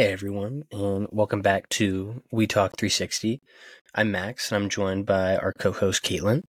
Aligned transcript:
Hey 0.00 0.12
everyone, 0.12 0.62
and 0.70 1.08
welcome 1.10 1.42
back 1.42 1.68
to 1.70 2.22
We 2.30 2.46
Talk 2.46 2.76
360. 2.78 3.40
I'm 3.96 4.12
Max, 4.12 4.52
and 4.52 4.62
I'm 4.62 4.70
joined 4.70 5.06
by 5.06 5.36
our 5.36 5.52
co-host 5.52 6.04
Caitlin. 6.04 6.42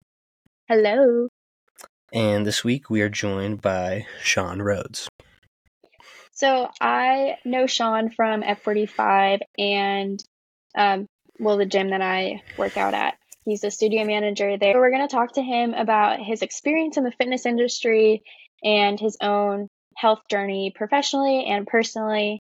Hello. 0.68 1.30
And 2.14 2.46
this 2.46 2.64
week 2.64 2.92
we 2.92 3.02
are 3.02 3.10
joined 3.10 3.60
by 3.60 4.06
Sean 4.22 4.62
Rhodes. 4.62 5.10
So 6.32 6.70
I 6.80 7.38
know 7.44 7.66
Sean 7.66 8.12
from 8.12 8.44
F45 8.44 9.40
and, 9.58 10.24
um, 10.78 11.08
well, 11.40 11.58
the 11.58 11.66
gym 11.66 11.90
that 11.90 12.04
I 12.04 12.44
work 12.56 12.78
out 12.78 12.94
at. 12.94 13.16
He's 13.46 13.62
the 13.62 13.72
studio 13.72 14.06
manager 14.06 14.60
there. 14.60 14.80
We're 14.80 14.92
going 14.92 15.08
to 15.08 15.16
talk 15.16 15.34
to 15.34 15.42
him 15.42 15.74
about 15.74 16.20
his 16.20 16.44
experience 16.44 16.98
in 16.98 17.04
the 17.04 17.14
fitness 17.18 17.48
industry 17.48 18.22
and 18.64 19.00
his 19.00 19.18
own 19.20 19.70
health 19.98 20.22
journey 20.30 20.72
professionally 20.76 21.46
and 21.46 21.66
personally. 21.66 22.44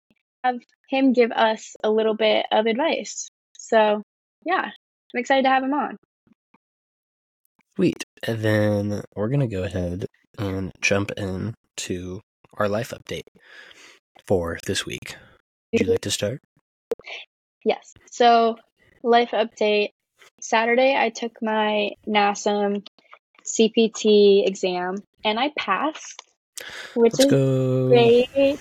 Have 0.44 0.60
him 0.90 1.14
give 1.14 1.32
us 1.32 1.76
a 1.84 1.90
little 1.90 2.16
bit 2.16 2.46
of 2.52 2.66
advice. 2.66 3.30
So, 3.58 4.02
yeah, 4.46 4.66
I'm 4.66 5.20
excited 5.20 5.44
to 5.44 5.50
have 5.50 5.64
him 5.64 5.74
on. 5.74 5.98
Sweet. 7.76 8.04
And 8.24 8.40
then 8.40 9.04
we're 9.16 9.30
going 9.30 9.48
to 9.48 9.56
go 9.56 9.64
ahead 9.64 10.06
and 10.38 10.72
jump 10.82 11.12
in 11.16 11.54
to 11.78 12.22
our 12.58 12.68
life 12.68 12.92
update 12.92 13.28
for 14.28 14.58
this 14.66 14.86
week. 14.86 15.16
Would 15.72 15.82
you 15.82 15.88
like 15.88 16.02
to 16.02 16.12
start? 16.12 16.42
Yes. 17.64 17.94
So, 18.12 18.58
life 19.04 19.32
update. 19.32 19.90
Saturday, 20.42 20.96
I 20.98 21.10
took 21.10 21.42
my 21.42 21.92
NASM 22.08 22.86
CPT 23.46 24.48
exam 24.48 24.96
and 25.24 25.40
I 25.40 25.52
passed, 25.58 26.22
which 26.96 27.14
Let's 27.14 27.26
is 27.26 27.32
go. 27.32 27.88
great. 27.90 28.60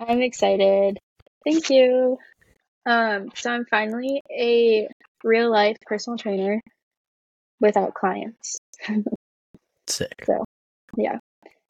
I'm 0.00 0.22
excited. 0.22 0.98
Thank 1.48 1.70
you. 1.70 2.18
Um, 2.84 3.30
so 3.34 3.50
I'm 3.50 3.64
finally 3.64 4.22
a 4.30 4.86
real 5.24 5.50
life 5.50 5.78
personal 5.86 6.18
trainer 6.18 6.60
without 7.58 7.94
clients. 7.94 8.58
Sick. 9.86 10.24
So, 10.26 10.44
yeah, 10.98 11.16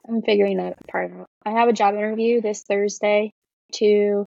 I'm 0.08 0.22
figuring 0.22 0.56
that 0.56 0.84
part 0.88 1.12
out. 1.12 1.26
I 1.46 1.52
have 1.52 1.68
a 1.68 1.72
job 1.72 1.94
interview 1.94 2.40
this 2.40 2.64
Thursday 2.64 3.30
to 3.74 4.26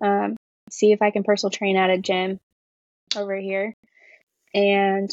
um, 0.00 0.36
see 0.70 0.92
if 0.92 1.02
I 1.02 1.10
can 1.10 1.24
personal 1.24 1.50
train 1.50 1.76
at 1.76 1.90
a 1.90 1.98
gym 1.98 2.38
over 3.16 3.34
here. 3.34 3.74
And 4.54 5.10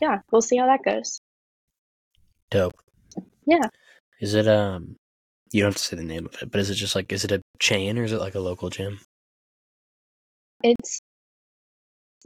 yeah, 0.00 0.20
we'll 0.32 0.40
see 0.40 0.56
how 0.56 0.66
that 0.66 0.82
goes. 0.82 1.20
Dope. 2.50 2.80
Yeah. 3.44 3.68
Is 4.18 4.32
it 4.32 4.48
um? 4.48 4.96
You 5.52 5.62
don't 5.62 5.72
have 5.72 5.76
to 5.76 5.84
say 5.84 5.96
the 5.96 6.04
name 6.04 6.24
of 6.26 6.40
it, 6.40 6.50
but 6.50 6.60
is 6.60 6.70
it 6.70 6.76
just 6.76 6.94
like 6.94 7.12
is 7.12 7.24
it 7.24 7.32
a 7.32 7.42
chain 7.58 7.98
or 7.98 8.04
is 8.04 8.12
it 8.12 8.20
like 8.20 8.34
a 8.34 8.40
local 8.40 8.70
gym? 8.70 8.98
It's 10.62 11.00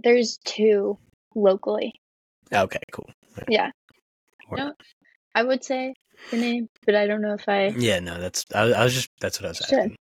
there's 0.02 0.38
two 0.44 0.98
locally. 1.34 1.92
Okay, 2.52 2.80
cool. 2.92 3.08
Yeah. 3.48 3.70
Word. 4.50 4.58
No, 4.58 4.72
I 5.34 5.42
would 5.42 5.64
say 5.64 5.94
the 6.30 6.36
name, 6.36 6.68
but 6.86 6.94
I 6.94 7.06
don't 7.06 7.22
know 7.22 7.34
if 7.34 7.48
I. 7.48 7.68
Yeah, 7.68 8.00
no, 8.00 8.20
that's 8.20 8.44
I, 8.55 8.72
I 8.72 8.84
was 8.84 8.94
just 8.94 9.10
that's 9.20 9.40
what 9.40 9.46
I 9.46 9.48
was 9.50 9.58
Sure. 9.58 9.80
asking. 9.80 9.96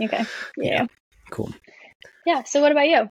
Okay. 0.00 0.24
Yeah. 0.56 0.72
Yeah. 0.82 0.86
Cool. 1.30 1.52
Yeah. 2.26 2.42
So 2.44 2.60
what 2.60 2.72
about 2.72 2.88
you? 2.88 3.08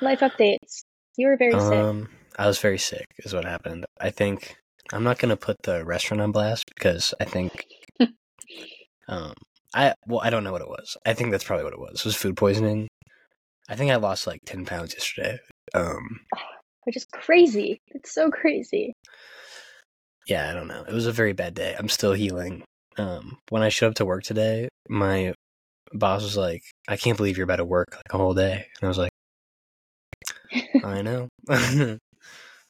Life 0.00 0.20
updates. 0.20 0.84
You 1.16 1.28
were 1.28 1.36
very 1.36 1.52
sick. 1.52 1.72
Um, 1.72 2.08
I 2.38 2.46
was 2.46 2.58
very 2.58 2.78
sick, 2.78 3.06
is 3.18 3.32
what 3.32 3.44
happened. 3.44 3.86
I 3.98 4.10
think 4.10 4.56
I'm 4.92 5.04
not 5.04 5.18
gonna 5.18 5.36
put 5.36 5.56
the 5.62 5.84
restaurant 5.84 6.20
on 6.20 6.32
blast 6.32 6.64
because 6.74 7.14
I 7.20 7.24
think, 7.24 7.64
um, 9.08 9.32
I 9.74 9.94
well, 10.06 10.20
I 10.22 10.30
don't 10.30 10.44
know 10.44 10.52
what 10.52 10.60
it 10.62 10.68
was. 10.68 10.96
I 11.06 11.14
think 11.14 11.30
that's 11.30 11.44
probably 11.44 11.64
what 11.64 11.72
it 11.72 11.80
was. 11.80 12.00
It 12.00 12.04
was 12.04 12.16
food 12.16 12.36
poisoning. 12.36 12.88
I 13.68 13.76
think 13.76 13.90
I 13.90 13.96
lost 13.96 14.26
like 14.26 14.40
ten 14.44 14.64
pounds 14.64 14.94
yesterday. 14.94 15.38
Um, 15.74 16.20
Which 16.84 16.96
is 16.96 17.06
crazy. 17.12 17.80
It's 17.88 18.14
so 18.14 18.30
crazy. 18.30 18.92
yeah, 20.28 20.50
I 20.50 20.54
don't 20.54 20.68
know. 20.68 20.84
It 20.88 20.92
was 20.94 21.06
a 21.06 21.12
very 21.12 21.32
bad 21.32 21.54
day. 21.54 21.74
I'm 21.78 21.88
still 21.88 22.12
healing. 22.12 22.62
Um, 22.98 23.38
when 23.50 23.62
I 23.62 23.68
showed 23.68 23.88
up 23.88 23.94
to 23.96 24.04
work 24.06 24.22
today, 24.24 24.68
my 24.88 25.34
boss 25.92 26.22
was 26.22 26.36
like, 26.36 26.62
"I 26.88 26.96
can't 26.96 27.16
believe 27.16 27.36
you're 27.36 27.44
about 27.44 27.56
to 27.56 27.64
work 27.64 27.88
like 27.92 28.12
a 28.14 28.18
whole 28.18 28.34
day," 28.34 28.52
and 28.80 28.84
I 28.84 28.88
was 28.88 28.98
like, 28.98 29.10
"I 30.84 31.02
know." 31.02 31.28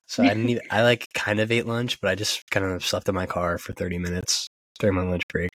so 0.07 0.25
I 0.25 0.29
didn't. 0.35 0.49
Eat, 0.51 0.61
I 0.71 0.83
like 0.83 1.07
kind 1.15 1.41
of 1.41 1.51
ate 1.53 1.67
lunch, 1.67 2.01
but 2.01 2.11
I 2.11 2.15
just 2.15 2.43
kind 2.51 2.67
of 2.67 2.85
slept 2.85 3.09
in 3.09 3.15
my 3.15 3.27
car 3.27 3.59
for 3.59 3.73
30 3.73 3.99
minutes 3.99 4.47
during 4.79 4.97
my 4.97 5.03
lunch 5.03 5.23
break. 5.29 5.51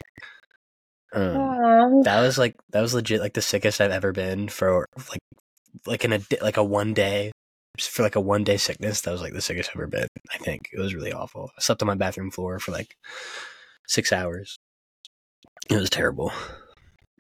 Um, 1.13 2.03
that 2.03 2.21
was 2.21 2.37
like 2.39 2.57
that 2.71 2.81
was 2.81 2.95
legit 2.95 3.21
like 3.21 3.35
the 3.35 3.43
sickest 3.43 3.81
I've 3.81 3.91
ever 3.91 4.13
been 4.13 4.49
for 4.49 4.87
like 5.11 5.21
like 5.87 6.05
in 6.05 6.13
a 6.13 6.21
like 6.43 6.57
a 6.57 6.65
one 6.65 6.95
day 6.95 7.33
for 7.79 8.03
like 8.03 8.17
a 8.17 8.21
one 8.21 8.45
day 8.45 8.57
sickness. 8.57 9.01
That 9.03 9.13
was 9.13 9.23
like 9.23 9.33
the 9.33 9.41
sickest 9.41 9.71
I've 9.71 9.77
ever 9.77 9.87
been. 9.87 10.09
I 10.33 10.39
think 10.39 10.69
it 10.73 10.79
was 10.79 10.95
really 10.95 11.13
awful. 11.13 11.51
I 11.57 11.61
slept 11.61 11.83
on 11.83 11.89
my 11.89 11.95
bathroom 11.95 12.31
floor 12.31 12.59
for 12.59 12.73
like 12.73 12.97
six 13.87 14.13
hours. 14.13 14.59
It 15.71 15.77
was 15.77 15.91
terrible. 15.91 16.33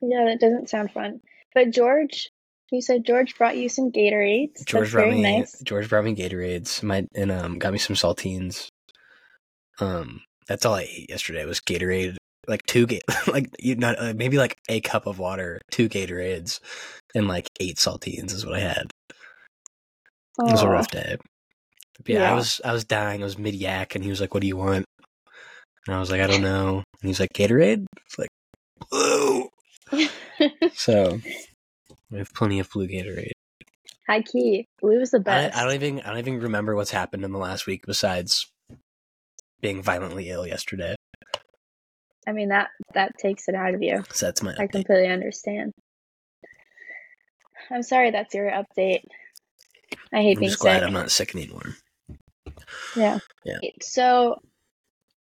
Yeah, 0.02 0.24
that 0.26 0.40
doesn't 0.40 0.70
sound 0.70 0.92
fun. 0.92 1.20
But 1.54 1.70
George, 1.70 2.30
you 2.70 2.82
said 2.82 3.04
George 3.04 3.36
brought 3.36 3.56
you 3.56 3.68
some 3.68 3.90
Gatorades. 3.90 4.64
George 4.64 4.84
That's 4.84 4.92
brought 4.92 5.02
very 5.08 5.22
me 5.22 5.38
nice. 5.38 5.60
George 5.62 5.88
brought 5.88 6.04
me 6.04 6.14
Gatorades. 6.14 6.82
My 6.82 7.06
and 7.14 7.32
um 7.32 7.58
got 7.58 7.72
me 7.72 7.78
some 7.78 7.96
saltines. 7.96 8.68
Um, 9.80 10.22
that's 10.46 10.66
all 10.66 10.74
I 10.74 10.82
ate 10.82 11.10
yesterday 11.10 11.44
was 11.44 11.60
Gatorade. 11.60 12.16
Like 12.48 12.64
two 12.66 12.86
ga- 12.86 13.02
like 13.28 13.54
you 13.58 13.76
not 13.76 13.96
uh, 13.98 14.14
maybe 14.16 14.38
like 14.38 14.56
a 14.68 14.80
cup 14.80 15.06
of 15.06 15.18
water, 15.18 15.60
two 15.70 15.88
Gatorades, 15.88 16.60
and 17.14 17.28
like 17.28 17.48
eight 17.60 17.76
saltines 17.76 18.32
is 18.32 18.44
what 18.44 18.56
I 18.56 18.60
had. 18.60 18.90
It 20.40 20.52
was 20.52 20.62
a 20.62 20.68
rough 20.68 20.90
day. 20.90 21.18
But 21.98 22.08
yeah, 22.08 22.30
I 22.30 22.34
was 22.34 22.60
I 22.64 22.72
was 22.72 22.84
dying. 22.84 23.22
I 23.22 23.24
was 23.24 23.38
mid 23.38 23.54
yak, 23.54 23.94
and 23.94 24.02
he 24.02 24.10
was 24.10 24.20
like, 24.20 24.32
"What 24.32 24.40
do 24.40 24.46
you 24.46 24.56
want?" 24.56 24.86
And 25.86 25.94
I 25.96 26.00
was 26.00 26.10
like, 26.10 26.20
"I 26.20 26.26
don't 26.26 26.42
know." 26.42 26.82
And 27.02 27.08
he's 27.08 27.20
like, 27.20 27.32
"Gatorade." 27.34 27.84
It's 28.06 28.18
like, 28.18 28.30
blue. 28.90 29.48
So 30.74 31.20
we 32.10 32.18
have 32.18 32.32
plenty 32.32 32.60
of 32.60 32.70
blue 32.70 32.86
Gatorade. 32.86 33.32
High 34.06 34.22
key. 34.22 34.66
Blue 34.80 35.00
is 35.00 35.10
the 35.10 35.18
I, 35.18 35.22
best. 35.22 35.58
I 35.58 35.64
don't 35.64 35.74
even 35.74 36.00
I 36.00 36.10
don't 36.10 36.18
even 36.18 36.40
remember 36.40 36.76
what's 36.76 36.92
happened 36.92 37.24
in 37.24 37.32
the 37.32 37.38
last 37.38 37.66
week 37.66 37.84
besides 37.84 38.48
being 39.60 39.82
violently 39.82 40.30
ill 40.30 40.46
yesterday. 40.46 40.94
I 42.26 42.32
mean 42.32 42.48
that 42.48 42.68
that 42.94 43.12
takes 43.18 43.48
it 43.48 43.54
out 43.54 43.74
of 43.74 43.82
you. 43.82 44.04
So 44.12 44.26
that's 44.26 44.42
my 44.42 44.52
I 44.52 44.66
update. 44.66 44.72
completely 44.72 45.08
understand. 45.08 45.72
I'm 47.70 47.82
sorry 47.82 48.10
that's 48.10 48.34
your 48.34 48.50
update. 48.50 49.02
I 50.12 50.22
hate 50.22 50.36
I'm 50.36 50.40
being 50.40 50.50
just 50.50 50.60
glad 50.60 50.80
sick. 50.80 50.86
I'm 50.86 50.92
not 50.92 51.10
sick 51.10 51.34
anymore. 51.34 51.76
Yeah. 52.96 53.18
Yeah. 53.44 53.58
So 53.82 54.36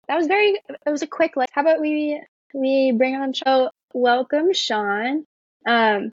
that 0.07 0.17
was 0.17 0.27
very 0.27 0.59
it 0.67 0.89
was 0.89 1.01
a 1.01 1.07
quick 1.07 1.35
like 1.35 1.49
how 1.51 1.61
about 1.61 1.81
we 1.81 2.21
we 2.53 2.93
bring 2.97 3.15
on 3.15 3.33
show 3.33 3.69
welcome 3.93 4.53
Sean. 4.53 5.25
Um 5.67 6.11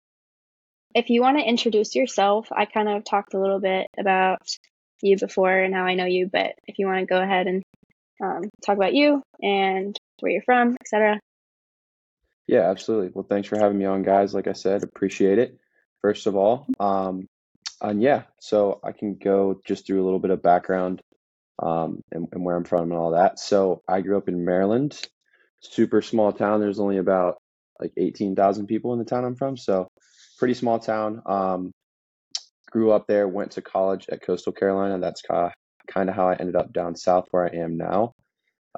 if 0.95 1.11
you 1.11 1.21
want 1.21 1.39
to 1.39 1.45
introduce 1.45 1.95
yourself, 1.95 2.49
I 2.51 2.65
kind 2.65 2.89
of 2.89 3.05
talked 3.05 3.35
a 3.35 3.39
little 3.39 3.61
bit 3.61 3.87
about 3.99 4.41
you 5.03 5.19
before 5.19 5.53
and 5.53 5.75
how 5.75 5.85
I 5.85 5.95
know 5.95 6.07
you, 6.07 6.29
but 6.33 6.55
if 6.67 6.79
you 6.79 6.87
want 6.87 7.01
to 7.01 7.07
go 7.07 7.21
ahead 7.21 7.47
and 7.47 7.63
um, 8.23 8.49
talk 8.65 8.77
about 8.77 8.95
you 8.95 9.23
and 9.43 9.95
where 10.21 10.33
you're 10.33 10.43
from, 10.43 10.77
etc. 10.81 11.21
Yeah, 12.47 12.71
absolutely. 12.71 13.11
Well, 13.13 13.27
thanks 13.29 13.49
for 13.49 13.59
having 13.59 13.79
me 13.79 13.87
on, 13.87 14.03
guys. 14.03 14.35
Like 14.35 14.47
I 14.47 14.53
said, 14.53 14.83
appreciate 14.83 15.39
it. 15.39 15.59
First 16.01 16.27
of 16.27 16.37
all, 16.37 16.67
um, 16.79 17.27
and 17.81 18.01
yeah, 18.01 18.23
so 18.41 18.81
I 18.85 18.93
can 18.93 19.17
go 19.17 19.61
just 19.67 19.87
through 19.87 20.03
a 20.03 20.05
little 20.05 20.19
bit 20.19 20.31
of 20.31 20.43
background 20.43 21.03
um, 21.61 22.03
and, 22.13 22.29
and 22.33 22.45
where 22.45 22.57
I'm 22.57 22.65
from 22.65 22.93
and 22.93 23.01
all 23.01 23.13
that. 23.13 23.39
So 23.39 23.83
I 23.89 24.01
grew 24.01 24.17
up 24.17 24.29
in 24.29 24.45
Maryland, 24.45 24.99
super 25.61 26.03
small 26.03 26.33
town. 26.33 26.61
There's 26.61 26.81
only 26.81 26.99
about 26.99 27.39
like 27.81 27.93
18,000 27.97 28.67
people 28.67 28.93
in 28.93 28.99
the 28.99 29.05
town 29.05 29.25
I'm 29.25 29.37
from, 29.37 29.57
so 29.57 29.89
pretty 30.39 30.55
small 30.55 30.79
town. 30.79 31.23
Um, 31.27 31.73
grew 32.71 32.93
up 32.93 33.07
there, 33.07 33.29
went 33.29 33.53
to 33.53 33.63
college 33.63 34.07
at 34.11 34.23
Coastal 34.23 34.53
Carolina. 34.53 34.99
That's 34.99 35.23
kind 35.23 36.09
of 36.09 36.15
how 36.15 36.29
I 36.29 36.35
ended 36.35 36.57
up 36.57 36.73
down 36.73 36.95
south 36.95 37.27
where 37.31 37.45
I 37.45 37.57
am 37.57 37.77
now. 37.77 38.13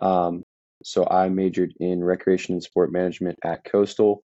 Um, 0.00 0.42
so 0.82 1.06
I 1.08 1.28
majored 1.28 1.72
in 1.80 2.02
recreation 2.02 2.54
and 2.54 2.62
sport 2.62 2.92
management 2.92 3.38
at 3.44 3.64
Coastal. 3.64 4.22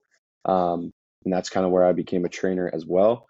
Um, 0.44 0.92
and 1.24 1.32
that's 1.32 1.50
kind 1.50 1.66
of 1.66 1.72
where 1.72 1.84
I 1.84 1.92
became 1.92 2.24
a 2.24 2.30
trainer 2.30 2.70
as 2.72 2.84
well. 2.86 3.26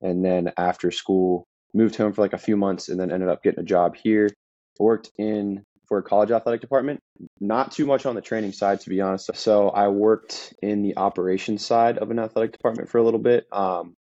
And 0.00 0.24
then 0.24 0.52
after 0.56 0.90
school, 0.90 1.46
moved 1.74 1.96
home 1.96 2.12
for 2.12 2.22
like 2.22 2.32
a 2.32 2.38
few 2.38 2.56
months 2.56 2.88
and 2.88 2.98
then 2.98 3.10
ended 3.10 3.28
up 3.28 3.42
getting 3.42 3.60
a 3.60 3.64
job 3.64 3.96
here. 3.96 4.28
Worked 4.78 5.10
in 5.18 5.64
for 5.86 5.98
a 5.98 6.02
college 6.02 6.30
athletic 6.30 6.60
department, 6.60 7.00
not 7.40 7.72
too 7.72 7.84
much 7.84 8.06
on 8.06 8.14
the 8.14 8.20
training 8.20 8.52
side, 8.52 8.80
to 8.80 8.90
be 8.90 9.00
honest. 9.00 9.30
So 9.34 9.68
I 9.68 9.88
worked 9.88 10.54
in 10.62 10.82
the 10.82 10.96
operations 10.96 11.64
side 11.64 11.98
of 11.98 12.10
an 12.10 12.18
athletic 12.18 12.52
department 12.52 12.88
for 12.88 12.98
a 12.98 13.02
little 13.02 13.20
bit. 13.20 13.46
Um, 13.52 13.94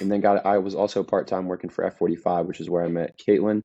and 0.00 0.10
then 0.10 0.20
got 0.20 0.44
I 0.44 0.58
was 0.58 0.74
also 0.74 1.02
part 1.02 1.28
time 1.28 1.46
working 1.46 1.70
for 1.70 1.88
F45, 1.88 2.46
which 2.46 2.60
is 2.60 2.68
where 2.68 2.84
I 2.84 2.88
met 2.88 3.18
Caitlin. 3.18 3.62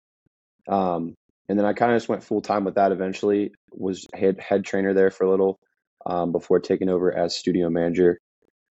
Um, 0.68 1.16
and 1.50 1.58
then 1.60 1.66
I 1.66 1.74
kind 1.74 1.92
of 1.92 1.98
just 1.98 2.10
went 2.10 2.24
full 2.24 2.42
time 2.42 2.64
with 2.66 2.76
that 2.76 2.92
eventually. 2.92 3.52
Was 3.72 4.08
head 4.14 4.40
head 4.40 4.64
trainer 4.66 4.94
there 4.94 5.12
for 5.12 5.26
a 5.26 5.30
little 5.30 5.60
um, 6.06 6.32
before 6.32 6.60
taking 6.60 6.90
over 6.90 7.12
as 7.16 7.36
studio 7.38 7.70
manager. 7.70 8.18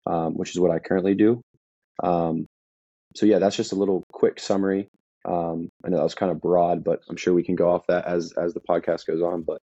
um, 0.07 0.35
which 0.35 0.51
is 0.51 0.61
what 0.61 0.71
I 0.71 0.79
currently 0.79 1.15
do. 1.15 1.41
Um, 2.03 2.47
so 3.17 3.27
yeah, 3.27 3.39
that's 3.39 3.57
just 3.57 3.73
a 3.73 3.77
little 3.77 4.05
quick 4.13 4.41
summary. 4.41 4.89
Um, 5.25 5.69
I 5.85 5.91
know 5.91 5.99
that 5.99 6.05
was 6.05 6.15
kind 6.15 6.33
of 6.33 6.41
broad, 6.41 6.83
but 6.85 7.01
I'm 7.09 7.17
sure 7.17 7.35
we 7.35 7.43
can 7.43 7.57
go 7.57 7.71
off 7.71 7.87
that 7.89 8.07
as 8.07 8.33
as 8.33 8.55
the 8.55 8.61
podcast 8.61 9.07
goes 9.07 9.21
on. 9.23 9.43
But 9.43 9.59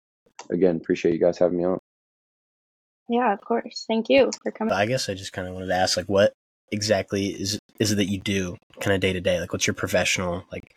again, 0.49 0.77
appreciate 0.77 1.13
you 1.13 1.19
guys 1.19 1.37
having 1.37 1.57
me 1.57 1.65
on. 1.65 1.79
Yeah, 3.09 3.33
of 3.33 3.41
course. 3.41 3.85
Thank 3.87 4.09
you 4.09 4.31
for 4.41 4.51
coming. 4.51 4.73
I 4.73 4.85
guess 4.85 5.09
I 5.09 5.13
just 5.13 5.33
kind 5.33 5.47
of 5.47 5.53
wanted 5.53 5.67
to 5.67 5.75
ask, 5.75 5.97
like, 5.97 6.07
what 6.07 6.33
exactly 6.71 7.27
is 7.27 7.59
is 7.79 7.91
it 7.91 7.95
that 7.95 8.09
you 8.09 8.19
do, 8.19 8.57
kind 8.79 8.95
of 8.95 9.01
day 9.01 9.13
to 9.13 9.21
day? 9.21 9.39
Like, 9.39 9.53
what's 9.53 9.67
your 9.67 9.73
professional 9.75 10.45
like 10.51 10.73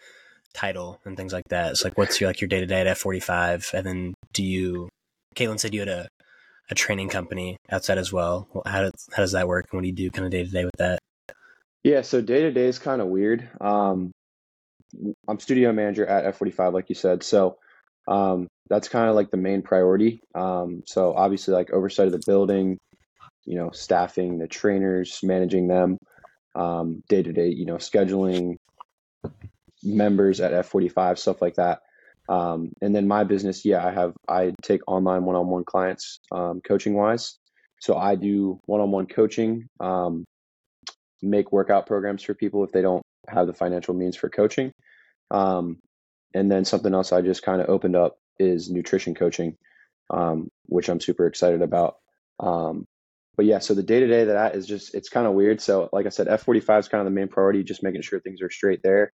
title 0.57 1.01
and 1.05 1.17
things 1.17 1.33
like 1.33 1.49
that? 1.51 1.73
It's 1.73 1.85
like, 1.85 1.97
what's 1.99 2.21
your 2.21 2.31
like 2.31 2.41
your 2.41 2.49
day 2.49 2.61
to 2.61 2.67
day 2.67 2.81
at 2.81 2.97
F45, 2.99 3.75
and 3.75 3.87
then 3.87 4.15
do 4.33 4.43
you? 4.43 4.89
Caitlin 5.35 5.61
said 5.61 5.75
you 5.75 5.81
had 5.81 5.89
a 5.89 6.09
a 6.71 6.75
training 6.75 7.09
company 7.09 7.57
outside 7.71 7.99
as 7.99 8.13
well. 8.13 8.49
How 8.67 8.83
does 8.83 9.09
how 9.13 9.23
does 9.23 9.33
that 9.33 9.49
work? 9.49 9.67
And 9.71 9.79
what 9.79 9.83
do 9.83 9.89
you 9.89 9.95
do, 9.95 10.11
kind 10.11 10.25
of 10.25 10.33
day 10.33 10.45
to 10.45 10.51
day 10.51 10.65
with 10.65 10.77
that? 10.79 10.99
Yeah, 11.85 12.03
so 12.03 12.21
day 12.21 12.43
to 12.43 12.51
day 12.51 12.67
is 12.67 12.79
kind 12.79 13.01
of 13.01 13.09
weird. 13.09 13.49
Um, 13.61 14.11
I'm 15.29 15.39
studio 15.39 15.73
manager 15.73 16.07
at 16.07 16.35
F45, 16.37 16.73
like 16.73 16.89
you 16.89 16.95
said. 16.95 17.23
So 17.23 17.59
um, 18.09 18.49
that's 18.69 18.89
kind 18.89 19.09
of 19.09 19.15
like 19.15 19.31
the 19.31 19.37
main 19.37 19.63
priority. 19.63 20.21
Um, 20.35 20.83
so 20.87 21.15
obviously, 21.15 21.55
like 21.55 21.71
oversight 21.71 22.07
of 22.07 22.13
the 22.13 22.23
building, 22.27 22.79
you 23.45 23.57
know, 23.57 23.71
staffing 23.71 24.39
the 24.39 24.49
trainers, 24.49 25.21
managing 25.23 25.69
them, 25.69 25.99
day 27.09 27.23
to 27.23 27.33
day, 27.33 27.49
you 27.49 27.67
know, 27.67 27.77
scheduling 27.77 28.57
members 29.87 30.41
at 30.41 30.53
F45, 30.53 31.19
stuff 31.19 31.41
like 31.41 31.55
that. 31.55 31.81
Um, 32.29 32.73
and 32.83 32.95
then 32.95 33.07
my 33.07 33.25
business, 33.25 33.65
yeah, 33.65 33.87
I 33.87 33.93
have 33.93 34.13
I 34.29 34.53
take 34.63 34.81
online 34.87 35.25
one-on-one 35.25 35.65
clients, 35.65 36.19
um, 36.33 36.61
coaching 36.61 36.95
wise. 36.95 37.39
So 37.81 37.97
I 37.97 38.17
do 38.17 38.61
one-on-one 38.67 39.07
coaching, 39.07 39.69
um, 39.81 40.25
make 41.23 41.53
workout 41.53 41.87
programs 41.87 42.23
for 42.23 42.35
people 42.35 42.65
if 42.65 42.73
they 42.73 42.83
don't 42.83 43.03
have 43.29 43.47
the 43.47 43.55
financial 43.55 43.95
means 43.95 44.17
for 44.17 44.29
coaching. 44.29 44.73
Um, 45.31 45.79
and 46.35 46.51
then 46.51 46.65
something 46.65 46.93
else 46.93 47.13
I 47.13 47.23
just 47.23 47.43
kind 47.43 47.61
of 47.61 47.69
opened 47.69 47.97
up 47.97 48.17
is 48.39 48.71
nutrition 48.71 49.15
coaching, 49.15 49.57
um, 50.11 50.49
which 50.67 50.89
I'm 50.89 51.01
super 51.01 51.27
excited 51.27 51.63
about. 51.63 51.97
Um, 52.41 52.85
but 53.37 53.47
yeah, 53.47 53.59
so 53.59 53.75
the 53.75 53.83
day 53.83 54.01
to 54.01 54.07
day 54.07 54.25
that 54.25 54.55
is 54.55 54.67
just 54.67 54.95
it's 54.95 55.09
kind 55.09 55.27
of 55.27 55.35
weird. 55.35 55.61
So 55.61 55.89
like 55.93 56.07
I 56.07 56.11
said, 56.11 56.27
F45 56.27 56.81
is 56.81 56.89
kind 56.89 57.01
of 57.01 57.07
the 57.07 57.19
main 57.19 57.29
priority, 57.29 57.63
just 57.63 57.83
making 57.83 58.03
sure 58.03 58.21
things 58.21 58.43
are 58.43 58.51
straight 58.51 58.83
there, 58.83 59.13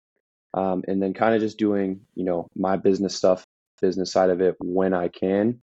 um, 0.54 0.84
and 0.88 1.02
then 1.02 1.14
kind 1.14 1.36
of 1.36 1.42
just 1.42 1.58
doing 1.58 2.02
you 2.16 2.26
know 2.26 2.48
my 2.56 2.78
business 2.78 3.16
stuff, 3.16 3.44
business 3.82 4.12
side 4.12 4.30
of 4.30 4.42
it 4.42 4.56
when 4.60 4.94
I 4.94 5.08
can. 5.10 5.62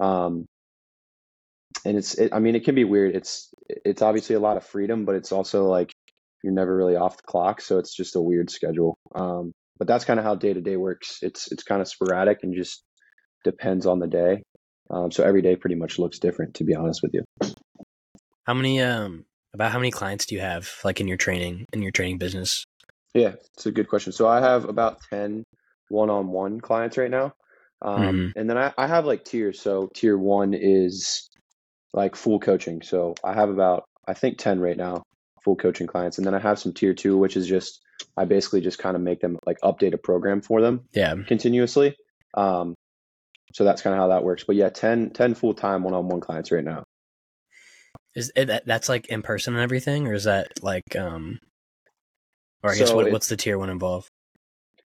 Um, 0.00 0.46
and 1.84 1.96
it's 1.96 2.14
it, 2.14 2.32
I 2.32 2.38
mean 2.38 2.54
it 2.54 2.64
can 2.64 2.74
be 2.74 2.84
weird. 2.84 3.14
It's 3.14 3.52
it's 3.68 4.02
obviously 4.02 4.36
a 4.36 4.40
lot 4.40 4.56
of 4.56 4.64
freedom, 4.64 5.04
but 5.04 5.14
it's 5.14 5.32
also 5.32 5.66
like 5.66 5.92
you're 6.42 6.52
never 6.52 6.74
really 6.74 6.96
off 6.96 7.16
the 7.16 7.22
clock, 7.24 7.60
so 7.60 7.78
it's 7.78 7.94
just 7.94 8.16
a 8.16 8.20
weird 8.20 8.50
schedule. 8.50 8.96
Um, 9.14 9.52
but 9.78 9.86
that's 9.86 10.04
kind 10.04 10.18
of 10.18 10.24
how 10.24 10.34
day 10.34 10.52
to 10.52 10.60
day 10.60 10.76
works. 10.76 11.18
It's 11.22 11.50
it's 11.52 11.62
kind 11.62 11.80
of 11.80 11.88
sporadic 11.88 12.40
and 12.42 12.54
just 12.54 12.82
depends 13.44 13.86
on 13.86 13.98
the 13.98 14.06
day. 14.06 14.42
Um, 14.90 15.10
so 15.10 15.22
every 15.22 15.42
day 15.42 15.56
pretty 15.56 15.76
much 15.76 15.98
looks 15.98 16.18
different, 16.18 16.54
to 16.54 16.64
be 16.64 16.74
honest 16.74 17.00
with 17.02 17.12
you. 17.14 17.22
How 18.44 18.54
many 18.54 18.80
um 18.80 19.24
about 19.52 19.72
how 19.72 19.78
many 19.78 19.90
clients 19.90 20.26
do 20.26 20.34
you 20.34 20.40
have 20.40 20.70
like 20.84 21.00
in 21.00 21.08
your 21.08 21.16
training 21.16 21.66
in 21.72 21.82
your 21.82 21.92
training 21.92 22.18
business? 22.18 22.64
Yeah, 23.14 23.34
it's 23.54 23.66
a 23.66 23.72
good 23.72 23.88
question. 23.88 24.12
So 24.12 24.26
I 24.28 24.40
have 24.40 24.64
about 24.64 25.00
10 25.10 25.44
one-on-one 25.88 26.60
clients 26.60 26.98
right 26.98 27.10
now. 27.10 27.32
Um, 27.80 28.02
mm-hmm. 28.02 28.38
and 28.38 28.50
then 28.50 28.58
I, 28.58 28.72
I 28.76 28.86
have 28.86 29.06
like 29.06 29.24
tiers. 29.24 29.60
So 29.60 29.88
tier 29.94 30.18
one 30.18 30.52
is 30.54 31.28
like 31.92 32.16
full 32.16 32.40
coaching. 32.40 32.82
So 32.82 33.14
I 33.24 33.34
have 33.34 33.50
about 33.50 33.84
I 34.06 34.14
think 34.14 34.38
10 34.38 34.60
right 34.60 34.76
now, 34.76 35.02
full 35.44 35.56
coaching 35.56 35.86
clients. 35.86 36.18
And 36.18 36.26
then 36.26 36.34
I 36.34 36.38
have 36.38 36.58
some 36.58 36.72
tier 36.72 36.94
two, 36.94 37.16
which 37.16 37.36
is 37.36 37.46
just 37.46 37.80
I 38.16 38.24
basically 38.24 38.60
just 38.60 38.78
kind 38.78 38.96
of 38.96 39.02
make 39.02 39.20
them 39.20 39.38
like 39.46 39.58
update 39.62 39.94
a 39.94 39.98
program 39.98 40.40
for 40.40 40.60
them 40.60 40.84
yeah 40.92 41.14
continuously. 41.26 41.96
Um, 42.34 42.74
so 43.54 43.64
that's 43.64 43.82
kind 43.82 43.94
of 43.94 44.00
how 44.00 44.08
that 44.08 44.24
works. 44.24 44.44
But 44.44 44.56
yeah, 44.56 44.68
10, 44.68 45.10
10 45.10 45.34
full 45.34 45.54
time 45.54 45.82
one 45.82 45.94
on 45.94 46.08
one 46.08 46.20
clients 46.20 46.52
right 46.52 46.64
now. 46.64 46.84
Is 48.14 48.32
it, 48.36 48.64
that's 48.66 48.88
like 48.88 49.06
in 49.06 49.22
person 49.22 49.54
and 49.54 49.62
everything, 49.62 50.06
or 50.06 50.14
is 50.14 50.24
that 50.24 50.62
like 50.62 50.96
um, 50.96 51.38
or 52.62 52.70
I 52.70 52.76
guess 52.76 52.92
what, 52.92 53.10
what's 53.10 53.28
the 53.28 53.36
tier 53.36 53.58
one 53.58 53.70
involve? 53.70 54.10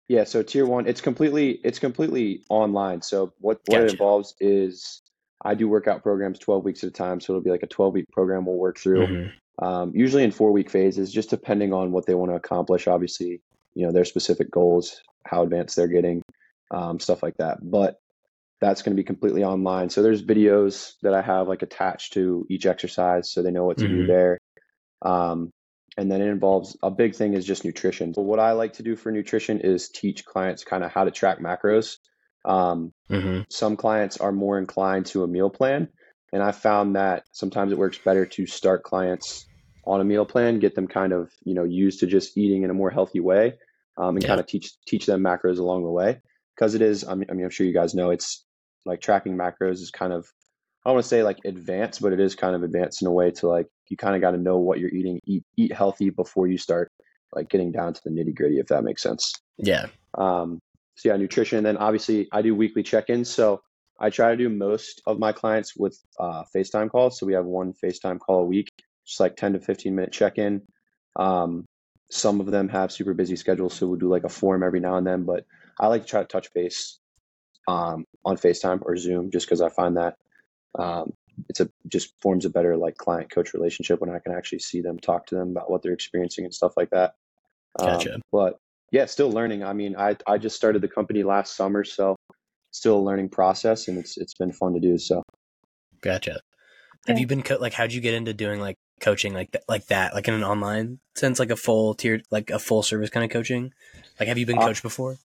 Yeah, 0.09 0.25
so 0.25 0.43
tier 0.43 0.67
one, 0.67 0.87
it's 0.87 1.01
completely 1.01 1.61
it's 1.63 1.79
completely 1.79 2.43
online. 2.49 3.03
So 3.03 3.33
what 3.39 3.61
what 3.67 3.83
it 3.83 3.93
involves 3.93 4.35
is 4.41 5.03
I 5.45 5.55
do 5.55 5.69
workout 5.69 6.03
programs 6.03 6.39
twelve 6.39 6.65
weeks 6.65 6.83
at 6.83 6.89
a 6.89 6.93
time. 6.93 7.21
So 7.21 7.33
it'll 7.33 7.45
be 7.45 7.51
like 7.51 7.63
a 7.63 7.69
twelve 7.69 7.95
week 7.95 8.07
program 8.13 8.45
we'll 8.47 8.57
work 8.57 8.79
through. 8.79 9.07
Mm-hmm 9.07 9.31
um, 9.61 9.93
usually 9.95 10.25
in 10.25 10.31
four 10.31 10.53
week 10.53 10.71
phases, 10.71 11.13
just 11.13 11.31
depending 11.31 11.73
on 11.73 11.93
what 11.93 12.07
they 12.07 12.15
want 12.15 12.31
to 12.33 12.37
accomplish. 12.37 12.89
Obviously, 12.89 13.43
you 13.75 13.87
know, 13.87 13.93
their 13.93 14.05
specific 14.05 14.51
goals, 14.51 15.01
how 15.27 15.43
advanced 15.43 15.77
they're 15.77 15.87
getting, 15.87 16.23
um, 16.71 16.99
stuff 16.99 17.23
like 17.23 17.37
that. 17.37 17.59
But 17.63 18.01
that's 18.61 18.83
going 18.83 18.97
to 18.97 19.01
be 19.01 19.05
completely 19.07 19.45
online. 19.45 19.91
So 19.91 20.03
there's 20.03 20.25
videos 20.25 20.95
that 21.03 21.15
I 21.15 21.23
have 21.23 21.47
like 21.49 21.63
attached 21.63 22.15
to 22.15 22.47
each 22.49 22.67
exercise 22.67 23.31
so 23.31 23.43
they 23.43 23.51
know 23.51 23.65
what 23.65 23.79
to 23.79 23.85
mm-hmm. 23.85 23.97
do 23.97 24.07
there. 24.07 24.39
Um, 25.03 25.51
and 25.97 26.11
then 26.11 26.21
it 26.21 26.29
involves 26.29 26.77
a 26.83 26.91
big 26.91 27.15
thing 27.15 27.35
is 27.35 27.45
just 27.45 27.65
nutrition. 27.65 28.15
So 28.15 28.23
what 28.23 28.41
I 28.41 28.53
like 28.53 28.75
to 28.75 28.83
do 28.83 28.97
for 28.97 29.11
nutrition 29.11 29.61
is 29.61 29.89
teach 29.89 30.25
clients 30.25 30.65
kind 30.65 30.85
of 30.85 30.93
how 30.93 31.05
to 31.05 31.11
track 31.11 31.41
macros. 31.41 31.97
Um, 32.45 32.93
mm-hmm. 33.11 33.43
Some 33.51 33.77
clients 33.77 34.17
are 34.19 34.33
more 34.33 34.59
inclined 34.59 35.07
to 35.07 35.25
a 35.25 35.29
meal 35.29 35.51
plan, 35.51 35.89
and 36.33 36.43
I 36.43 36.53
found 36.53 36.97
that 36.97 37.25
sometimes 37.33 37.73
it 37.73 37.79
works 37.79 37.99
better 37.99 38.25
to 38.27 38.47
start 38.47 38.83
clients 38.83 39.47
on 39.85 40.01
a 40.01 40.05
meal 40.05 40.25
plan, 40.25 40.59
get 40.59 40.75
them 40.75 40.87
kind 40.87 41.13
of 41.13 41.31
you 41.45 41.55
know 41.55 41.65
used 41.65 42.01
to 42.01 42.07
just 42.07 42.37
eating 42.39 42.63
in 42.63 42.71
a 42.71 42.75
more 42.75 42.91
healthy 42.91 43.21
way, 43.21 43.59
um, 43.99 44.17
and 44.17 44.23
yeah. 44.23 44.29
kind 44.29 44.41
of 44.41 44.47
teach 44.47 44.73
teach 44.87 45.07
them 45.07 45.23
macros 45.23 45.59
along 45.59 45.83
the 45.83 45.91
way. 45.91 46.21
Because 46.55 46.75
it 46.75 46.83
is, 46.83 47.05
I 47.05 47.15
mean, 47.15 47.29
I 47.31 47.35
mean, 47.35 47.45
I'm 47.45 47.51
sure 47.51 47.67
you 47.67 47.75
guys 47.75 47.95
know 47.95 48.11
it's 48.11 48.45
like 48.87 49.01
tracking 49.01 49.37
macros 49.37 49.81
is 49.81 49.91
kind 49.91 50.13
of 50.13 50.27
I 50.85 50.91
don't 50.91 50.97
want 50.97 51.05
to 51.05 51.09
say 51.09 51.23
like 51.23 51.41
advanced, 51.45 52.01
but 52.01 52.13
it 52.13 52.21
is 52.21 52.35
kind 52.35 52.55
of 52.55 52.63
advanced 52.63 53.03
in 53.03 53.09
a 53.09 53.13
way 53.13 53.33
to 53.33 53.49
like 53.49 53.67
you 53.91 53.97
kind 53.97 54.15
of 54.15 54.23
got 54.23 54.31
to 54.31 54.39
know 54.39 54.57
what 54.59 54.81
you're 54.81 54.91
eating, 54.91 55.21
eat 55.27 55.45
eat 55.57 55.73
healthy 55.73 56.09
before 56.11 56.47
you 56.47 56.57
start 56.57 56.91
like 57.35 57.49
getting 57.51 57.71
down 57.71 57.93
to 57.93 58.01
the 58.05 58.11
nitty 58.11 58.35
gritty, 58.35 58.59
if 58.59 58.69
that 58.69 58.85
makes 58.85 59.03
sense. 59.03 59.35
Yeah. 59.59 59.87
Um. 60.17 60.59
So 60.97 61.11
yeah, 61.11 61.17
nutrition. 61.17 61.59
And 61.59 61.67
then 61.67 61.77
obviously 61.77 62.29
I 62.33 62.43
do 62.43 62.55
weekly 62.55 62.83
check-ins. 62.83 63.31
So 63.31 63.63
I 63.99 64.11
try 64.11 64.31
to 64.31 64.37
do 64.37 64.49
most 64.49 65.03
of 65.07 65.19
my 65.19 65.33
clients 65.33 65.77
with 65.77 65.99
uh, 66.19 66.45
FaceTime 66.55 66.91
calls. 66.91 67.19
So 67.19 67.27
we 67.27 67.35
have 67.35 67.45
one 67.45 67.73
FaceTime 67.73 68.19
call 68.19 68.41
a 68.41 68.47
week 68.47 68.71
just 69.11 69.21
like 69.21 69.37
10 69.37 69.55
to 69.55 69.61
15 69.61 69.95
minute 69.95 70.13
check 70.13 70.39
in. 70.39 70.63
Um, 71.17 71.67
some 72.11 72.41
of 72.41 72.47
them 72.47 72.69
have 72.69 72.93
super 72.93 73.13
busy 73.13 73.37
schedules, 73.37 73.75
so 73.75 73.87
we'll 73.87 73.99
do 73.99 74.09
like 74.09 74.25
a 74.25 74.29
form 74.29 74.63
every 74.63 74.81
now 74.81 74.97
and 74.97 75.07
then. 75.07 75.25
But 75.25 75.45
I 75.79 75.89
like 75.89 76.03
to 76.03 76.09
try 76.09 76.21
to 76.21 76.27
touch 76.27 76.53
base 76.55 76.99
um, 77.69 78.05
on 78.25 78.37
FaceTime 78.37 78.81
or 78.83 78.97
Zoom 78.97 79.31
just 79.31 79.47
because 79.47 79.61
I 79.61 79.69
find 79.69 79.97
that 79.97 80.17
um, 80.79 81.13
it's 81.49 81.61
a 81.61 81.69
just 81.89 82.13
forms 82.21 82.45
a 82.45 82.51
better 82.51 82.77
like 82.77 82.97
client 82.97 83.31
coach 83.31 83.55
relationship 83.55 84.01
when 84.01 84.11
I 84.11 84.19
can 84.19 84.33
actually 84.33 84.61
see 84.61 84.81
them, 84.81 84.99
talk 84.99 85.27
to 85.27 85.35
them 85.35 85.51
about 85.51 85.71
what 85.71 85.83
they're 85.83 85.93
experiencing 85.93 86.45
and 86.45 86.55
stuff 86.55 86.73
like 86.77 86.91
that. 86.91 87.15
Um, 87.79 88.05
but 88.33 88.59
yeah, 88.93 89.07
still 89.07 89.31
learning. 89.31 89.65
I 89.65 89.73
mean, 89.73 89.97
I 89.97 90.17
I 90.27 90.39
just 90.39 90.57
started 90.57 90.83
the 90.83 90.89
company 90.89 91.23
last 91.23 91.57
summer, 91.57 91.85
so 91.85 92.17
still 92.71 92.99
a 92.99 93.03
learning 93.03 93.29
process, 93.29 93.89
and 93.89 93.99
it's 93.99 94.17
it's 94.19 94.35
been 94.35 94.53
fun 94.53 94.75
to 94.75 94.81
do. 94.81 94.99
So, 94.99 95.23
gotcha. 96.01 96.41
Have 97.07 97.19
you 97.19 97.27
been 97.27 97.43
co- 97.43 97.59
like? 97.59 97.73
How'd 97.73 97.93
you 97.93 98.01
get 98.01 98.15
into 98.15 98.35
doing 98.35 98.61
like 98.61 98.77
coaching 99.01 99.33
like 99.33 99.51
that, 99.53 99.65
like 99.69 99.87
that, 99.87 100.15
like 100.15 100.29
in 100.29 100.35
an 100.35 100.45
online 100.45 100.99
sense, 101.15 101.39
like 101.39 101.51
a 101.51 101.57
full 101.57 101.95
tier, 101.95 102.21
like 102.31 102.51
a 102.51 102.59
full 102.59 102.83
service 102.83 103.11
kind 103.11 103.25
of 103.25 103.31
coaching? 103.31 103.73
Like, 104.19 104.29
have 104.29 104.39
you 104.39 104.47
been 104.47 104.59
uh, 104.59 104.67
coached 104.67 104.83
before? 104.83 105.17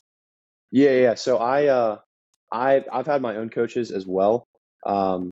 Yeah, 0.70 0.92
yeah. 0.92 1.14
So 1.14 1.38
I, 1.38 1.66
uh, 1.66 1.98
I, 2.50 2.84
I've 2.92 3.06
had 3.06 3.22
my 3.22 3.36
own 3.36 3.50
coaches 3.50 3.90
as 3.90 4.06
well. 4.06 4.46
Um, 4.86 5.30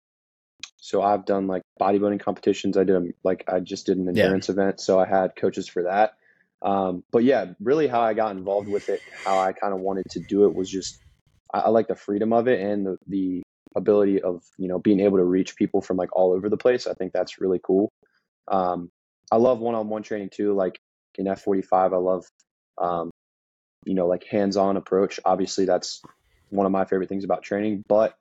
so 0.82 1.00
I've 1.00 1.24
done 1.24 1.46
like 1.46 1.62
bodybuilding 1.80 2.18
competitions. 2.18 2.76
I 2.76 2.82
did 2.82 2.96
um, 2.96 3.12
like 3.22 3.44
I 3.46 3.60
just 3.60 3.86
did 3.86 3.98
an 3.98 4.08
endurance 4.08 4.48
yeah. 4.48 4.54
event, 4.54 4.80
so 4.80 4.98
I 4.98 5.06
had 5.06 5.36
coaches 5.36 5.68
for 5.68 5.84
that. 5.84 6.14
Um, 6.60 7.04
but 7.12 7.22
yeah, 7.22 7.52
really, 7.60 7.86
how 7.86 8.00
I 8.00 8.14
got 8.14 8.34
involved 8.34 8.68
with 8.68 8.88
it, 8.88 9.00
how 9.24 9.38
I 9.38 9.52
kind 9.52 9.72
of 9.72 9.78
wanted 9.78 10.06
to 10.10 10.20
do 10.20 10.44
it 10.46 10.56
was 10.56 10.68
just 10.68 10.98
I, 11.54 11.60
I 11.60 11.68
like 11.68 11.86
the 11.86 11.94
freedom 11.94 12.32
of 12.32 12.48
it 12.48 12.60
and 12.60 12.84
the 12.84 12.98
the 13.06 13.42
ability 13.76 14.22
of 14.22 14.42
you 14.58 14.66
know 14.66 14.80
being 14.80 14.98
able 14.98 15.18
to 15.18 15.24
reach 15.24 15.54
people 15.54 15.82
from 15.82 15.98
like 15.98 16.16
all 16.16 16.32
over 16.32 16.48
the 16.48 16.56
place. 16.56 16.88
I 16.88 16.94
think 16.94 17.12
that's 17.12 17.40
really 17.40 17.60
cool. 17.62 17.88
Um, 18.48 18.90
I 19.30 19.36
love 19.36 19.60
one-on-one 19.60 20.02
training 20.02 20.30
too. 20.32 20.52
Like 20.52 20.80
in 21.16 21.26
F45, 21.26 21.94
I 21.94 21.96
love, 21.96 22.26
um, 22.76 23.12
you 23.84 23.94
know, 23.94 24.08
like 24.08 24.24
hands-on 24.24 24.76
approach. 24.76 25.20
Obviously, 25.24 25.64
that's 25.64 26.02
one 26.50 26.66
of 26.66 26.72
my 26.72 26.84
favorite 26.86 27.08
things 27.08 27.22
about 27.22 27.44
training. 27.44 27.84
But 27.88 28.16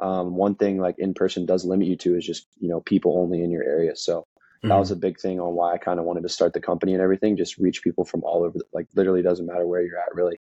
um, 0.00 0.34
one 0.34 0.54
thing 0.54 0.78
like 0.78 0.96
in 0.98 1.14
person 1.14 1.46
does 1.46 1.64
limit 1.64 1.86
you 1.86 1.96
to 1.96 2.16
is 2.16 2.26
just 2.26 2.46
you 2.58 2.68
know 2.68 2.80
people 2.80 3.18
only 3.18 3.42
in 3.42 3.50
your 3.50 3.64
area. 3.64 3.96
So 3.96 4.20
mm-hmm. 4.20 4.68
that 4.68 4.78
was 4.78 4.90
a 4.90 4.96
big 4.96 5.20
thing 5.20 5.40
on 5.40 5.54
why 5.54 5.74
I 5.74 5.78
kind 5.78 5.98
of 5.98 6.06
wanted 6.06 6.22
to 6.22 6.28
start 6.28 6.52
the 6.52 6.60
company 6.60 6.92
and 6.92 7.02
everything. 7.02 7.36
Just 7.36 7.58
reach 7.58 7.82
people 7.82 8.04
from 8.04 8.24
all 8.24 8.44
over. 8.44 8.58
The, 8.58 8.64
like 8.72 8.86
literally 8.94 9.22
doesn't 9.22 9.46
matter 9.46 9.66
where 9.66 9.82
you're 9.82 9.98
at 9.98 10.14
really, 10.14 10.38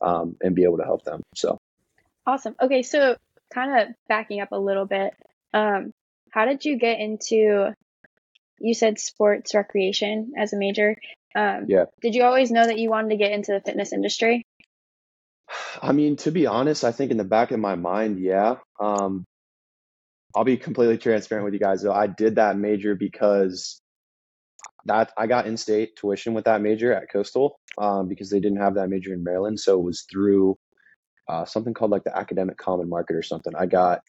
um, 0.00 0.36
and 0.42 0.54
be 0.54 0.64
able 0.64 0.78
to 0.78 0.84
help 0.84 1.04
them. 1.04 1.22
So 1.34 1.58
awesome. 2.26 2.56
Okay, 2.60 2.82
so 2.82 3.16
kind 3.52 3.80
of 3.80 3.94
backing 4.08 4.40
up 4.40 4.52
a 4.52 4.58
little 4.58 4.86
bit. 4.86 5.14
Um, 5.52 5.92
how 6.30 6.46
did 6.46 6.64
you 6.64 6.78
get 6.78 6.98
into 6.98 7.74
you 8.62 8.74
said 8.74 8.98
sports 8.98 9.54
recreation 9.54 10.32
as 10.38 10.52
a 10.52 10.56
major. 10.56 10.96
Um, 11.34 11.66
Yeah. 11.68 11.86
Did 12.00 12.14
you 12.14 12.22
always 12.22 12.50
know 12.50 12.64
that 12.64 12.78
you 12.78 12.90
wanted 12.90 13.10
to 13.10 13.16
get 13.16 13.32
into 13.32 13.52
the 13.52 13.60
fitness 13.60 13.92
industry? 13.92 14.46
I 15.80 15.92
mean, 15.92 16.16
to 16.16 16.30
be 16.30 16.46
honest, 16.46 16.84
I 16.84 16.92
think 16.92 17.10
in 17.10 17.16
the 17.16 17.24
back 17.24 17.50
of 17.50 17.60
my 17.60 17.74
mind, 17.74 18.18
yeah. 18.20 18.56
Um, 18.80 19.24
I'll 20.34 20.44
be 20.44 20.56
completely 20.56 20.98
transparent 20.98 21.44
with 21.44 21.54
you 21.54 21.60
guys 21.60 21.82
though. 21.82 21.92
I 21.92 22.06
did 22.06 22.36
that 22.36 22.56
major 22.56 22.94
because 22.94 23.80
that 24.86 25.12
I 25.16 25.26
got 25.26 25.46
in-state 25.46 25.96
tuition 25.96 26.34
with 26.34 26.46
that 26.46 26.60
major 26.60 26.92
at 26.92 27.10
Coastal 27.12 27.58
um, 27.78 28.08
because 28.08 28.30
they 28.30 28.40
didn't 28.40 28.58
have 28.58 28.74
that 28.74 28.88
major 28.88 29.12
in 29.12 29.22
Maryland. 29.22 29.60
So 29.60 29.78
it 29.78 29.84
was 29.84 30.04
through 30.10 30.58
uh, 31.28 31.44
something 31.44 31.74
called 31.74 31.90
like 31.90 32.04
the 32.04 32.16
Academic 32.16 32.56
Common 32.56 32.88
Market 32.88 33.16
or 33.16 33.22
something. 33.22 33.52
I 33.54 33.66
got 33.66 34.00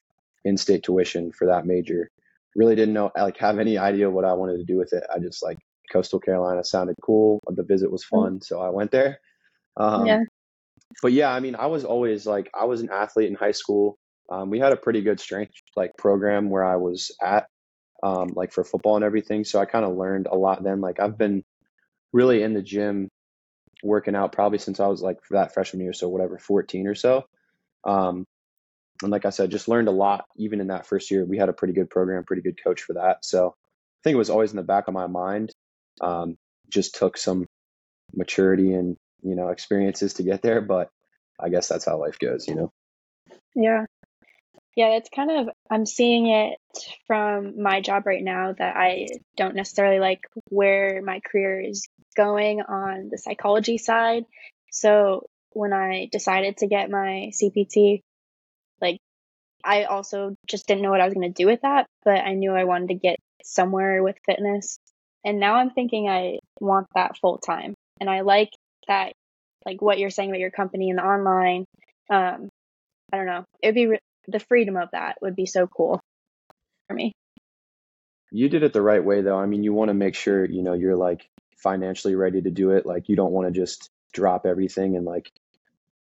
in-state 0.46 0.84
tuition 0.84 1.32
for 1.32 1.48
that 1.48 1.66
major. 1.66 2.10
Really 2.56 2.76
didn't 2.76 2.94
know 2.94 3.12
like 3.16 3.38
have 3.38 3.60
any 3.60 3.78
idea 3.78 4.10
what 4.10 4.26
I 4.26 4.34
wanted 4.34 4.58
to 4.58 4.64
do 4.64 4.78
with 4.78 4.94
it. 4.94 5.04
I 5.14 5.20
just 5.20 5.44
like 5.44 5.58
Coastal 5.92 6.20
Carolina 6.20 6.64
sounded 6.64 6.96
cool. 7.02 7.40
The 7.48 7.64
visit 7.64 7.92
was 7.92 8.04
fun, 8.04 8.42
so 8.42 8.62
I 8.62 8.70
went 8.70 8.92
there. 8.92 9.20
Um, 9.78 10.06
yeah. 10.06 10.20
But 11.02 11.12
yeah, 11.12 11.32
I 11.32 11.40
mean, 11.40 11.56
I 11.56 11.68
was 11.68 11.86
always 11.86 12.26
like, 12.26 12.50
I 12.54 12.66
was 12.66 12.82
an 12.82 12.90
athlete 12.92 13.30
in 13.30 13.36
high 13.36 13.52
school. 13.52 13.98
Um, 14.30 14.50
we 14.50 14.60
had 14.60 14.74
a 14.74 14.78
pretty 14.78 15.02
good 15.02 15.20
strength 15.20 15.54
like 15.76 15.92
program 15.98 16.50
where 16.50 16.64
I 16.64 16.78
was 16.78 17.12
at, 17.22 17.48
um, 18.02 18.30
like 18.36 18.52
for 18.52 18.64
football 18.64 18.96
and 18.96 19.06
everything. 19.06 19.44
So 19.44 19.60
I 19.60 19.66
kind 19.66 19.86
of 19.86 19.96
learned 19.96 20.28
a 20.28 20.36
lot 20.36 20.64
then. 20.64 20.82
Like 20.82 21.00
I've 21.00 21.18
been 21.18 21.44
really 22.12 22.44
in 22.44 22.54
the 22.54 22.62
gym 22.62 23.10
working 23.84 24.16
out 24.16 24.32
probably 24.32 24.60
since 24.60 24.80
I 24.80 24.88
was 24.88 25.02
like 25.02 25.18
that 25.32 25.54
freshman 25.54 25.82
year, 25.82 25.94
so 25.94 26.08
whatever, 26.10 26.38
14 26.38 26.88
or 26.88 26.96
so. 26.96 27.24
Um, 27.86 28.26
and 29.02 29.12
like 29.12 29.26
I 29.26 29.30
said, 29.32 29.52
just 29.52 29.68
learned 29.68 29.90
a 29.90 29.92
lot 29.92 30.26
even 30.38 30.62
in 30.62 30.68
that 30.68 30.86
first 30.86 31.12
year. 31.12 31.26
We 31.26 31.38
had 31.38 31.50
a 31.50 31.54
pretty 31.54 31.74
good 31.74 31.90
program, 31.90 32.24
pretty 32.24 32.42
good 32.42 32.64
coach 32.64 32.82
for 32.82 32.94
that. 32.94 33.26
So 33.26 33.50
I 33.50 34.00
think 34.04 34.16
it 34.16 34.20
was 34.20 34.30
always 34.30 34.52
in 34.52 34.58
the 34.58 34.64
back 34.64 34.88
of 34.88 34.94
my 34.94 35.08
mind. 35.08 35.52
Um, 36.02 36.38
just 36.70 36.96
took 36.96 37.18
some 37.18 37.46
maturity 38.14 38.74
and 38.74 38.98
you 39.24 39.36
know 39.36 39.50
experiences 39.50 40.16
to 40.16 40.24
get 40.24 40.42
there, 40.42 40.62
but 40.62 40.90
I 41.40 41.50
guess 41.50 41.68
that's 41.68 41.86
how 41.86 41.98
life 41.98 42.20
goes, 42.20 42.48
you 42.48 42.56
know. 42.56 42.72
Yeah. 43.56 43.86
Yeah, 44.76 44.96
it's 44.96 45.10
kind 45.14 45.30
of, 45.30 45.50
I'm 45.70 45.86
seeing 45.86 46.28
it 46.28 46.58
from 47.06 47.62
my 47.62 47.82
job 47.82 48.08
right 48.08 48.24
now 48.24 48.54
that 48.54 48.76
I 48.76 49.08
don't 49.38 49.56
necessarily 49.56 50.00
like 50.00 50.22
where 50.50 51.02
my 51.04 51.20
career 51.20 51.62
is 51.62 51.88
going 52.16 52.62
on 52.62 53.10
the 53.12 53.20
psychology 53.20 53.78
side. 53.78 54.26
So 54.72 55.28
when 55.52 55.74
I 55.74 56.10
decided 56.12 56.58
to 56.58 56.68
get 56.68 56.90
my 56.90 57.32
CPT, 57.40 58.02
like 58.82 58.98
I 59.64 59.84
also 59.84 60.36
just 60.48 60.68
didn't 60.68 60.82
know 60.82 60.90
what 60.90 61.02
I 61.02 61.06
was 61.06 61.14
going 61.14 61.32
to 61.32 61.42
do 61.42 61.46
with 61.46 61.62
that, 61.62 61.86
but 62.04 62.18
I 62.18 62.34
knew 62.34 62.54
I 62.54 62.64
wanted 62.64 62.88
to 62.88 62.96
get 62.96 63.18
somewhere 63.44 64.02
with 64.02 64.16
fitness. 64.26 64.78
And 65.24 65.40
now 65.40 65.56
I'm 65.56 65.70
thinking 65.70 66.10
I 66.10 66.40
want 66.60 66.88
that 66.96 67.18
full 67.22 67.38
time. 67.38 67.76
And 68.02 68.10
I 68.10 68.22
like 68.22 68.50
that, 68.88 69.14
like 69.66 69.82
what 69.82 70.00
you're 70.00 70.10
saying 70.10 70.30
about 70.30 70.40
your 70.40 70.52
company 70.52 70.90
and 70.90 71.00
the 71.00 71.04
online. 71.04 71.66
Um, 72.10 72.50
I 73.12 73.18
don't 73.18 73.26
know. 73.26 73.46
It 73.62 73.68
would 73.68 73.76
be 73.76 73.88
re- 73.88 74.00
the 74.28 74.40
freedom 74.40 74.78
of 74.78 74.90
that 74.92 75.18
would 75.22 75.36
be 75.36 75.46
so 75.46 75.68
cool 75.68 76.00
for 76.88 76.94
me. 76.94 77.12
You 78.32 78.50
did 78.50 78.64
it 78.64 78.74
the 78.74 78.82
right 78.82 79.04
way 79.04 79.22
though. 79.22 79.38
I 79.38 79.46
mean, 79.46 79.64
you 79.64 79.74
want 79.74 79.90
to 79.90 79.94
make 79.94 80.16
sure, 80.16 80.46
you 80.46 80.64
know, 80.64 80.74
you're 80.74 80.96
like 80.96 81.28
financially 81.58 82.16
ready 82.16 82.42
to 82.42 82.50
do 82.50 82.72
it. 82.72 82.86
Like 82.86 83.08
you 83.08 83.16
don't 83.16 83.32
want 83.32 83.48
to 83.48 83.60
just 83.60 83.90
drop 84.14 84.46
everything 84.46 84.96
and 84.96 85.06
like, 85.06 85.32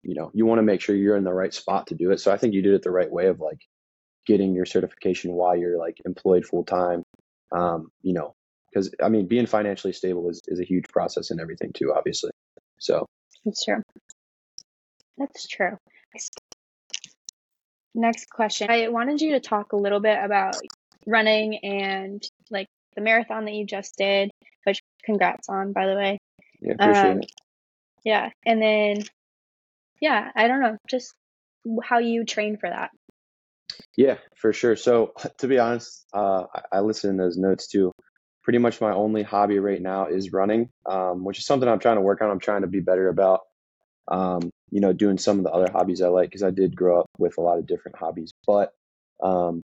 you 0.03 0.15
know, 0.15 0.31
you 0.35 0.47
want 0.47 0.59
to 0.59 0.63
make 0.63 0.81
sure 0.81 0.95
you're 0.95 1.17
in 1.17 1.25
the 1.25 1.33
right 1.33 1.53
spot 1.53 1.89
to 1.89 1.95
do 1.95 2.11
it. 2.11 2.21
So 2.21 2.33
I 2.33 2.37
think 2.37 2.55
you 2.55 2.63
did 2.63 2.75
it 2.75 2.83
the 2.83 2.91
right 2.91 3.11
way 3.11 3.27
of 3.27 3.41
like 3.41 3.61
getting 4.27 4.55
your 4.55 4.67
certification 4.67 5.33
while 5.33 5.57
you're 5.57 5.79
like 5.79 5.97
employed 6.05 6.45
full 6.45 6.65
time. 6.65 7.03
Um, 7.51 7.89
you 8.03 8.13
know, 8.13 8.35
because 8.71 8.95
I 9.03 9.09
mean, 9.09 9.27
being 9.27 9.47
financially 9.47 9.95
stable 9.95 10.29
is, 10.29 10.43
is 10.47 10.61
a 10.61 10.65
huge 10.65 10.89
process 10.89 11.31
and 11.31 11.41
everything 11.41 11.73
too, 11.75 11.95
obviously. 11.97 12.31
So 12.79 13.07
That's 13.45 13.65
true. 13.65 13.83
That's 15.17 15.47
true. 15.49 15.77
Next 17.95 18.31
question. 18.31 18.71
I 18.71 18.89
wanted 18.89 19.21
you 19.21 19.33
to 19.33 19.41
talk 19.41 19.73
a 19.73 19.77
little 19.77 20.01
bit 20.01 20.19
about 20.23 20.57
running 21.07 21.59
and 21.59 22.23
like 22.51 22.69
the 22.95 23.01
marathon 23.01 23.45
that 23.47 23.55
you 23.55 23.67
just 23.67 23.97
did, 23.97 24.31
which 24.65 24.81
congrats 25.05 25.49
on, 25.49 25.73
by 25.73 25.87
the 25.87 25.95
way. 25.95 26.19
yeah, 26.61 26.73
appreciate 26.75 27.11
Um, 27.11 27.19
it. 27.23 27.33
Yeah. 28.05 28.31
And 28.47 28.63
then, 28.63 29.05
yeah, 30.01 30.31
I 30.35 30.47
don't 30.47 30.61
know, 30.61 30.77
just 30.89 31.13
how 31.83 31.99
you 31.99 32.25
train 32.25 32.57
for 32.57 32.69
that. 32.69 32.91
Yeah, 33.97 34.19
for 34.37 34.53
sure. 34.53 34.77
So 34.77 35.13
to 35.39 35.49
be 35.49 35.59
honest, 35.59 36.07
uh, 36.13 36.45
I, 36.55 36.79
I 36.79 36.81
listen 36.81 37.17
to 37.17 37.23
those 37.25 37.37
notes 37.37 37.67
too. 37.69 37.93
Pretty 38.49 38.61
much 38.61 38.81
my 38.81 38.95
only 38.95 39.23
hobby 39.23 39.59
right 39.59 39.83
now 39.83 40.07
is 40.07 40.33
running, 40.33 40.71
um, 40.87 41.23
which 41.23 41.39
is 41.39 41.45
something 41.45 41.69
I'm 41.69 41.81
trying 41.81 41.97
to 41.97 42.01
work 42.01 42.23
on. 42.23 42.31
I'm 42.31 42.41
trying 42.41 42.63
to 42.63 42.67
be 42.67 42.81
better 42.81 43.11
about, 43.11 43.43
um, 44.11 44.49
you 44.71 44.81
know, 44.81 44.95
doing 44.95 45.19
some 45.19 45.37
of 45.37 45.45
the 45.45 45.51
other 45.51 45.71
hobbies 45.71 46.01
I 46.01 46.09
like 46.09 46.31
because 46.31 46.43
I 46.43 46.51
did 46.51 46.75
grow 46.75 47.01
up 47.01 47.11
with 47.19 47.37
a 47.37 47.43
lot 47.43 47.59
of 47.59 47.67
different 47.67 47.99
hobbies. 47.99 48.33
But 48.47 48.73
um, 49.23 49.61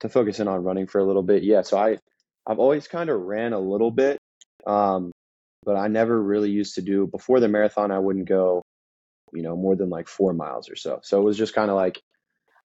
to 0.00 0.08
focus 0.08 0.40
in 0.40 0.48
on 0.48 0.64
running 0.64 0.88
for 0.88 0.98
a 0.98 1.04
little 1.04 1.22
bit, 1.22 1.44
yeah. 1.44 1.62
So 1.62 1.78
I, 1.78 1.98
I've 2.44 2.58
always 2.58 2.88
kind 2.88 3.08
of 3.08 3.20
ran 3.20 3.52
a 3.52 3.60
little 3.60 3.92
bit, 3.92 4.18
um, 4.66 5.12
but 5.64 5.76
I 5.76 5.86
never 5.86 6.20
really 6.20 6.50
used 6.50 6.74
to 6.74 6.82
do 6.82 7.06
before 7.06 7.38
the 7.38 7.46
marathon. 7.46 7.92
I 7.92 8.00
wouldn't 8.00 8.28
go, 8.28 8.62
you 9.32 9.42
know, 9.42 9.56
more 9.56 9.76
than 9.76 9.90
like 9.90 10.08
four 10.08 10.32
miles 10.32 10.68
or 10.68 10.74
so. 10.74 10.98
So 11.04 11.20
it 11.20 11.24
was 11.24 11.38
just 11.38 11.54
kind 11.54 11.70
of 11.70 11.76
like 11.76 12.00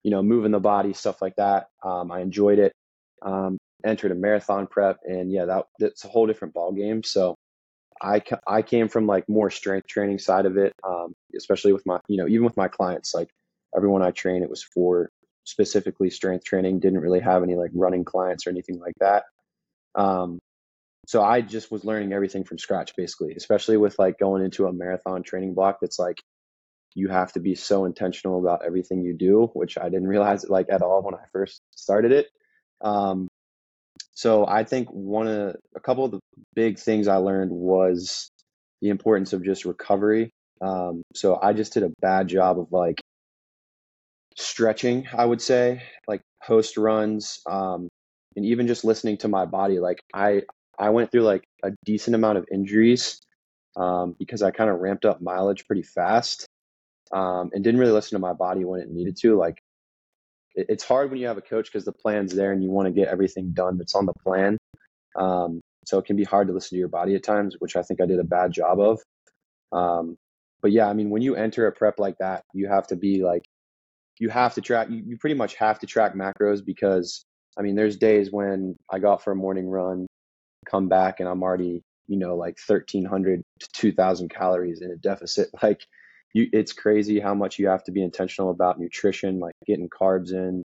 you 0.02 0.10
know, 0.10 0.22
moving 0.22 0.50
the 0.52 0.60
body, 0.60 0.94
stuff 0.94 1.22
like 1.22 1.36
that. 1.36 1.68
Um, 1.84 2.10
I 2.10 2.22
enjoyed 2.22 2.58
it. 2.58 2.72
Entered 3.84 4.12
a 4.12 4.14
marathon 4.14 4.66
prep, 4.66 4.98
and 5.04 5.30
yeah, 5.32 5.44
that 5.46 5.66
that's 5.78 6.04
a 6.04 6.08
whole 6.08 6.26
different 6.26 6.54
ball 6.54 6.72
game. 6.72 7.02
So 7.02 7.34
I 8.02 8.22
I 8.46 8.62
came 8.62 8.88
from 8.88 9.06
like 9.06 9.28
more 9.28 9.50
strength 9.50 9.86
training 9.86 10.18
side 10.18 10.46
of 10.46 10.56
it, 10.56 10.72
um, 10.86 11.14
especially 11.36 11.72
with 11.72 11.86
my 11.86 12.00
you 12.08 12.16
know 12.16 12.26
even 12.26 12.44
with 12.44 12.56
my 12.56 12.68
clients, 12.68 13.14
like 13.14 13.30
everyone 13.76 14.02
I 14.02 14.10
train, 14.10 14.42
it 14.42 14.50
was 14.50 14.62
for 14.62 15.10
specifically 15.44 16.10
strength 16.10 16.44
training. 16.44 16.80
Didn't 16.80 17.00
really 17.00 17.20
have 17.20 17.42
any 17.42 17.56
like 17.56 17.70
running 17.74 18.04
clients 18.04 18.46
or 18.46 18.50
anything 18.50 18.78
like 18.78 18.94
that. 19.00 19.24
Um, 19.94 20.38
so 21.06 21.22
I 21.22 21.40
just 21.40 21.72
was 21.72 21.84
learning 21.84 22.12
everything 22.12 22.44
from 22.44 22.58
scratch, 22.58 22.94
basically, 22.96 23.34
especially 23.34 23.76
with 23.76 23.98
like 23.98 24.18
going 24.18 24.44
into 24.44 24.66
a 24.66 24.72
marathon 24.72 25.22
training 25.22 25.54
block 25.54 25.78
that's 25.80 25.98
like 25.98 26.22
you 26.94 27.08
have 27.08 27.32
to 27.32 27.40
be 27.40 27.54
so 27.54 27.84
intentional 27.84 28.38
about 28.38 28.64
everything 28.64 29.02
you 29.02 29.14
do, 29.14 29.50
which 29.54 29.78
I 29.78 29.84
didn't 29.84 30.08
realize 30.08 30.48
like 30.48 30.66
at 30.70 30.82
all 30.82 31.02
when 31.02 31.14
I 31.14 31.24
first 31.32 31.62
started 31.70 32.12
it. 32.12 32.28
Um, 32.80 33.28
so 34.20 34.46
I 34.46 34.64
think 34.64 34.90
one 34.90 35.28
of 35.28 35.56
a 35.74 35.80
couple 35.80 36.04
of 36.04 36.10
the 36.10 36.20
big 36.54 36.78
things 36.78 37.08
I 37.08 37.16
learned 37.16 37.50
was 37.50 38.30
the 38.82 38.90
importance 38.90 39.32
of 39.32 39.42
just 39.42 39.64
recovery. 39.64 40.30
Um, 40.60 41.00
so 41.14 41.38
I 41.42 41.54
just 41.54 41.72
did 41.72 41.84
a 41.84 41.92
bad 42.02 42.28
job 42.28 42.60
of 42.60 42.66
like 42.70 43.00
stretching, 44.36 45.08
I 45.16 45.24
would 45.24 45.40
say, 45.40 45.84
like 46.06 46.20
post 46.44 46.76
runs, 46.76 47.40
um, 47.48 47.88
and 48.36 48.44
even 48.44 48.66
just 48.66 48.84
listening 48.84 49.16
to 49.18 49.28
my 49.28 49.46
body. 49.46 49.78
Like 49.78 50.00
I, 50.12 50.42
I 50.78 50.90
went 50.90 51.10
through 51.10 51.22
like 51.22 51.44
a 51.64 51.70
decent 51.86 52.14
amount 52.14 52.36
of 52.36 52.44
injuries 52.52 53.22
um, 53.74 54.14
because 54.18 54.42
I 54.42 54.50
kind 54.50 54.68
of 54.68 54.80
ramped 54.80 55.06
up 55.06 55.22
mileage 55.22 55.66
pretty 55.66 55.84
fast 55.84 56.46
um, 57.10 57.48
and 57.54 57.64
didn't 57.64 57.80
really 57.80 57.92
listen 57.92 58.16
to 58.16 58.20
my 58.20 58.34
body 58.34 58.66
when 58.66 58.82
it 58.82 58.90
needed 58.90 59.16
to. 59.22 59.38
Like 59.38 59.62
it's 60.68 60.84
hard 60.84 61.10
when 61.10 61.20
you 61.20 61.26
have 61.26 61.38
a 61.38 61.42
coach 61.42 61.66
because 61.66 61.84
the 61.84 61.92
plan's 61.92 62.34
there 62.34 62.52
and 62.52 62.62
you 62.62 62.70
want 62.70 62.86
to 62.86 62.92
get 62.92 63.08
everything 63.08 63.52
done 63.52 63.78
that's 63.78 63.94
on 63.94 64.06
the 64.06 64.12
plan. 64.24 64.58
Um, 65.16 65.60
so 65.86 65.98
it 65.98 66.04
can 66.04 66.16
be 66.16 66.24
hard 66.24 66.48
to 66.48 66.52
listen 66.52 66.76
to 66.76 66.78
your 66.78 66.88
body 66.88 67.14
at 67.14 67.22
times, 67.22 67.56
which 67.58 67.76
I 67.76 67.82
think 67.82 68.00
I 68.00 68.06
did 68.06 68.20
a 68.20 68.24
bad 68.24 68.52
job 68.52 68.78
of. 68.80 69.00
Um, 69.72 70.16
but 70.62 70.72
yeah, 70.72 70.88
I 70.88 70.92
mean, 70.92 71.10
when 71.10 71.22
you 71.22 71.36
enter 71.36 71.66
a 71.66 71.72
prep 71.72 71.98
like 71.98 72.16
that, 72.20 72.42
you 72.52 72.68
have 72.68 72.86
to 72.88 72.96
be 72.96 73.22
like, 73.22 73.44
you 74.18 74.28
have 74.28 74.54
to 74.54 74.60
track, 74.60 74.88
you, 74.90 75.02
you 75.06 75.16
pretty 75.16 75.36
much 75.36 75.54
have 75.54 75.78
to 75.80 75.86
track 75.86 76.14
macros 76.14 76.64
because 76.64 77.24
I 77.58 77.62
mean, 77.62 77.74
there's 77.74 77.96
days 77.96 78.30
when 78.30 78.76
I 78.90 78.98
go 78.98 79.12
out 79.12 79.24
for 79.24 79.32
a 79.32 79.36
morning 79.36 79.68
run, 79.68 80.06
come 80.68 80.88
back 80.88 81.20
and 81.20 81.28
I'm 81.28 81.42
already, 81.42 81.82
you 82.06 82.18
know, 82.18 82.36
like 82.36 82.56
1300 82.64 83.42
to 83.60 83.68
2000 83.72 84.28
calories 84.28 84.82
in 84.82 84.90
a 84.90 84.96
deficit. 84.96 85.48
Like 85.62 85.80
you, 86.32 86.48
it's 86.52 86.72
crazy 86.72 87.20
how 87.20 87.34
much 87.34 87.58
you 87.58 87.68
have 87.68 87.84
to 87.84 87.92
be 87.92 88.02
intentional 88.02 88.50
about 88.50 88.78
nutrition, 88.78 89.40
like 89.40 89.54
getting 89.66 89.88
carbs 89.88 90.32
in. 90.32 90.62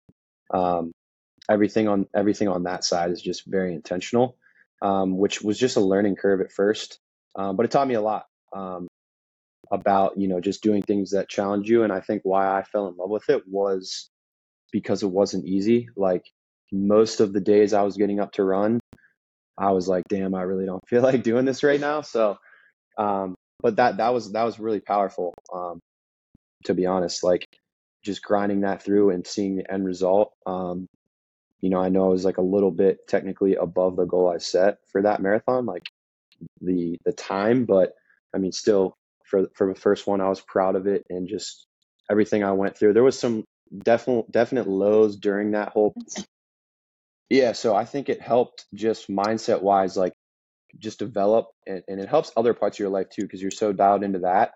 Um, 0.53 0.91
everything 1.49 1.87
on 1.87 2.07
everything 2.15 2.47
on 2.47 2.63
that 2.63 2.83
side 2.83 3.11
is 3.11 3.21
just 3.21 3.45
very 3.45 3.73
intentional, 3.73 4.37
um, 4.81 5.17
which 5.17 5.41
was 5.41 5.57
just 5.57 5.77
a 5.77 5.81
learning 5.81 6.15
curve 6.15 6.41
at 6.41 6.51
first, 6.51 6.99
um, 7.35 7.55
but 7.55 7.65
it 7.65 7.71
taught 7.71 7.87
me 7.87 7.95
a 7.95 8.01
lot 8.01 8.25
um, 8.53 8.87
about 9.71 10.17
you 10.17 10.27
know 10.27 10.39
just 10.41 10.63
doing 10.63 10.81
things 10.81 11.11
that 11.11 11.29
challenge 11.29 11.69
you. 11.69 11.83
And 11.83 11.93
I 11.93 12.01
think 12.01 12.21
why 12.23 12.47
I 12.47 12.63
fell 12.63 12.87
in 12.87 12.97
love 12.97 13.09
with 13.09 13.29
it 13.29 13.43
was 13.47 14.09
because 14.71 15.03
it 15.03 15.11
wasn't 15.11 15.45
easy. 15.45 15.89
Like 15.95 16.23
most 16.71 17.19
of 17.19 17.33
the 17.33 17.41
days 17.41 17.73
I 17.73 17.83
was 17.83 17.97
getting 17.97 18.19
up 18.19 18.33
to 18.33 18.43
run, 18.43 18.79
I 19.57 19.71
was 19.71 19.87
like, 19.87 20.03
damn, 20.09 20.33
I 20.33 20.43
really 20.43 20.65
don't 20.65 20.87
feel 20.87 21.01
like 21.09 21.23
doing 21.23 21.45
this 21.45 21.63
right 21.63 21.79
now. 21.79 22.01
So, 22.01 22.37
um, 22.97 23.35
but 23.61 23.77
that 23.77 23.97
that 23.97 24.13
was 24.13 24.31
that 24.31 24.43
was 24.43 24.59
really 24.59 24.79
powerful. 24.79 25.33
Um, 25.53 25.79
to 26.65 26.73
be 26.73 26.85
honest, 26.85 27.23
like 27.23 27.45
just 28.03 28.23
grinding 28.23 28.61
that 28.61 28.83
through 28.83 29.11
and 29.11 29.25
seeing 29.25 29.55
the 29.55 29.71
end 29.71 29.85
result. 29.85 30.33
Um, 30.45 30.87
you 31.61 31.69
know, 31.69 31.79
I 31.79 31.89
know 31.89 32.05
I 32.05 32.09
was 32.09 32.25
like 32.25 32.37
a 32.37 32.43
little 32.43 32.71
bit 32.71 33.07
technically 33.07 33.55
above 33.55 33.95
the 33.95 34.05
goal 34.05 34.29
I 34.29 34.39
set 34.39 34.79
for 34.91 35.03
that 35.03 35.21
marathon, 35.21 35.65
like 35.65 35.83
the 36.61 36.97
the 37.05 37.11
time, 37.11 37.65
but 37.65 37.93
I 38.33 38.39
mean, 38.39 38.51
still 38.51 38.95
for 39.25 39.47
for 39.53 39.71
the 39.71 39.79
first 39.79 40.07
one, 40.07 40.21
I 40.21 40.29
was 40.29 40.41
proud 40.41 40.75
of 40.75 40.87
it 40.87 41.05
and 41.09 41.27
just 41.27 41.65
everything 42.09 42.43
I 42.43 42.51
went 42.53 42.77
through. 42.77 42.93
There 42.93 43.03
was 43.03 43.19
some 43.19 43.43
definite 43.83 44.31
definite 44.31 44.67
lows 44.67 45.17
during 45.17 45.51
that 45.51 45.69
whole. 45.69 45.93
Yeah, 47.29 47.53
so 47.53 47.75
I 47.75 47.85
think 47.85 48.09
it 48.09 48.21
helped 48.21 48.65
just 48.73 49.09
mindset 49.09 49.61
wise, 49.61 49.95
like 49.95 50.13
just 50.77 50.99
develop, 50.99 51.47
and, 51.67 51.83
and 51.87 51.99
it 51.99 52.09
helps 52.09 52.31
other 52.35 52.53
parts 52.53 52.75
of 52.75 52.79
your 52.79 52.89
life 52.89 53.09
too, 53.09 53.23
because 53.23 53.41
you're 53.41 53.51
so 53.51 53.73
dialed 53.73 54.03
into 54.03 54.19
that. 54.19 54.53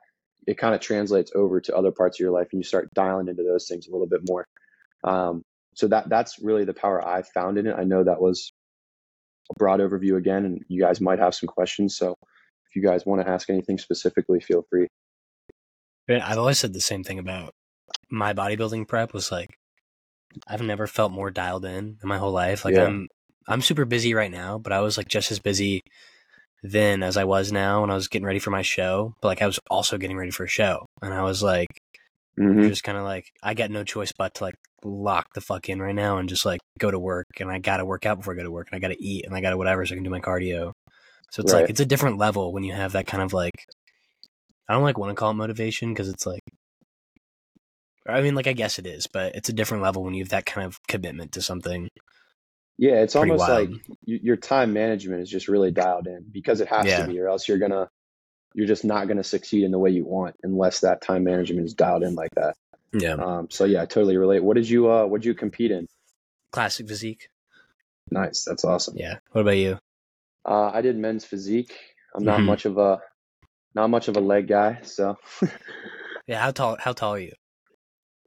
It 0.48 0.58
kind 0.58 0.76
of 0.76 0.82
translates 0.82 1.32
over 1.34 1.60
to 1.62 1.76
other 1.76 1.92
parts 1.92 2.18
of 2.18 2.24
your 2.24 2.32
life, 2.32 2.48
and 2.52 2.60
you 2.60 2.64
start 2.64 2.94
dialing 2.94 3.28
into 3.28 3.44
those 3.44 3.68
things 3.68 3.88
a 3.88 3.92
little 3.92 4.08
bit 4.08 4.22
more. 4.28 4.46
Um, 5.04 5.44
so 5.76 5.88
that 5.88 6.10
that's 6.10 6.40
really 6.42 6.66
the 6.66 6.74
power 6.74 7.06
I 7.06 7.22
found 7.22 7.58
in 7.58 7.68
it. 7.68 7.76
I 7.78 7.84
know 7.84 8.04
that 8.04 8.22
was 8.22 8.54
a 9.52 9.54
broad 9.58 9.80
overview 9.80 10.18
again, 10.18 10.46
and 10.46 10.62
you 10.68 10.82
guys 10.82 11.02
might 11.02 11.20
have 11.20 11.36
some 11.36 11.48
questions. 11.48 11.98
So 11.98 12.16
if 12.70 12.76
you 12.76 12.82
guys 12.82 13.06
want 13.06 13.22
to 13.22 13.30
ask 13.30 13.50
anything 13.50 13.78
specifically, 13.78 14.40
feel 14.40 14.66
free. 14.70 14.88
I've 16.08 16.38
always 16.38 16.60
said 16.60 16.74
the 16.74 16.82
same 16.82 17.04
thing 17.04 17.20
about 17.20 17.54
my 18.10 18.34
bodybuilding 18.34 18.88
prep 18.88 19.14
was 19.14 19.32
like 19.32 19.58
I've 20.48 20.62
never 20.62 20.88
felt 20.88 21.12
more 21.12 21.32
dialed 21.32 21.66
in 21.66 21.98
in 22.02 22.10
my 22.10 22.18
whole 22.18 22.32
life. 22.32 22.66
Like 22.66 22.76
Yeah. 22.76 22.86
I'm 22.86 23.08
I'm 23.48 23.62
super 23.62 23.86
busy 23.86 24.14
right 24.14 24.32
now, 24.32 24.58
but 24.58 24.74
I 24.74 24.82
was 24.82 24.98
like 24.98 25.08
just 25.08 25.32
as 25.32 25.40
busy 25.40 25.82
then 26.64 27.04
as 27.04 27.18
I 27.18 27.25
was 27.25 27.52
now 27.52 27.82
when 27.82 27.92
I 27.92 27.96
was 27.96 28.08
getting 28.08 28.25
ready 28.25 28.40
for 28.40 28.52
my 28.52 28.62
show. 28.64 29.14
But 29.22 29.30
like 29.30 29.42
I 29.42 29.48
was 29.48 29.60
also 29.70 29.98
getting 29.98 30.18
ready 30.18 30.32
for 30.32 30.44
a 30.46 30.50
show. 30.50 30.86
And 31.02 31.14
I 31.14 31.24
was 31.24 31.44
like 31.44 31.70
hmm 32.38 32.70
just 32.70 32.84
kind 32.84 32.98
of 32.98 33.04
like 33.04 33.32
I 33.44 33.54
got 33.54 33.72
no 33.72 33.84
choice 33.84 34.12
but 34.18 34.36
to 34.36 34.44
like 34.46 34.56
lock 34.84 35.34
the 35.34 35.42
fuck 35.42 35.70
in 35.70 35.82
right 35.82 35.96
now 35.96 36.18
and 36.18 36.30
just 36.30 36.46
like 36.46 36.62
go 36.80 36.92
to 36.92 37.00
work 37.00 37.28
and 37.40 37.52
I 37.52 37.60
got 37.60 37.78
to 37.78 37.86
work 37.86 38.06
out 38.06 38.18
before 38.18 38.34
I 38.34 38.38
go 38.38 38.44
to 38.44 38.52
work 38.52 38.70
and 38.72 38.78
I 38.78 38.80
got 38.80 38.94
to 38.94 39.04
eat 39.04 39.25
and 39.25 39.36
I 39.36 39.42
got 39.42 39.52
to 39.52 39.58
whatever 39.58 39.86
so 39.86 39.94
I 39.94 39.98
can 39.98 40.04
do 40.04 40.10
my 40.10 40.20
cardio. 40.22 40.74
So 41.32 41.42
it's 41.42 41.52
Right. 41.52 41.62
like 41.62 41.70
it's 41.70 41.80
a 41.82 41.86
different 41.86 42.18
level 42.18 42.54
when 42.54 42.64
you 42.64 42.74
have 42.74 42.94
that 42.94 43.08
kind 43.08 43.24
of 43.24 43.34
like 43.34 43.66
I 44.68 44.74
don't 44.74 44.84
like 44.84 44.98
want 44.98 45.12
to 45.12 45.16
call 45.16 45.32
it 45.32 45.36
motivation 45.36 45.94
because 45.94 46.10
it's 46.10 46.25
like 46.25 46.42
I 48.08 48.22
mean 48.22 48.36
like 48.36 48.48
I 48.48 48.54
guess 48.54 48.80
it 48.80 48.86
is, 48.88 49.08
but 49.08 49.36
it's 49.36 49.50
a 49.50 49.54
different 49.54 49.84
level 49.84 50.04
when 50.04 50.14
you 50.14 50.24
have 50.24 50.30
that 50.30 50.46
kind 50.46 50.66
of 50.66 50.80
commitment 50.88 51.32
to 51.34 51.42
something. 51.42 51.90
Yeah, 52.77 52.96
it's 53.01 53.13
Pretty 53.13 53.32
almost 53.32 53.48
wild. 53.48 53.70
like 53.72 53.82
your 54.05 54.36
time 54.36 54.74
management 54.74 55.22
is 55.22 55.29
just 55.29 55.48
really 55.48 55.72
dialed 55.72 56.08
in 56.08 56.25
because 56.32 56.60
it 56.62 56.67
has 56.67 56.86
Yeah. 56.88 57.01
to 57.01 57.08
be, 57.08 57.20
or 57.20 57.29
else 57.29 57.48
you're 57.48 57.58
gonna 57.58 57.89
you're 58.53 58.67
just 58.67 58.84
not 58.86 59.08
gonna 59.08 59.24
succeed 59.24 59.63
in 59.63 59.72
the 59.72 59.79
way 59.79 59.89
you 59.91 60.05
want 60.05 60.36
unless 60.44 60.82
that 60.82 61.01
time 61.01 61.24
management 61.24 61.65
is 61.65 61.74
dialed 61.74 62.03
in 62.03 62.15
like 62.15 62.32
that. 62.36 62.55
Yeah. 62.94 63.13
Um, 63.13 63.50
so 63.50 63.65
yeah, 63.65 63.82
I 63.82 63.86
totally 63.86 64.17
relate. 64.17 64.44
What 64.44 64.55
did 64.55 64.70
you 64.70 64.91
uh 64.91 65.05
what 65.05 65.22
did 65.22 65.27
you 65.27 65.34
compete 65.36 65.72
in? 65.72 65.88
Classic 66.51 66.88
physique. 66.88 67.29
Nice, 68.12 68.44
that's 68.46 68.63
awesome. 68.65 68.96
Yeah. 68.98 69.20
What 69.32 69.41
about 69.41 69.58
you? 69.58 69.79
Uh, 70.46 70.70
I 70.74 70.82
did 70.82 70.96
men's 70.98 71.25
physique. 71.25 71.74
I'm 72.15 72.24
not 72.24 72.39
Mhm. 72.41 72.46
much 72.46 72.65
of 72.65 72.77
a 72.77 73.01
not 73.74 73.89
much 73.89 74.08
of 74.10 74.15
a 74.17 74.22
leg 74.22 74.48
guy, 74.48 74.79
so 74.84 75.17
Yeah, 76.27 76.41
how 76.41 76.51
tall 76.51 76.77
how 76.79 76.91
tall 76.94 77.13
are 77.15 77.20
you? 77.20 77.34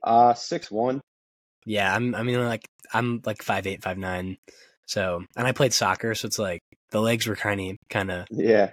uh 0.02 0.32
six 0.34 0.70
one. 0.70 1.00
Yeah, 1.68 1.94
I'm 1.94 2.14
I 2.14 2.22
mean 2.22 2.42
like 2.46 2.66
I'm 2.94 3.20
like 3.26 3.42
five 3.42 3.66
eight, 3.66 3.82
five 3.82 3.98
nine. 3.98 4.38
So 4.86 5.22
and 5.36 5.46
I 5.46 5.52
played 5.52 5.74
soccer, 5.74 6.14
so 6.14 6.26
it's 6.26 6.38
like 6.38 6.62
the 6.92 7.00
legs 7.00 7.26
were 7.26 7.36
kinda 7.36 7.76
kinda 7.90 8.24
Yeah, 8.30 8.70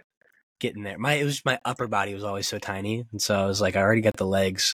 getting 0.61 0.83
there. 0.83 0.97
My 0.97 1.15
it 1.15 1.25
was 1.25 1.43
my 1.43 1.59
upper 1.65 1.87
body 1.87 2.13
was 2.13 2.23
always 2.23 2.47
so 2.47 2.57
tiny, 2.57 3.03
and 3.11 3.21
so 3.21 3.37
I 3.37 3.45
was 3.47 3.59
like, 3.59 3.75
I 3.75 3.81
already 3.81 3.99
got 3.99 4.15
the 4.15 4.25
legs 4.25 4.73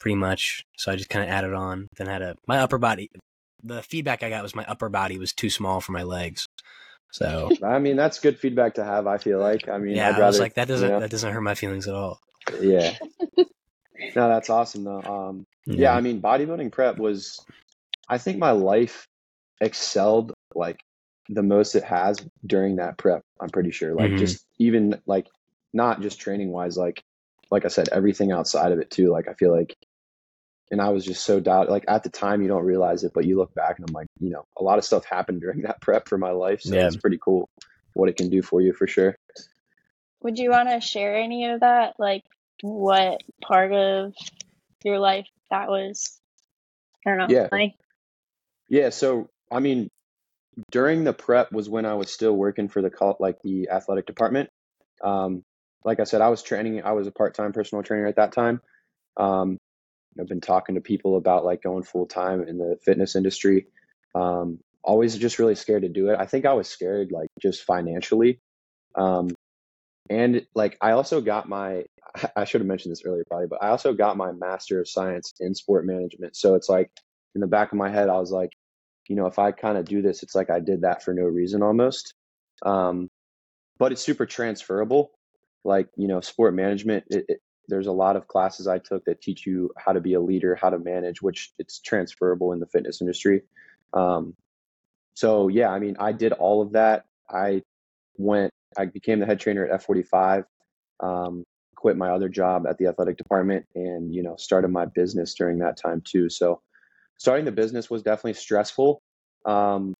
pretty 0.00 0.16
much, 0.16 0.64
so 0.76 0.92
I 0.92 0.96
just 0.96 1.08
kind 1.08 1.24
of 1.24 1.30
added 1.30 1.54
on. 1.54 1.88
Then 1.96 2.08
had 2.08 2.20
a 2.20 2.34
my 2.46 2.58
upper 2.58 2.76
body. 2.76 3.08
The 3.62 3.82
feedback 3.82 4.22
I 4.22 4.28
got 4.28 4.42
was 4.42 4.54
my 4.54 4.64
upper 4.66 4.90
body 4.90 5.18
was 5.18 5.32
too 5.32 5.48
small 5.48 5.80
for 5.80 5.92
my 5.92 6.02
legs. 6.02 6.46
So 7.10 7.50
I 7.64 7.78
mean 7.78 7.96
that's 7.96 8.18
good 8.20 8.38
feedback 8.38 8.74
to 8.74 8.84
have. 8.84 9.06
I 9.06 9.16
feel 9.16 9.38
like. 9.40 9.66
I 9.66 9.78
mean, 9.78 9.96
yeah, 9.96 10.08
I'd 10.08 10.16
I 10.16 10.18
rather 10.18 10.26
was 10.26 10.40
like, 10.40 10.54
that 10.54 10.68
doesn't 10.68 10.88
know? 10.90 11.00
that 11.00 11.10
doesn't 11.10 11.32
hurt 11.32 11.40
my 11.40 11.54
feelings 11.54 11.88
at 11.88 11.94
all. 11.94 12.20
Yeah. 12.60 12.94
No, 14.16 14.28
that's 14.28 14.48
awesome 14.48 14.84
though. 14.84 15.02
Um, 15.02 15.44
yeah, 15.66 15.94
I 15.94 16.00
mean, 16.00 16.20
bodybuilding 16.20 16.72
prep 16.72 16.98
was, 16.98 17.44
I 18.08 18.18
think 18.18 18.38
my 18.38 18.50
life 18.52 19.06
excelled 19.60 20.32
like 20.54 20.80
the 21.28 21.42
most 21.42 21.74
it 21.74 21.84
has 21.84 22.18
during 22.44 22.76
that 22.76 22.98
prep. 22.98 23.22
I'm 23.40 23.50
pretty 23.50 23.70
sure. 23.70 23.94
Like 23.94 24.12
Mhm. 24.12 24.18
just 24.18 24.44
even 24.58 25.00
like 25.06 25.26
not 25.72 26.00
just 26.00 26.20
training 26.20 26.50
wise, 26.50 26.76
like 26.76 27.02
like 27.50 27.64
I 27.64 27.68
said, 27.68 27.88
everything 27.90 28.32
outside 28.32 28.72
of 28.72 28.78
it 28.78 28.90
too. 28.90 29.10
Like 29.10 29.28
I 29.28 29.34
feel 29.34 29.52
like, 29.56 29.76
and 30.70 30.80
I 30.80 30.90
was 30.90 31.04
just 31.04 31.24
so 31.24 31.40
doubt. 31.40 31.68
Like 31.68 31.84
at 31.88 32.02
the 32.02 32.10
time, 32.10 32.42
you 32.42 32.48
don't 32.48 32.64
realize 32.64 33.04
it, 33.04 33.12
but 33.14 33.24
you 33.24 33.36
look 33.36 33.54
back 33.54 33.78
and 33.78 33.88
I'm 33.88 33.94
like, 33.94 34.06
you 34.20 34.30
know, 34.30 34.44
a 34.58 34.62
lot 34.62 34.78
of 34.78 34.84
stuff 34.84 35.04
happened 35.04 35.40
during 35.42 35.62
that 35.62 35.80
prep 35.80 36.08
for 36.08 36.18
my 36.18 36.30
life. 36.30 36.60
So 36.62 36.74
Yeah. 36.74 36.86
it's 36.86 36.96
pretty 36.96 37.18
cool 37.22 37.48
what 37.94 38.08
it 38.08 38.16
can 38.16 38.30
do 38.30 38.42
for 38.42 38.60
you 38.60 38.72
for 38.72 38.86
sure. 38.86 39.16
Would 40.22 40.38
you 40.38 40.50
want 40.50 40.68
to 40.68 40.80
share 40.80 41.16
any 41.16 41.46
of 41.46 41.60
that? 41.60 41.94
Like, 41.98 42.24
what 42.62 43.22
part 43.40 43.72
of 43.72 44.14
your 44.84 44.98
life 44.98 45.26
that 45.50 45.68
was? 45.68 46.18
I 47.06 47.10
don't 47.10 47.18
know. 47.18 47.26
Yeah. 47.28 47.48
Like, 47.50 47.74
Yeah, 48.68 48.90
so 48.90 49.28
I 49.50 49.60
mean, 49.60 49.88
during 50.70 51.04
the 51.04 51.12
prep 51.12 51.52
was 51.52 51.68
when 51.68 51.86
I 51.86 51.94
was 51.94 52.12
still 52.12 52.34
working 52.34 52.68
for 52.68 52.82
the 52.82 52.90
like 53.20 53.40
the 53.42 53.68
athletic 53.70 54.06
department. 54.06 54.50
Um, 55.02 55.42
like 55.84 56.00
I 56.00 56.04
said, 56.04 56.20
I 56.20 56.28
was 56.28 56.42
training. 56.42 56.82
I 56.82 56.92
was 56.92 57.06
a 57.06 57.12
part-time 57.12 57.52
personal 57.52 57.82
trainer 57.82 58.06
at 58.06 58.16
that 58.16 58.32
time. 58.32 58.60
Um, 59.16 59.56
I've 60.18 60.28
been 60.28 60.40
talking 60.40 60.74
to 60.74 60.80
people 60.80 61.16
about 61.16 61.44
like 61.44 61.62
going 61.62 61.84
full 61.84 62.06
time 62.06 62.46
in 62.46 62.58
the 62.58 62.78
fitness 62.84 63.16
industry. 63.16 63.66
Um, 64.14 64.58
always 64.82 65.16
just 65.16 65.38
really 65.38 65.54
scared 65.54 65.82
to 65.82 65.88
do 65.88 66.10
it. 66.10 66.18
I 66.18 66.26
think 66.26 66.44
I 66.46 66.54
was 66.54 66.68
scared 66.68 67.12
like 67.12 67.28
just 67.40 67.64
financially. 67.64 68.40
Um, 68.94 69.30
and 70.08 70.44
like 70.54 70.76
I 70.80 70.92
also 70.92 71.20
got 71.20 71.48
my 71.48 71.84
I 72.36 72.44
should 72.44 72.60
have 72.60 72.68
mentioned 72.68 72.92
this 72.92 73.02
earlier 73.04 73.24
probably, 73.26 73.46
but 73.46 73.62
I 73.62 73.68
also 73.68 73.92
got 73.92 74.16
my 74.16 74.32
master 74.32 74.80
of 74.80 74.88
science 74.88 75.32
in 75.40 75.54
sport 75.54 75.86
management. 75.86 76.36
So 76.36 76.54
it's 76.54 76.68
like 76.68 76.90
in 77.34 77.40
the 77.40 77.46
back 77.46 77.72
of 77.72 77.78
my 77.78 77.90
head, 77.90 78.08
I 78.08 78.18
was 78.18 78.30
like, 78.30 78.50
you 79.08 79.16
know, 79.16 79.26
if 79.26 79.38
I 79.38 79.52
kind 79.52 79.76
of 79.76 79.84
do 79.84 80.02
this, 80.02 80.22
it's 80.22 80.34
like 80.34 80.50
I 80.50 80.60
did 80.60 80.82
that 80.82 81.02
for 81.02 81.14
no 81.14 81.24
reason 81.24 81.62
almost. 81.62 82.14
Um, 82.64 83.08
but 83.78 83.92
it's 83.92 84.02
super 84.02 84.26
transferable. 84.26 85.12
Like, 85.64 85.88
you 85.96 86.08
know, 86.08 86.20
sport 86.20 86.54
management, 86.54 87.04
it, 87.10 87.24
it, 87.28 87.40
there's 87.68 87.86
a 87.86 87.92
lot 87.92 88.16
of 88.16 88.28
classes 88.28 88.66
I 88.66 88.78
took 88.78 89.04
that 89.04 89.20
teach 89.20 89.46
you 89.46 89.70
how 89.78 89.92
to 89.92 90.00
be 90.00 90.14
a 90.14 90.20
leader, 90.20 90.54
how 90.54 90.70
to 90.70 90.78
manage, 90.78 91.22
which 91.22 91.52
it's 91.58 91.80
transferable 91.80 92.52
in 92.52 92.60
the 92.60 92.66
fitness 92.66 93.00
industry. 93.00 93.42
Um, 93.92 94.34
so 95.14 95.48
yeah, 95.48 95.68
I 95.68 95.78
mean, 95.78 95.96
I 95.98 96.12
did 96.12 96.32
all 96.32 96.62
of 96.62 96.72
that. 96.72 97.04
I 97.28 97.62
went, 98.16 98.52
I 98.76 98.86
became 98.86 99.20
the 99.20 99.26
head 99.26 99.40
trainer 99.40 99.66
at 99.66 99.80
F45, 99.80 100.44
um, 101.00 101.44
quit 101.80 101.96
my 101.96 102.10
other 102.10 102.28
job 102.28 102.66
at 102.68 102.76
the 102.76 102.86
athletic 102.86 103.16
department 103.16 103.64
and, 103.74 104.14
you 104.14 104.22
know, 104.22 104.36
started 104.36 104.68
my 104.68 104.84
business 104.84 105.34
during 105.34 105.58
that 105.60 105.78
time 105.78 106.02
too. 106.04 106.28
So 106.28 106.60
starting 107.16 107.46
the 107.46 107.52
business 107.52 107.88
was 107.88 108.02
definitely 108.02 108.34
stressful. 108.34 109.00
Um, 109.46 109.94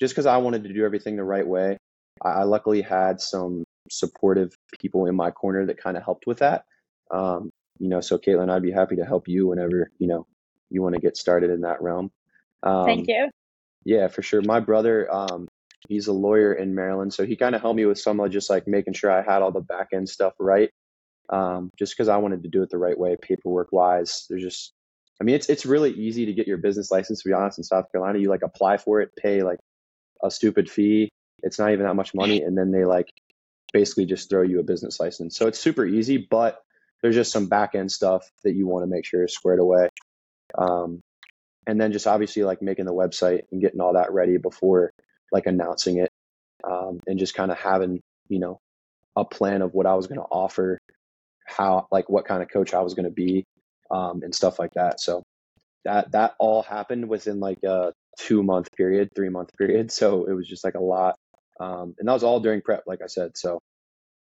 just 0.00 0.14
because 0.14 0.26
I 0.26 0.38
wanted 0.38 0.64
to 0.64 0.72
do 0.72 0.84
everything 0.84 1.16
the 1.16 1.24
right 1.24 1.46
way. 1.46 1.76
I, 2.24 2.44
luckily 2.44 2.80
had 2.80 3.20
some 3.20 3.64
supportive 3.90 4.54
people 4.80 5.06
in 5.06 5.14
my 5.14 5.30
corner 5.30 5.66
that 5.66 5.78
kind 5.78 5.96
of 5.96 6.02
helped 6.02 6.26
with 6.26 6.38
that. 6.38 6.64
Um, 7.10 7.50
you 7.78 7.88
know, 7.88 8.00
so 8.00 8.18
Caitlin, 8.18 8.50
I'd 8.50 8.62
be 8.62 8.72
happy 8.72 8.96
to 8.96 9.04
help 9.04 9.28
you 9.28 9.46
whenever, 9.46 9.90
you 9.98 10.08
know, 10.08 10.26
you 10.70 10.82
want 10.82 10.94
to 10.94 11.00
get 11.00 11.16
started 11.16 11.50
in 11.50 11.60
that 11.60 11.82
realm. 11.82 12.10
Um, 12.62 12.86
thank 12.86 13.08
you. 13.08 13.28
yeah, 13.84 14.08
for 14.08 14.22
sure. 14.22 14.42
My 14.42 14.60
brother, 14.60 15.12
um, 15.12 15.46
he's 15.88 16.08
a 16.08 16.12
lawyer 16.12 16.52
in 16.52 16.74
Maryland, 16.74 17.14
so 17.14 17.24
he 17.24 17.36
kind 17.36 17.54
of 17.54 17.60
helped 17.60 17.76
me 17.76 17.86
with 17.86 18.00
some 18.00 18.18
of 18.18 18.30
just 18.32 18.50
like 18.50 18.66
making 18.66 18.94
sure 18.94 19.10
I 19.10 19.22
had 19.22 19.42
all 19.42 19.52
the 19.52 19.60
back 19.60 19.88
end 19.92 20.08
stuff 20.08 20.32
right. 20.40 20.70
Um, 21.30 21.70
just 21.78 21.94
because 21.94 22.08
I 22.08 22.16
wanted 22.16 22.42
to 22.44 22.48
do 22.48 22.62
it 22.62 22.70
the 22.70 22.78
right 22.78 22.98
way, 22.98 23.16
paperwork 23.20 23.68
wise. 23.70 24.26
There's 24.28 24.42
just, 24.42 24.72
I 25.20 25.24
mean, 25.24 25.34
it's 25.34 25.48
it's 25.48 25.66
really 25.66 25.92
easy 25.92 26.26
to 26.26 26.32
get 26.32 26.46
your 26.46 26.56
business 26.56 26.90
license. 26.90 27.22
To 27.22 27.28
be 27.28 27.34
honest, 27.34 27.58
in 27.58 27.64
South 27.64 27.90
Carolina, 27.92 28.18
you 28.18 28.28
like 28.30 28.42
apply 28.42 28.78
for 28.78 29.00
it, 29.00 29.14
pay 29.16 29.42
like 29.42 29.58
a 30.22 30.30
stupid 30.30 30.70
fee. 30.70 31.10
It's 31.42 31.58
not 31.58 31.72
even 31.72 31.86
that 31.86 31.94
much 31.94 32.14
money, 32.14 32.42
and 32.42 32.56
then 32.56 32.70
they 32.70 32.84
like 32.84 33.12
basically 33.72 34.06
just 34.06 34.30
throw 34.30 34.42
you 34.42 34.60
a 34.60 34.64
business 34.64 34.98
license. 34.98 35.36
So 35.36 35.46
it's 35.46 35.58
super 35.58 35.84
easy, 35.84 36.16
but 36.16 36.62
there's 37.02 37.14
just 37.14 37.32
some 37.32 37.46
back 37.46 37.74
end 37.74 37.92
stuff 37.92 38.30
that 38.44 38.54
you 38.54 38.66
want 38.66 38.84
to 38.84 38.90
make 38.90 39.04
sure 39.04 39.24
is 39.24 39.34
squared 39.34 39.60
away. 39.60 39.88
Um, 40.56 41.02
and 41.68 41.78
then 41.78 41.92
just 41.92 42.06
obviously 42.06 42.42
like 42.42 42.62
making 42.62 42.86
the 42.86 42.94
website 42.94 43.42
and 43.52 43.60
getting 43.60 43.80
all 43.80 43.92
that 43.92 44.12
ready 44.12 44.38
before 44.38 44.92
like 45.30 45.46
announcing 45.46 45.98
it 45.98 46.10
um, 46.64 46.98
and 47.06 47.18
just 47.18 47.34
kind 47.34 47.52
of 47.52 47.58
having 47.58 48.00
you 48.28 48.40
know 48.40 48.58
a 49.14 49.24
plan 49.24 49.62
of 49.62 49.74
what 49.74 49.86
i 49.86 49.94
was 49.94 50.06
going 50.06 50.18
to 50.18 50.26
offer 50.26 50.77
how 51.48 51.86
like 51.90 52.08
what 52.08 52.24
kind 52.24 52.42
of 52.42 52.48
coach 52.48 52.74
i 52.74 52.80
was 52.80 52.94
going 52.94 53.04
to 53.04 53.10
be 53.10 53.44
um, 53.90 54.22
and 54.22 54.34
stuff 54.34 54.58
like 54.58 54.72
that 54.74 55.00
so 55.00 55.22
that 55.84 56.12
that 56.12 56.34
all 56.38 56.62
happened 56.62 57.08
within 57.08 57.40
like 57.40 57.62
a 57.64 57.92
two 58.18 58.42
month 58.42 58.68
period 58.76 59.08
three 59.14 59.28
month 59.30 59.50
period 59.56 59.90
so 60.00 60.24
it 60.24 60.32
was 60.32 60.46
just 60.46 60.64
like 60.64 60.74
a 60.74 60.82
lot 60.82 61.16
um, 61.60 61.94
and 61.98 62.08
that 62.08 62.12
was 62.12 62.22
all 62.22 62.40
during 62.40 62.60
prep 62.60 62.82
like 62.86 63.00
i 63.02 63.06
said 63.06 63.36
so 63.36 63.58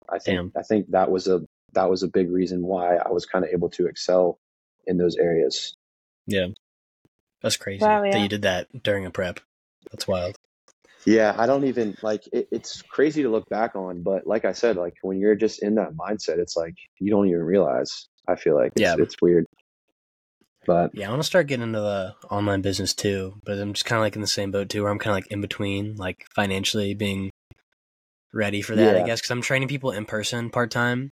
i 0.09 0.19
think 0.19 0.39
Damn. 0.39 0.53
i 0.57 0.63
think 0.63 0.91
that 0.91 1.11
was 1.11 1.29
a 1.29 1.41
that 1.73 1.89
was 1.89 2.03
a 2.03 2.09
big 2.09 2.31
reason 2.31 2.63
why 2.63 2.97
i 2.97 3.11
was 3.11 3.27
kind 3.27 3.45
of 3.45 3.51
able 3.53 3.71
to 3.71 3.87
excel 3.87 4.39
in 4.87 4.99
those 4.99 5.17
areas 5.17 5.75
Yeah. 6.27 6.49
That's 7.43 7.59
crazy 7.59 7.85
Wow, 7.85 8.03
that 8.03 8.21
you 8.21 8.29
did 8.29 8.43
that 8.43 8.69
during 8.83 9.05
a 9.05 9.11
prep. 9.11 9.39
That's 9.91 10.09
wild. 10.09 10.35
Yeah, 11.07 11.35
I 11.37 11.47
don't 11.47 11.65
even 11.65 11.97
like 12.03 12.27
it, 12.33 12.49
it's 12.51 12.81
crazy 12.83 13.23
to 13.23 13.29
look 13.29 13.49
back 13.49 13.77
on, 13.77 14.03
but 14.03 14.27
like 14.27 14.45
I 14.45 14.53
said, 14.53 14.77
like 14.77 14.95
when 15.03 15.19
you're 15.19 15.35
just 15.35 15.63
in 15.63 15.75
that 15.75 15.95
mindset, 15.95 16.39
it's 16.39 16.57
like 16.57 16.75
you 16.99 17.11
don't 17.11 17.29
even 17.29 17.43
realize. 17.43 18.09
I 18.27 18.37
feel 18.37 18.55
like 18.55 18.73
it's, 18.75 18.81
Yeah. 18.81 18.97
it's 18.99 19.17
weird. 19.21 19.45
But 20.67 20.93
Yeah, 20.95 21.09
I 21.09 21.11
want 21.11 21.23
to 21.23 21.27
start 21.27 21.47
getting 21.47 21.65
into 21.65 21.81
the 21.81 22.15
online 22.31 22.63
business 22.63 22.95
too, 22.95 23.35
but 23.45 23.59
I'm 23.59 23.75
just 23.75 23.85
kind 23.85 23.99
of 23.99 24.03
like 24.03 24.15
in 24.17 24.23
the 24.23 24.27
same 24.27 24.51
boat 24.51 24.71
too, 24.71 24.83
where 24.83 24.91
I'm 24.91 24.99
kind 24.99 25.13
of 25.13 25.17
like 25.17 25.31
in 25.31 25.43
between, 25.43 25.97
like 25.97 26.25
financially 26.35 26.95
being 26.95 27.31
ready 28.33 28.63
for 28.63 28.75
that, 28.75 28.97
I 28.97 29.03
guess, 29.03 29.21
because 29.21 29.31
I'm 29.31 29.43
training 29.43 29.69
people 29.69 29.91
in 29.91 30.07
person 30.07 30.49
part 30.49 30.71
time. 30.71 31.11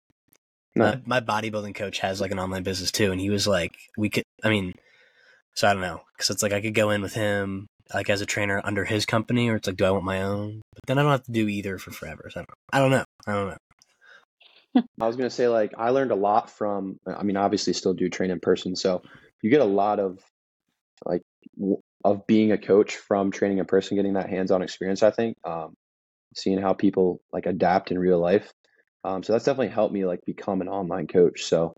no, 0.75 0.99
My, 1.06 1.19
my 1.19 1.21
bodybuilding 1.21 1.73
coach 1.73 1.97
has 1.99 2.21
like 2.21 2.32
an 2.32 2.39
online 2.39 2.62
business 2.63 2.91
too, 2.91 3.12
and 3.12 3.19
he 3.19 3.32
was 3.32 3.47
like, 3.47 3.73
we 3.97 4.10
could, 4.12 4.23
I 4.43 4.49
mean, 4.49 4.73
so 5.56 5.67
I 5.67 5.73
don't 5.73 5.82
know, 5.82 6.02
because 6.15 6.30
it's 6.30 6.43
like 6.43 6.54
I 6.54 6.62
could 6.62 6.75
go 6.75 6.91
in 6.91 7.02
with 7.02 7.15
him 7.15 7.65
like 7.93 8.10
as 8.10 8.21
a 8.21 8.25
trainer 8.25 8.62
under 8.63 8.86
his 8.86 9.06
company, 9.06 9.49
or 9.49 9.56
it's 9.56 9.67
like, 9.67 9.78
do 9.78 9.86
I 9.86 9.91
want 9.91 10.06
my 10.06 10.21
own? 10.21 10.62
But 10.73 10.82
then 10.88 10.99
I 10.99 11.04
don't 11.04 11.12
have 11.12 11.23
to 11.23 11.32
do 11.32 11.47
either 11.47 11.78
for 11.78 11.91
forever. 11.91 12.30
So 12.32 12.43
I 12.71 12.80
don't 12.80 12.91
know. 12.91 13.04
I 13.25 13.34
don't 13.34 13.47
know. 13.47 13.58
I 14.75 14.75
don't 14.75 14.84
know. 14.84 14.84
I 15.02 15.08
was 15.08 15.15
gonna 15.15 15.30
say 15.30 15.47
like 15.47 15.73
I 15.78 15.89
learned 15.89 16.12
a 16.12 16.15
lot 16.15 16.49
from. 16.49 16.97
I 17.08 17.23
mean, 17.23 17.38
obviously, 17.38 17.73
still 17.73 17.93
do 17.93 18.10
train 18.10 18.32
in 18.32 18.39
person, 18.39 18.75
so 18.75 19.02
you 19.41 19.49
get 19.49 19.62
a 19.62 19.65
lot 19.65 19.99
of 19.99 20.19
like 21.06 21.21
of 22.04 22.28
being 22.28 22.52
a 22.52 22.58
coach 22.58 22.95
from 22.95 23.32
training 23.32 23.58
in 23.58 23.65
person, 23.65 23.97
getting 23.97 24.13
that 24.13 24.30
hands-on 24.30 24.62
experience. 24.62 25.04
I 25.04 25.12
think 25.12 25.38
um, 25.43 25.73
seeing 26.36 26.60
how 26.60 26.73
people 26.73 27.21
like 27.34 27.45
adapt 27.45 27.91
in 27.91 27.99
real 27.99 28.19
life. 28.19 28.52
Um, 29.04 29.23
so 29.23 29.34
that's 29.34 29.45
definitely 29.45 29.69
helped 29.69 29.93
me 29.93 30.06
like 30.06 30.19
become 30.25 30.62
an 30.62 30.67
online 30.67 31.08
coach. 31.08 31.43
So, 31.43 31.73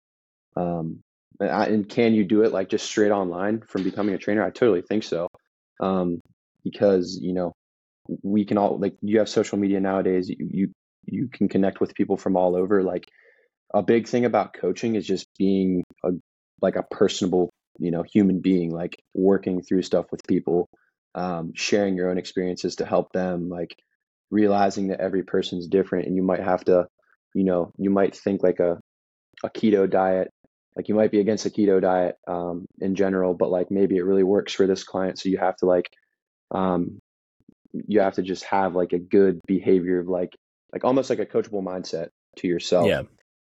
um, 0.56 1.02
and, 1.40 1.50
I, 1.50 1.66
and 1.66 1.88
can 1.88 2.14
you 2.14 2.24
do 2.24 2.44
it 2.44 2.52
like 2.52 2.70
just 2.70 2.86
straight 2.86 3.12
online 3.12 3.62
from 3.62 3.84
becoming 3.84 4.16
a 4.16 4.18
trainer? 4.18 4.44
I 4.44 4.50
totally 4.50 4.82
think 4.82 5.04
so. 5.04 5.28
Um, 5.82 6.22
because 6.64 7.18
you 7.22 7.34
know 7.34 7.54
we 8.24 8.46
can 8.46 8.58
all 8.58 8.78
like 8.80 8.96
you 9.02 9.20
have 9.20 9.30
social 9.30 9.58
media 9.58 9.80
nowadays. 9.80 10.30
You 10.30 10.38
you 10.40 10.72
you 11.06 11.28
can 11.28 11.50
connect 11.50 11.80
with 11.82 11.96
people 11.96 12.18
from 12.18 12.38
all 12.38 12.56
over. 12.56 12.84
Like 12.84 13.06
a 13.74 13.82
big 13.82 14.08
thing 14.08 14.26
about 14.26 14.54
coaching 14.54 14.96
is 14.96 15.06
just 15.06 15.26
being 15.38 15.84
a 16.04 16.12
like 16.62 16.76
a 16.76 16.84
personable 16.84 17.50
you 17.80 17.92
know 17.92 18.04
human 18.04 18.42
being 18.42 18.72
like 18.72 18.98
working 19.14 19.62
through 19.62 19.82
stuff 19.82 20.06
with 20.12 20.22
people 20.28 20.70
um, 21.16 21.52
sharing 21.56 21.96
your 21.96 22.10
own 22.10 22.18
experiences 22.18 22.76
to 22.78 22.86
help 22.86 23.12
them 23.12 23.50
like 23.50 23.76
realizing 24.30 24.90
that 24.90 25.02
every 25.02 25.24
person's 25.24 25.68
different 25.68 26.06
and 26.08 26.16
you 26.16 26.24
might 26.24 26.42
have 26.42 26.64
to 26.64 26.86
you 27.34 27.44
know 27.44 27.72
you 27.78 27.90
might 27.90 28.16
think 28.16 28.44
like 28.44 28.60
a 28.60 28.80
a 29.44 29.50
keto 29.50 29.90
diet 29.90 30.30
like 30.76 30.88
you 30.88 30.96
might 30.96 31.12
be 31.12 31.20
against 31.20 31.46
a 31.46 31.50
keto 31.50 31.82
diet 31.82 32.18
um, 32.28 32.66
in 32.80 32.96
general 32.96 33.34
but 33.34 33.50
like 33.50 33.72
maybe 33.72 33.98
it 33.98 34.06
really 34.06 34.24
works 34.24 34.54
for 34.54 34.68
this 34.68 34.84
client 34.84 35.20
so 35.20 35.30
you 35.30 35.38
have 35.38 35.56
to 35.58 35.66
like 35.66 35.90
um, 36.52 37.00
you 37.74 38.02
have 38.02 38.16
to 38.16 38.22
just 38.22 38.44
have 38.46 38.76
like 38.76 38.94
a 38.94 39.00
good 39.00 39.40
behavior 39.48 40.00
of 40.00 40.08
like 40.08 40.36
like 40.74 40.84
almost 40.84 41.10
like 41.10 41.20
a 41.20 41.26
coachable 41.26 41.64
mindset 41.64 42.10
to 42.38 42.48
yourself 42.48 42.88
Yeah. 42.88 43.04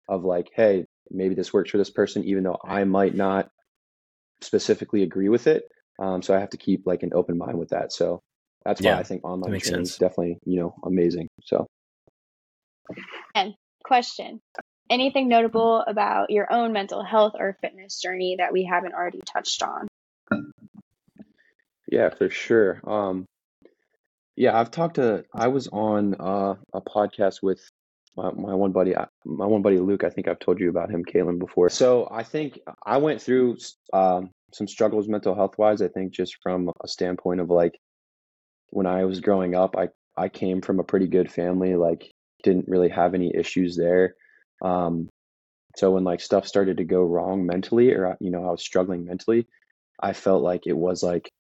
of 0.08 0.24
like, 0.24 0.50
hey, 0.56 0.86
maybe 1.10 1.36
this 1.36 1.54
works 1.54 1.72
for 1.72 1.78
this 1.78 1.90
person, 1.90 2.24
even 2.26 2.44
though 2.44 2.58
I 2.64 2.84
might 2.84 3.16
not 3.16 3.50
specifically 4.42 5.04
agree 5.04 5.30
with 5.30 5.48
it. 5.48 5.64
Um, 6.00 6.22
so 6.22 6.36
I 6.36 6.40
have 6.40 6.52
to 6.52 6.58
keep 6.58 6.86
like 6.86 7.04
an 7.04 7.12
open 7.14 7.38
mind 7.38 7.58
with 7.58 7.70
that. 7.70 7.92
So 7.94 8.22
that's 8.64 8.82
why 8.82 8.92
Yeah, 8.92 9.00
I 9.00 9.04
think 9.04 9.24
online 9.24 9.52
makes 9.52 9.68
training 9.68 9.86
is 9.86 9.98
definitely, 9.98 10.38
you 10.46 10.60
know, 10.60 10.76
amazing. 10.84 11.28
So 11.44 11.66
and 13.34 13.54
Question. 13.84 14.42
Anything 14.90 15.28
notable 15.28 15.84
about 15.86 16.30
your 16.30 16.52
own 16.52 16.72
mental 16.72 17.04
health 17.04 17.34
or 17.40 17.58
fitness 17.62 18.00
journey 18.02 18.36
that 18.38 18.54
we 18.54 18.64
haven't 18.64 18.94
already 18.94 19.22
touched 19.26 19.64
on? 19.64 19.88
yeah, 21.92 22.10
for 22.10 22.30
sure. 22.30 22.82
Um, 22.86 23.26
yeah, 24.36 24.60
I've 24.60 24.72
talked 24.72 24.96
to, 24.96 25.26
I 25.34 25.48
was 25.48 25.68
on 25.70 26.16
uh, 26.20 26.56
a 26.74 26.82
podcast 26.82 27.42
with 27.42 27.62
my, 28.16 28.32
my 28.32 28.54
one 28.54 28.72
buddy, 28.72 28.96
uh, 28.96 29.06
my 29.26 29.46
one 29.46 29.62
buddy 29.62 29.80
Luke. 29.80 30.04
I 30.04 30.10
think 30.10 30.28
I've 30.28 30.40
told 30.40 30.60
you 30.60 30.70
about 30.70 30.92
him, 30.92 31.04
Caitlin, 31.04 31.40
before. 31.40 31.70
So 31.70 32.08
I 32.12 32.24
think 32.24 32.60
I 32.86 32.98
went 32.98 33.22
through 33.22 33.58
um, 33.92 34.30
some 34.54 34.68
struggles 34.68 35.08
mental 35.08 35.36
health 35.36 35.58
wise. 35.58 35.82
I 35.82 35.88
think 35.88 36.14
just 36.14 36.38
from 36.42 36.72
a 36.84 36.88
standpoint 36.88 37.42
of 37.42 37.50
like 37.50 37.78
when 38.70 38.86
I 38.86 39.06
was 39.06 39.20
growing 39.20 39.56
up, 39.56 39.76
I 39.76 39.90
I 40.18 40.30
came 40.30 40.62
from 40.62 40.80
a 40.80 40.84
pretty 40.84 41.08
good 41.08 41.32
family. 41.32 41.76
Like 41.76 42.12
didn't 42.44 42.68
really 42.68 42.90
have 42.90 43.14
any 43.14 43.36
issues 43.36 43.76
there. 43.76 44.16
Um, 44.62 45.10
so 45.78 45.92
when 45.92 46.04
like 46.04 46.22
stuff 46.22 46.48
started 46.48 46.78
to 46.78 46.84
go 46.86 47.04
wrong 47.04 47.46
mentally, 47.46 47.92
or 47.94 48.18
you 48.20 48.32
know 48.32 48.48
I 48.48 48.52
was 48.52 48.62
struggling 48.64 49.06
mentally, 49.06 49.48
I 50.00 50.14
felt 50.14 50.44
like 50.44 50.68
it 50.68 50.78
was 50.78 51.04
like 51.04 51.32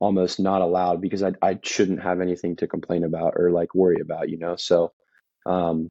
almost 0.00 0.40
not 0.40 0.62
allowed 0.62 1.00
because 1.00 1.22
I 1.22 1.32
I 1.42 1.58
shouldn't 1.62 2.02
have 2.02 2.20
anything 2.20 2.56
to 2.56 2.66
complain 2.68 3.04
about 3.04 3.34
or 3.36 3.50
like 3.50 3.74
worry 3.74 4.00
about, 4.00 4.28
you 4.30 4.38
know. 4.38 4.56
So 4.56 4.92
um, 5.46 5.88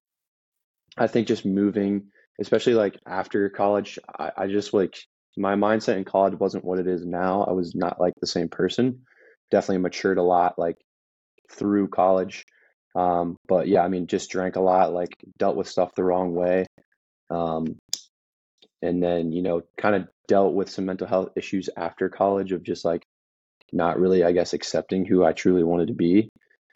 I 0.98 1.08
think 1.08 1.28
just 1.28 1.46
moving, 1.46 2.08
especially 2.40 2.74
like 2.74 3.00
after 3.08 3.50
college, 3.50 4.00
I, 4.18 4.32
I 4.38 4.48
just 4.48 4.74
like 4.74 4.98
my 5.38 5.56
mindset 5.56 5.98
in 5.98 6.06
college 6.06 6.40
wasn't 6.40 6.66
what 6.66 6.80
it 6.80 6.88
is 6.88 7.06
now. 7.06 7.44
I 7.44 7.52
was 7.54 7.76
not 7.76 8.00
like 8.00 8.14
the 8.20 8.28
same 8.28 8.50
person. 8.50 9.02
Definitely 9.52 9.80
matured 9.80 10.18
a 10.18 10.24
lot 10.24 10.58
like 10.60 10.78
through 11.52 11.90
college. 11.90 12.46
Um, 12.96 13.38
but 13.48 13.68
yeah, 13.68 13.82
I 13.82 13.88
mean, 13.88 14.08
just 14.08 14.32
drank 14.32 14.56
a 14.56 14.62
lot, 14.62 14.94
like 14.94 15.16
dealt 15.38 15.56
with 15.56 15.68
stuff 15.68 15.96
the 15.96 16.04
wrong 16.04 16.34
way. 16.34 16.66
Um, 17.30 17.78
and 18.82 19.04
then, 19.04 19.32
you 19.32 19.42
know, 19.42 19.62
kind 19.78 19.96
of 19.96 20.08
dealt 20.28 20.54
with 20.54 20.70
some 20.70 20.86
mental 20.86 21.08
health 21.08 21.30
issues 21.36 21.70
after 21.76 22.10
college 22.10 22.52
of 22.52 22.64
just 22.64 22.86
like 22.86 23.04
not 23.72 24.00
really, 24.00 24.24
I 24.24 24.32
guess, 24.32 24.54
accepting 24.54 25.06
who 25.06 25.24
I 25.24 25.34
truly 25.34 25.64
wanted 25.64 25.88
to 25.88 25.94
be. 25.94 26.30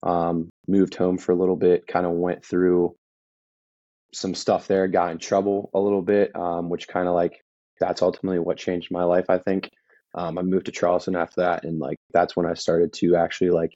Um, 0.03 0.49
moved 0.67 0.95
home 0.95 1.17
for 1.17 1.31
a 1.31 1.35
little 1.35 1.55
bit, 1.55 1.87
kind 1.87 2.05
of 2.05 2.11
went 2.11 2.45
through 2.45 2.93
some 4.13 4.35
stuff 4.35 4.67
there, 4.67 4.87
got 4.87 5.11
in 5.11 5.17
trouble 5.17 5.69
a 5.73 5.79
little 5.79 6.01
bit, 6.01 6.35
um, 6.35 6.69
which 6.69 6.87
kind 6.87 7.07
of 7.07 7.15
like 7.15 7.41
that's 7.79 8.01
ultimately 8.01 8.39
what 8.39 8.57
changed 8.57 8.91
my 8.91 9.03
life, 9.03 9.25
I 9.29 9.39
think. 9.39 9.69
Um, 10.13 10.37
I 10.37 10.41
moved 10.43 10.67
to 10.67 10.71
Charleston 10.71 11.15
after 11.15 11.41
that, 11.41 11.63
and 11.63 11.79
like 11.79 11.97
that's 12.11 12.35
when 12.35 12.45
I 12.45 12.53
started 12.53 12.93
to 12.93 13.15
actually 13.15 13.49
like, 13.49 13.73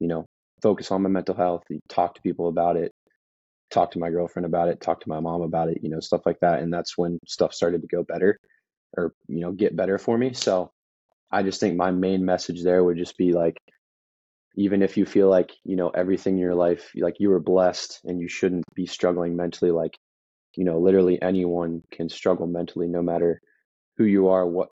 you 0.00 0.06
know, 0.08 0.24
focus 0.62 0.90
on 0.90 1.02
my 1.02 1.08
mental 1.08 1.34
health, 1.34 1.64
talk 1.88 2.14
to 2.14 2.22
people 2.22 2.48
about 2.48 2.76
it, 2.76 2.92
talk 3.70 3.90
to 3.92 3.98
my 3.98 4.10
girlfriend 4.10 4.46
about 4.46 4.68
it, 4.68 4.80
talk 4.80 5.00
to 5.00 5.08
my 5.08 5.20
mom 5.20 5.42
about 5.42 5.68
it, 5.68 5.78
you 5.82 5.90
know, 5.90 6.00
stuff 6.00 6.22
like 6.26 6.38
that. 6.40 6.60
And 6.60 6.72
that's 6.72 6.96
when 6.96 7.18
stuff 7.26 7.54
started 7.54 7.82
to 7.82 7.88
go 7.88 8.02
better 8.02 8.38
or, 8.96 9.12
you 9.28 9.40
know, 9.40 9.52
get 9.52 9.76
better 9.76 9.98
for 9.98 10.16
me. 10.16 10.32
So 10.32 10.70
I 11.30 11.42
just 11.42 11.60
think 11.60 11.76
my 11.76 11.90
main 11.90 12.24
message 12.24 12.62
there 12.62 12.82
would 12.82 12.96
just 12.96 13.16
be 13.18 13.32
like, 13.32 13.56
even 14.56 14.82
if 14.82 14.96
you 14.96 15.06
feel 15.06 15.28
like, 15.28 15.52
you 15.64 15.76
know, 15.76 15.90
everything 15.90 16.34
in 16.34 16.40
your 16.40 16.54
life, 16.54 16.90
like 16.96 17.16
you 17.20 17.28
were 17.28 17.40
blessed 17.40 18.00
and 18.04 18.20
you 18.20 18.28
shouldn't 18.28 18.64
be 18.74 18.86
struggling 18.86 19.36
mentally, 19.36 19.70
like, 19.70 19.96
you 20.56 20.64
know, 20.64 20.78
literally 20.80 21.20
anyone 21.22 21.82
can 21.92 22.08
struggle 22.08 22.46
mentally 22.46 22.88
no 22.88 23.02
matter 23.02 23.40
who 23.96 24.04
you 24.04 24.28
are, 24.28 24.46
what, 24.46 24.70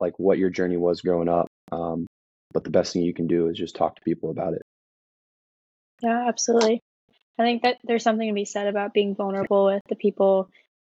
like 0.00 0.18
what 0.18 0.38
your 0.38 0.50
journey 0.50 0.76
was 0.76 1.02
growing 1.02 1.28
up. 1.28 1.46
Um, 1.70 2.06
but 2.52 2.64
the 2.64 2.70
best 2.70 2.92
thing 2.92 3.02
you 3.02 3.14
can 3.14 3.26
do 3.26 3.48
is 3.48 3.56
just 3.56 3.76
talk 3.76 3.96
to 3.96 4.02
people 4.02 4.30
about 4.30 4.54
it. 4.54 4.61
Yeah, 6.02 6.26
absolutely. 6.28 6.82
I 7.38 7.42
think 7.44 7.62
that 7.62 7.78
there's 7.84 8.02
something 8.02 8.28
to 8.28 8.34
be 8.34 8.44
said 8.44 8.66
about 8.66 8.92
being 8.92 9.14
vulnerable 9.14 9.66
with 9.66 9.82
the 9.88 9.96
people 9.96 10.48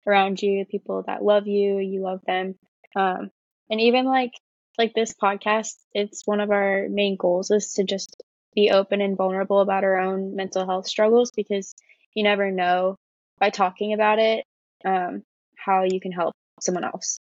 around 0.06 0.40
you, 0.40 0.60
the 0.60 0.70
people 0.70 1.04
that 1.06 1.22
love 1.22 1.46
you, 1.46 1.78
you 1.78 2.00
love 2.00 2.20
them. 2.26 2.54
Um, 2.96 3.30
and 3.68 3.80
even 3.80 4.06
like 4.06 4.32
like 4.78 4.94
this 4.94 5.14
podcast, 5.14 5.74
it's 5.92 6.26
one 6.26 6.40
of 6.40 6.50
our 6.50 6.86
main 6.88 7.16
goals 7.16 7.50
is 7.50 7.74
to 7.74 7.84
just 7.84 8.22
be 8.54 8.70
open 8.70 9.00
and 9.00 9.16
vulnerable 9.16 9.60
about 9.60 9.84
our 9.84 9.98
own 9.98 10.34
mental 10.36 10.66
health 10.66 10.86
struggles 10.86 11.30
because 11.32 11.74
you 12.14 12.24
never 12.24 12.50
know 12.50 12.96
by 13.38 13.50
talking 13.50 13.92
about 13.92 14.18
it 14.18 14.44
um, 14.84 15.22
how 15.56 15.84
you 15.84 16.00
can 16.00 16.12
help 16.12 16.34
someone 16.60 16.84
else. 16.84 17.18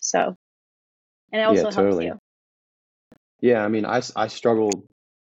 So, 0.00 0.36
and 1.32 1.40
it 1.40 1.44
Yeah, 1.44 1.62
also 1.62 1.70
helps 1.70 2.02
you. 2.02 2.18
Yeah, 3.40 3.64
I 3.64 3.68
mean, 3.68 3.86
I, 3.86 4.02
I 4.16 4.28
struggled, 4.28 4.86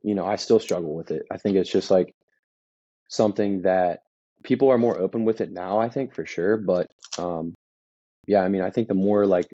you 0.02 0.16
know, 0.16 0.26
I 0.26 0.36
still 0.38 0.60
struggle 0.60 0.96
with 0.96 1.12
it. 1.12 1.24
I 1.32 1.38
think 1.38 1.58
it's 1.58 1.72
just 1.72 1.92
like 1.92 2.14
something 3.08 3.64
that 3.64 4.02
people 4.44 4.72
are 4.72 4.78
more 4.78 4.98
open 4.98 5.26
with 5.26 5.42
it 5.42 5.52
now, 5.52 5.80
I 5.80 5.90
think 5.90 6.14
for 6.14 6.26
sure. 6.26 6.58
But 6.58 6.88
um, 7.18 7.54
yeah, 8.28 8.42
I 8.42 8.50
mean, 8.50 8.62
I 8.62 8.70
think 8.70 8.88
the 8.88 8.94
more 8.94 9.26
like 9.26 9.48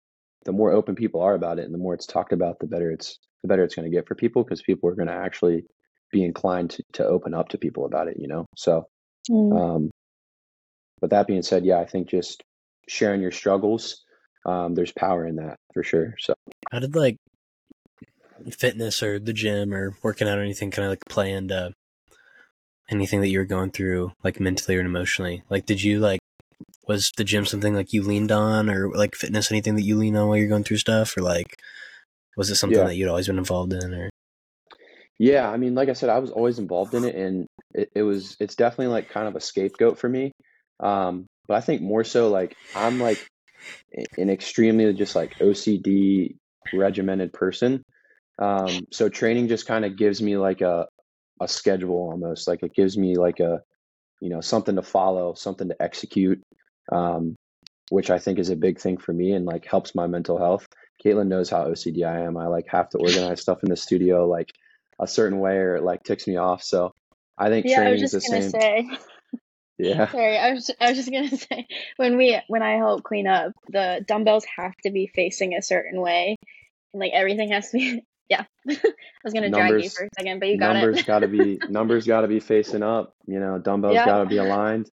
the 0.43 0.51
more 0.51 0.71
open 0.71 0.95
people 0.95 1.21
are 1.21 1.33
about 1.33 1.59
it 1.59 1.65
and 1.65 1.73
the 1.73 1.79
more 1.79 1.93
it's 1.93 2.05
talked 2.05 2.33
about, 2.33 2.59
the 2.59 2.67
better 2.67 2.91
it's 2.91 3.17
the 3.41 3.47
better 3.47 3.63
it's 3.63 3.75
going 3.75 3.89
to 3.89 3.95
get 3.95 4.07
for 4.07 4.15
people 4.15 4.43
because 4.43 4.61
people 4.61 4.89
are 4.89 4.95
going 4.95 5.07
to 5.07 5.13
actually 5.13 5.65
be 6.11 6.23
inclined 6.23 6.71
to, 6.71 6.83
to 6.93 7.05
open 7.05 7.33
up 7.33 7.49
to 7.49 7.57
people 7.57 7.85
about 7.85 8.07
it, 8.07 8.17
you 8.19 8.27
know? 8.27 8.45
So, 8.55 8.85
Mm. 9.29 9.59
um, 9.59 9.91
but 11.01 11.09
that 11.09 11.27
being 11.27 11.41
said, 11.41 11.65
yeah, 11.65 11.79
I 11.79 11.85
think 11.85 12.09
just 12.09 12.43
sharing 12.87 13.21
your 13.21 13.31
struggles, 13.31 14.03
um, 14.45 14.75
there's 14.75 14.91
power 14.91 15.25
in 15.25 15.37
that 15.37 15.57
for 15.73 15.83
sure. 15.83 16.15
So, 16.19 16.35
How 16.71 16.79
did 16.79 16.95
like 16.95 17.17
fitness 18.51 19.01
or 19.03 19.19
the 19.19 19.33
gym 19.33 19.73
or 19.73 19.97
working 20.03 20.27
out 20.27 20.37
or 20.37 20.41
anything 20.43 20.71
kind 20.71 20.85
of 20.85 20.91
like 20.91 21.05
play 21.09 21.31
into 21.31 21.73
anything 22.89 23.21
that 23.21 23.29
you 23.29 23.39
were 23.39 23.45
going 23.45 23.71
through, 23.71 24.11
like 24.23 24.39
mentally 24.39 24.77
or 24.77 24.81
emotionally? 24.81 25.43
Like, 25.49 25.65
did 25.65 25.83
you 25.83 25.99
like 25.99 26.19
was 26.87 27.11
the 27.17 27.23
gym 27.23 27.45
something 27.45 27.73
like 27.73 27.93
you 27.93 28.03
leaned 28.03 28.31
on, 28.31 28.69
or 28.69 28.89
like 28.93 29.15
fitness 29.15 29.51
anything 29.51 29.75
that 29.75 29.83
you 29.83 29.97
lean 29.97 30.15
on 30.15 30.27
while 30.27 30.37
you're 30.37 30.47
going 30.47 30.63
through 30.63 30.77
stuff, 30.77 31.17
or 31.17 31.21
like 31.21 31.57
was 32.37 32.49
it 32.49 32.55
something 32.55 32.77
Yeah. 32.77 32.87
that 32.87 32.95
you'd 32.95 33.09
always 33.09 33.27
been 33.27 33.37
involved 33.37 33.73
in? 33.73 33.93
Or 33.93 34.09
Yeah, 35.17 35.49
I 35.49 35.57
mean, 35.57 35.75
like 35.75 35.89
I 35.89 35.93
said, 35.93 36.09
I 36.09 36.19
was 36.19 36.31
always 36.31 36.59
involved 36.59 36.93
in 36.93 37.05
it, 37.05 37.15
and 37.15 37.47
it, 37.73 37.89
it 37.95 38.03
was 38.03 38.35
it's 38.39 38.55
definitely 38.55 38.87
like 38.87 39.09
kind 39.09 39.27
of 39.27 39.35
a 39.35 39.41
scapegoat 39.41 39.97
for 39.97 40.09
me. 40.09 40.31
Um, 40.79 41.25
but 41.47 41.55
I 41.55 41.61
think 41.61 41.81
more 41.81 42.03
so 42.03 42.29
like 42.29 42.55
I'm 42.75 42.99
like 42.99 43.19
an 44.17 44.29
extremely 44.29 44.93
just 44.93 45.15
like 45.15 45.39
OCD 45.39 46.35
regimented 46.73 47.33
person. 47.33 47.81
Um, 48.39 48.87
so 48.91 49.09
training 49.09 49.47
just 49.47 49.65
kind 49.65 49.85
of 49.85 49.97
gives 49.97 50.21
me 50.21 50.37
like 50.37 50.61
a 50.61 50.87
a 51.41 51.47
schedule 51.47 52.09
almost 52.11 52.47
like 52.47 52.63
it 52.63 52.73
gives 52.73 52.97
me 52.97 53.17
like 53.17 53.39
a 53.41 53.61
you 54.21 54.29
know 54.29 54.41
something 54.41 54.75
to 54.75 54.81
follow, 54.81 55.33
something 55.33 55.69
to 55.69 55.81
execute, 55.81 56.41
um, 56.91 57.35
which 57.89 58.09
I 58.09 58.19
think 58.19 58.39
is 58.39 58.49
a 58.49 58.55
big 58.55 58.79
thing 58.79 58.97
for 58.97 59.13
me 59.13 59.33
and 59.33 59.45
like 59.45 59.65
helps 59.65 59.95
my 59.95 60.07
mental 60.07 60.37
health. 60.37 60.65
Caitlin 61.03 61.27
knows 61.27 61.49
how 61.49 61.65
OCD 61.65 62.05
I 62.05 62.21
am. 62.21 62.37
I 62.37 62.47
like 62.47 62.67
have 62.69 62.89
to 62.89 62.97
organize 62.97 63.41
stuff 63.41 63.63
in 63.63 63.69
the 63.69 63.75
studio 63.75 64.27
like 64.27 64.51
a 64.99 65.07
certain 65.07 65.39
way 65.39 65.57
or 65.57 65.75
it 65.75 65.83
like 65.83 66.03
ticks 66.03 66.27
me 66.27 66.37
off. 66.37 66.63
So 66.63 66.93
I 67.37 67.49
think 67.49 67.65
Yeah, 67.65 67.81
I 67.81 67.91
was 67.91 67.99
training 67.99 68.03
is 68.03 68.11
the 68.11 68.21
same. 68.21 68.49
say. 68.49 68.89
Yeah. 69.77 70.07
Sorry, 70.11 70.37
I 70.37 70.53
was 70.53 70.71
I 70.79 70.89
was 70.89 70.97
just 70.97 71.11
gonna 71.11 71.35
say 71.37 71.67
when 71.97 72.17
we 72.17 72.39
when 72.47 72.63
I 72.63 72.77
help 72.77 73.03
clean 73.03 73.27
up, 73.27 73.51
the 73.67 74.03
dumbbells 74.07 74.45
have 74.57 74.75
to 74.83 74.91
be 74.91 75.11
facing 75.13 75.53
a 75.53 75.61
certain 75.61 76.01
way, 76.01 76.37
and 76.93 76.99
like 76.99 77.11
everything 77.13 77.51
has 77.51 77.69
to 77.71 77.77
be. 77.77 78.03
Yeah, 78.29 78.45
I 78.69 78.93
was 79.23 79.33
gonna 79.33 79.49
drag 79.49 79.81
you 79.81 79.89
for 79.89 80.05
a 80.05 80.09
second, 80.17 80.39
but 80.39 80.49
you 80.49 80.57
got 80.57 80.73
numbers 80.73 80.99
it. 80.99 81.05
got 81.05 81.19
to 81.19 81.27
be 81.27 81.59
numbers 81.67 82.07
got 82.07 82.21
to 82.21 82.27
be 82.27 82.39
facing 82.39 82.83
up, 82.83 83.13
you 83.27 83.39
know, 83.39 83.59
dumbbells 83.59 83.95
Yeah, 83.95 84.05
got 84.05 84.19
to 84.19 84.25
be 84.25 84.37
aligned. 84.37 84.89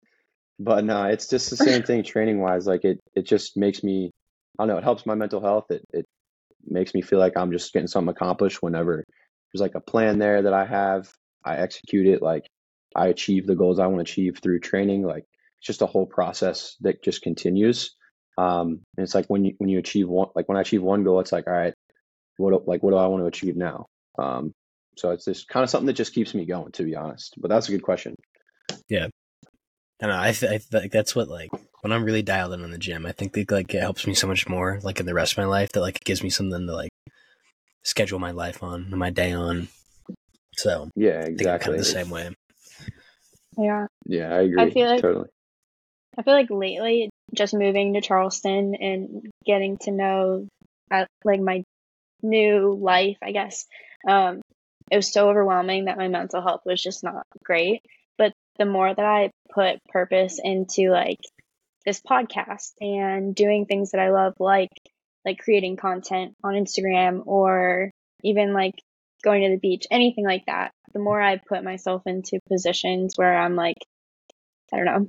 But 0.59 0.85
no, 0.85 1.05
it's 1.05 1.29
just 1.29 1.51
the 1.51 1.57
same 1.57 1.83
thing 1.83 2.03
training 2.03 2.41
wise. 2.41 2.67
Like 2.67 2.85
it 2.85 2.99
it 3.15 3.27
just 3.27 3.57
makes 3.57 3.83
me 3.83 4.11
I 4.59 4.63
don't 4.63 4.69
know, 4.69 4.79
it 4.79 4.85
helps 4.85 5.07
my 5.07 5.15
mental 5.15 5.41
health. 5.41 5.67
It 5.71 5.83
it 5.93 6.07
makes 6.67 6.95
me 6.95 7.03
feel 7.03 7.19
like 7.19 7.37
I'm 7.37 7.53
just 7.53 7.73
getting 7.73 7.87
something 7.89 8.11
accomplished 8.11 8.63
whenever 8.63 9.05
there's 9.53 9.61
like 9.61 9.75
a 9.75 9.81
plan 9.81 10.19
there 10.19 10.43
that 10.43 10.53
I 10.53 10.67
have, 10.67 11.09
I 11.45 11.57
execute 11.57 12.07
it, 12.07 12.23
like 12.23 12.45
I 12.95 13.09
achieve 13.09 13.47
the 13.47 13.55
goals 13.55 13.79
I 13.79 13.87
want 13.87 14.07
to 14.07 14.11
achieve 14.11 14.39
through 14.43 14.61
training. 14.61 15.03
Like 15.03 15.25
it's 15.59 15.67
just 15.67 15.83
a 15.83 15.87
whole 15.87 16.07
process 16.07 16.77
that 16.81 17.03
just 17.03 17.23
continues. 17.23 17.95
Um, 18.37 18.81
and 18.97 19.05
it's 19.05 19.15
like 19.15 19.27
when 19.27 19.45
you 19.45 19.55
when 19.59 19.69
you 19.69 19.79
achieve 19.79 20.09
one, 20.09 20.29
like 20.35 20.49
when 20.49 20.59
I 20.59 20.63
achieve 20.63 20.83
one 20.83 21.05
goal, 21.05 21.21
it's 21.21 21.33
like, 21.33 21.47
all 21.47 21.53
right, 21.53 21.75
what 22.39 22.51
do- 22.51 22.65
like 22.67 22.83
what 22.83 22.91
do 22.93 22.97
I 22.97 23.07
want 23.07 23.23
to 23.23 23.27
achieve 23.27 23.57
now? 23.57 23.87
Um, 24.19 24.53
so 24.97 25.11
it's 25.11 25.27
just 25.27 25.47
kind 25.49 25.63
of 25.63 25.71
something 25.71 25.87
that 25.87 25.93
just 25.93 26.15
keeps 26.15 26.35
me 26.35 26.45
going, 26.45 26.73
to 26.73 26.83
be 26.83 26.97
honest. 26.97 27.35
But 27.39 27.49
that's 27.51 27.69
a 27.69 27.73
good 27.73 27.83
question. 27.83 28.15
Yeah, 28.89 29.07
I 30.03 30.07
don't 30.07 30.11
know. 30.11 30.21
I, 30.21 30.33
th- 30.33 30.51
I 30.51 30.59
th- 30.59 30.73
like 30.73 30.91
that's 30.93 31.15
what 31.15 31.29
like 31.29 31.51
when 31.83 31.93
I'm 31.93 32.05
really 32.05 32.23
dialed 32.23 32.55
in 32.55 32.65
on 32.65 32.71
the 32.71 32.79
gym. 32.79 33.07
I 33.07 33.13
think 33.13 33.33
that, 33.35 33.51
like 33.51 33.73
it 33.75 33.81
helps 33.81 34.07
me 34.07 34.15
so 34.15 34.27
much 34.27 34.49
more 34.49 34.81
like 34.83 34.99
in 34.99 35.07
the 35.07 35.15
rest 35.15 35.33
of 35.35 35.39
my 35.39 35.45
life 35.45 35.71
that 35.73 35.81
like 35.83 35.97
it 35.97 36.05
gives 36.05 36.23
me 36.23 36.31
something 36.31 36.67
to 36.67 36.73
like 36.75 36.91
schedule 37.85 38.19
my 38.19 38.33
life 38.33 38.63
on 38.63 38.87
and 38.91 38.97
my 38.99 39.11
day 39.11 39.33
on. 39.33 39.69
So 40.57 40.89
Yeah, 40.97 41.11
I 41.21 41.25
think 41.25 41.25
kind 41.25 41.41
exactly. 41.41 41.73
of 41.75 41.79
the 41.79 41.85
same 41.85 42.11
way. 42.11 42.31
yeah. 43.57 43.87
Yeah, 44.07 44.35
I 44.35 44.41
agree. 44.43 44.71
feel 44.73 44.87
like- 44.89 45.03
totally. 45.03 45.29
I 46.17 46.23
feel 46.23 46.35
like 46.35 46.51
lately, 46.51 47.11
just 47.33 47.55
moving 47.55 47.95
to 47.95 48.01
Charleston 48.01 48.75
and 48.75 49.31
getting 49.47 49.77
to 49.83 49.93
know, 49.93 50.49
uh, 50.91 51.05
like 51.25 51.41
my 51.41 51.63
new 52.23 52.79
life, 52.81 53.19
I 53.23 53.33
guess. 53.33 53.67
Um, 54.09 54.41
it 54.91 54.97
was 54.97 55.13
so 55.13 55.29
overwhelming 55.29 55.87
that 55.87 55.99
my 55.99 56.09
mental 56.09 56.43
health 56.43 56.63
was 56.65 56.83
just 56.83 57.05
not 57.05 57.27
great. 57.45 57.83
But 58.17 58.33
the 58.59 58.65
more 58.65 58.93
that 58.93 59.05
I 59.05 59.31
put 59.53 59.85
purpose 59.89 60.41
into 60.43 60.91
like 60.91 61.21
this 61.85 62.01
podcast 62.01 62.73
and 62.81 63.35
doing 63.35 63.67
things 63.67 63.93
that 63.93 64.01
I 64.01 64.11
love, 64.11 64.35
like 64.39 64.71
like 65.25 65.39
creating 65.39 65.77
content 65.77 66.35
on 66.43 66.55
Instagram 66.55 67.23
or 67.27 67.91
even 68.23 68.53
like 68.53 68.75
going 69.23 69.43
to 69.43 69.51
the 69.51 69.59
beach, 69.59 69.87
anything 69.91 70.25
like 70.25 70.45
that, 70.47 70.73
the 70.93 71.01
more 71.01 71.21
I 71.21 71.37
put 71.37 71.65
myself 71.65 72.03
into 72.07 72.41
positions 72.49 73.15
where 73.17 73.37
I'm 73.37 73.57
like, 73.57 73.77
I 74.73 74.77
don't 74.77 74.87
know, 74.87 75.09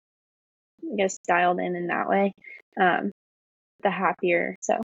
I 0.92 0.96
guess 0.98 1.20
dialed 1.28 1.60
in 1.60 1.76
in 1.76 1.88
that 1.88 2.10
way, 2.10 2.34
um, 2.80 3.12
the 3.84 3.92
happier. 3.92 4.58
So 4.62 4.80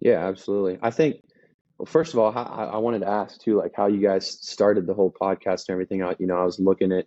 Yeah, 0.00 0.26
absolutely. 0.26 0.78
I 0.82 0.90
think, 0.90 1.20
well, 1.78 1.86
first 1.86 2.12
of 2.12 2.18
all, 2.18 2.36
I 2.36 2.64
I 2.64 2.76
wanted 2.78 3.00
to 3.00 3.08
ask 3.08 3.40
too, 3.40 3.56
like 3.56 3.72
how 3.74 3.86
you 3.86 4.00
guys 4.00 4.28
started 4.28 4.86
the 4.86 4.94
whole 4.94 5.12
podcast 5.12 5.68
and 5.68 5.70
everything. 5.70 6.02
I, 6.02 6.16
you 6.18 6.26
know, 6.26 6.36
I 6.36 6.44
was 6.44 6.58
looking 6.58 6.92
at 6.92 7.06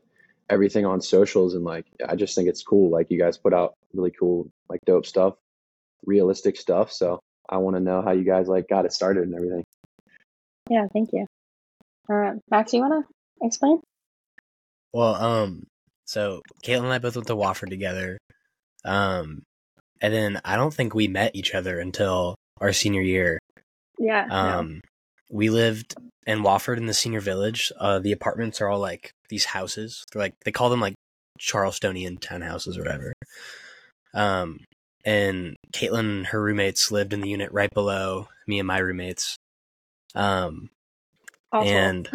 everything 0.49 0.85
on 0.85 1.01
socials 1.01 1.55
and 1.55 1.63
like, 1.63 1.85
I 2.07 2.15
just 2.15 2.35
think 2.35 2.47
it's 2.47 2.63
cool. 2.63 2.89
Like 2.89 3.07
you 3.09 3.19
guys 3.19 3.37
put 3.37 3.53
out 3.53 3.75
really 3.93 4.11
cool, 4.11 4.49
like 4.69 4.79
dope 4.85 5.05
stuff, 5.05 5.35
realistic 6.05 6.57
stuff. 6.57 6.91
So 6.91 7.19
I 7.49 7.57
want 7.57 7.75
to 7.75 7.81
know 7.81 8.01
how 8.01 8.11
you 8.11 8.23
guys 8.23 8.47
like 8.47 8.67
got 8.69 8.85
it 8.85 8.93
started 8.93 9.23
and 9.23 9.35
everything. 9.35 9.63
yeah, 10.69 10.87
thank 10.93 11.09
you. 11.13 11.25
Uh, 12.09 12.35
Max, 12.49 12.73
you 12.73 12.81
want 12.81 13.05
to 13.05 13.45
explain? 13.45 13.81
Well, 14.93 15.15
um, 15.15 15.67
so 16.05 16.41
Caitlin 16.63 16.83
and 16.83 16.93
I 16.93 16.99
both 16.99 17.15
went 17.15 17.27
to 17.27 17.35
Wofford 17.35 17.69
together. 17.69 18.17
Um, 18.83 19.43
and 20.01 20.13
then 20.13 20.41
I 20.43 20.55
don't 20.55 20.73
think 20.73 20.93
we 20.93 21.07
met 21.07 21.35
each 21.35 21.53
other 21.53 21.79
until 21.79 22.35
our 22.59 22.73
senior 22.73 23.01
year. 23.01 23.39
Yeah. 24.01 24.25
no. 24.27 24.35
Um, 24.35 24.81
we 25.29 25.49
lived 25.49 25.95
in 26.27 26.39
Wofford 26.39 26.77
in 26.77 26.87
the 26.87 26.93
senior 26.93 27.21
village. 27.21 27.71
Uh, 27.79 27.99
the 27.99 28.11
apartments 28.11 28.59
are 28.61 28.67
all 28.67 28.79
like 28.79 29.11
these 29.29 29.45
houses. 29.45 30.03
They're 30.11 30.21
like 30.21 30.33
they 30.43 30.51
call 30.51 30.69
them 30.69 30.81
like 30.81 30.95
Charlestonian 31.39 32.19
townhouses 32.19 32.77
or 32.77 32.81
whatever. 32.81 33.13
Um, 34.13 34.59
and 35.05 35.55
Caitlin 35.71 35.99
and 35.99 36.27
her 36.27 36.41
roommates 36.41 36.91
lived 36.91 37.13
in 37.13 37.21
the 37.21 37.29
unit 37.29 37.51
right 37.51 37.73
below 37.73 38.27
me 38.47 38.59
and 38.59 38.67
my 38.67 38.79
roommates. 38.79 39.37
Um, 40.15 40.69
Awful. 41.51 41.69
and 41.69 42.09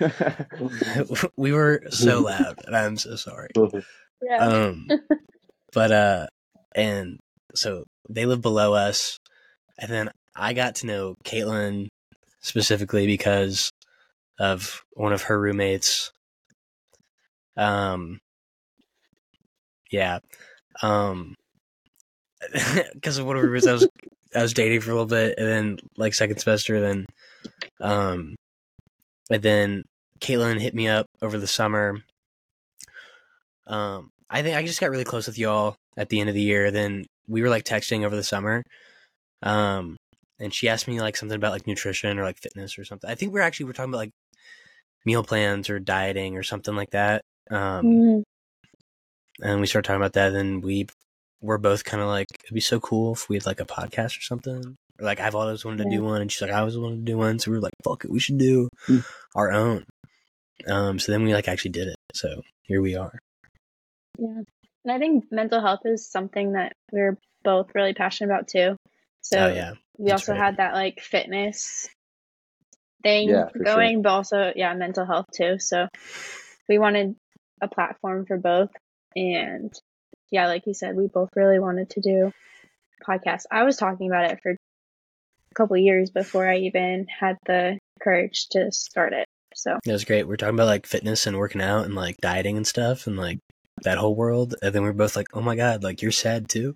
we 1.36 1.52
were 1.52 1.82
so 1.90 2.20
loud, 2.20 2.60
and 2.66 2.76
I'm 2.76 2.96
so 2.96 3.16
sorry. 3.16 3.48
yeah. 4.22 4.38
Um, 4.38 4.88
but 5.72 5.92
uh, 5.92 6.26
and 6.74 7.18
so 7.54 7.84
they 8.08 8.26
live 8.26 8.42
below 8.42 8.74
us, 8.74 9.16
and 9.78 9.90
then 9.90 10.10
I 10.36 10.52
got 10.52 10.76
to 10.76 10.86
know 10.86 11.14
Caitlin 11.24 11.88
specifically 12.40 13.06
because 13.06 13.70
of 14.38 14.82
one 14.92 15.12
of 15.12 15.22
her 15.22 15.40
roommates. 15.40 16.12
Um, 17.56 18.18
yeah, 19.90 20.18
um, 20.82 21.34
because 22.94 23.18
of 23.18 23.26
one 23.26 23.36
of 23.36 23.42
her 23.42 23.48
roommates 23.48 23.66
I 23.66 23.72
was 23.72 23.88
I 24.34 24.42
was 24.42 24.54
dating 24.54 24.80
for 24.80 24.90
a 24.90 24.94
little 24.94 25.06
bit, 25.06 25.38
and 25.38 25.46
then 25.46 25.78
like 25.96 26.14
second 26.14 26.38
semester, 26.38 26.80
then 26.80 27.06
um, 27.80 28.34
and 29.30 29.42
then 29.42 29.84
Caitlin 30.20 30.60
hit 30.60 30.74
me 30.74 30.88
up 30.88 31.06
over 31.22 31.38
the 31.38 31.46
summer. 31.46 31.98
Um, 33.66 34.10
I 34.28 34.42
think 34.42 34.56
I 34.56 34.66
just 34.66 34.80
got 34.80 34.90
really 34.90 35.04
close 35.04 35.26
with 35.26 35.38
y'all 35.38 35.76
at 35.96 36.08
the 36.08 36.20
end 36.20 36.28
of 36.28 36.34
the 36.34 36.42
year. 36.42 36.70
Then 36.70 37.04
we 37.28 37.42
were 37.42 37.48
like 37.48 37.64
texting 37.64 38.04
over 38.04 38.16
the 38.16 38.24
summer. 38.24 38.62
Um, 39.42 39.96
and 40.44 40.54
she 40.54 40.68
asked 40.68 40.86
me 40.86 41.00
like 41.00 41.16
something 41.16 41.34
about 41.36 41.52
like 41.52 41.66
nutrition 41.66 42.18
or 42.18 42.22
like 42.24 42.38
fitness 42.38 42.78
or 42.78 42.84
something. 42.84 43.10
I 43.10 43.14
think 43.16 43.32
we 43.32 43.40
are 43.40 43.42
actually 43.42 43.64
we 43.64 43.70
are 43.70 43.74
talking 43.74 43.90
about 43.90 43.98
like 43.98 44.12
meal 45.04 45.24
plans 45.24 45.68
or 45.70 45.78
dieting 45.80 46.36
or 46.36 46.42
something 46.42 46.76
like 46.76 46.90
that. 46.90 47.22
Um, 47.50 47.84
Mhm. 47.86 48.22
and 49.42 49.60
we 49.60 49.66
started 49.66 49.86
talking 49.86 50.00
about 50.00 50.12
that. 50.14 50.32
And 50.34 50.62
we 50.62 50.86
were 51.40 51.58
both 51.58 51.84
kind 51.84 52.02
of 52.02 52.08
like, 52.08 52.28
it'd 52.44 52.54
be 52.54 52.60
so 52.60 52.80
cool 52.80 53.12
if 53.14 53.28
we 53.28 53.36
had 53.36 53.46
like 53.46 53.60
a 53.60 53.66
podcast 53.66 54.18
or 54.18 54.22
something. 54.22 54.76
Or 54.98 55.04
like 55.04 55.20
I've 55.20 55.34
always 55.34 55.64
wanted 55.64 55.78
to 55.84 55.90
Yeah. 55.90 55.96
do 55.98 56.04
one, 56.04 56.22
and 56.22 56.30
she's 56.30 56.40
like, 56.40 56.52
I 56.52 56.60
always 56.60 56.78
wanted 56.78 56.96
to 57.04 57.12
do 57.12 57.18
one. 57.18 57.38
So 57.38 57.50
we 57.50 57.56
were 57.56 57.62
like, 57.62 57.72
fuck 57.84 58.04
it, 58.04 58.10
we 58.10 58.20
should 58.20 58.38
do 58.38 58.68
Hmm. 58.86 58.98
our 59.34 59.50
own. 59.52 59.84
Um, 60.68 60.98
so 60.98 61.10
then 61.12 61.24
we 61.24 61.34
like 61.34 61.48
actually 61.48 61.72
did 61.72 61.88
it. 61.88 61.96
So 62.14 62.42
here 62.62 62.80
we 62.80 62.94
are. 62.94 63.18
Yeah. 64.18 64.42
And 64.84 64.92
I 64.92 64.98
think 64.98 65.24
mental 65.32 65.60
health 65.60 65.80
is 65.84 66.06
something 66.08 66.52
that 66.52 66.72
we're 66.92 67.18
both 67.42 67.74
really 67.74 67.94
passionate 67.94 68.32
about 68.32 68.48
too. 68.48 68.76
So 69.22 69.38
oh 69.38 69.52
yeah, 69.52 69.72
we 69.98 70.10
that's 70.10 70.22
also 70.22 70.32
right. 70.32 70.44
had 70.44 70.56
that 70.58 70.74
like 70.74 71.00
fitness 71.00 71.88
thing 73.02 73.28
Yeah, 73.28 73.48
for 73.48 73.58
sure. 73.58 73.64
going, 73.64 74.02
but 74.02 74.10
also 74.10 74.52
yeah, 74.56 74.74
mental 74.74 75.06
health 75.06 75.26
too. 75.34 75.58
So 75.58 75.88
we 76.68 76.78
wanted 76.78 77.16
a 77.60 77.68
platform 77.68 78.26
for 78.26 78.38
both, 78.38 78.70
and 79.14 79.72
yeah, 80.30 80.46
like 80.48 80.66
you 80.66 80.74
said, 80.74 80.96
we 80.96 81.06
both 81.06 81.30
really 81.36 81.58
wanted 81.58 81.90
to 81.90 82.00
do 82.00 82.32
podcasts. 83.06 83.44
I 83.50 83.64
was 83.64 83.76
talking 83.76 84.08
about 84.08 84.30
it 84.30 84.40
for 84.42 84.52
a 84.52 84.56
couple 85.54 85.76
years 85.76 86.10
before 86.10 86.48
I 86.48 86.58
even 86.58 87.06
had 87.08 87.36
the 87.46 87.78
courage 88.00 88.48
to 88.50 88.72
start 88.72 89.12
it. 89.12 89.26
So 89.54 89.78
It 89.86 89.92
was 89.92 90.04
great. 90.04 90.26
We 90.26 90.34
are 90.34 90.36
talking 90.36 90.56
about 90.56 90.66
like 90.66 90.86
fitness 90.86 91.26
and 91.26 91.36
working 91.36 91.62
out 91.62 91.84
and 91.84 91.94
like 91.94 92.16
dieting 92.20 92.56
and 92.56 92.66
stuff 92.66 93.06
and 93.06 93.16
like 93.16 93.38
that 93.82 93.98
whole 93.98 94.14
world. 94.16 94.56
And 94.62 94.74
then 94.74 94.82
we 94.82 94.88
are 94.88 94.94
both 94.94 95.14
like, 95.16 95.28
oh 95.32 95.40
my 95.40 95.54
God, 95.54 95.82
like 95.84 96.02
you're 96.02 96.10
sad 96.10 96.48
too. 96.48 96.74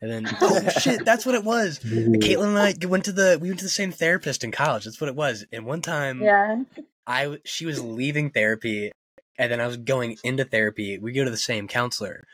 And 0.00 0.10
then, 0.10 0.36
oh 0.40 0.68
shit, 0.80 1.04
that's 1.04 1.24
what 1.24 1.34
it 1.34 1.44
was. 1.44 1.78
Caitlin 1.78 2.48
and 2.48 2.58
I 2.58 2.86
went 2.86 3.04
to 3.06 3.12
the, 3.12 3.38
we 3.40 3.48
went 3.48 3.60
to 3.60 3.64
the 3.64 3.70
same 3.70 3.92
therapist 3.92 4.44
in 4.44 4.50
college. 4.52 4.84
That's 4.84 5.00
what 5.00 5.08
it 5.08 5.16
was. 5.16 5.46
And 5.52 5.64
one 5.64 5.80
time 5.80 6.20
yeah, 6.22 6.62
I, 7.06 7.22
w- 7.24 7.40
she 7.44 7.64
was 7.66 7.82
leaving 7.82 8.30
therapy 8.30 8.92
and 9.38 9.50
then 9.50 9.60
I 9.60 9.66
was 9.66 9.76
going 9.76 10.18
into 10.22 10.44
therapy. 10.44 10.98
We 10.98 11.12
go 11.12 11.24
to 11.24 11.30
the 11.30 11.36
same 11.36 11.68
counselor. 11.68 12.24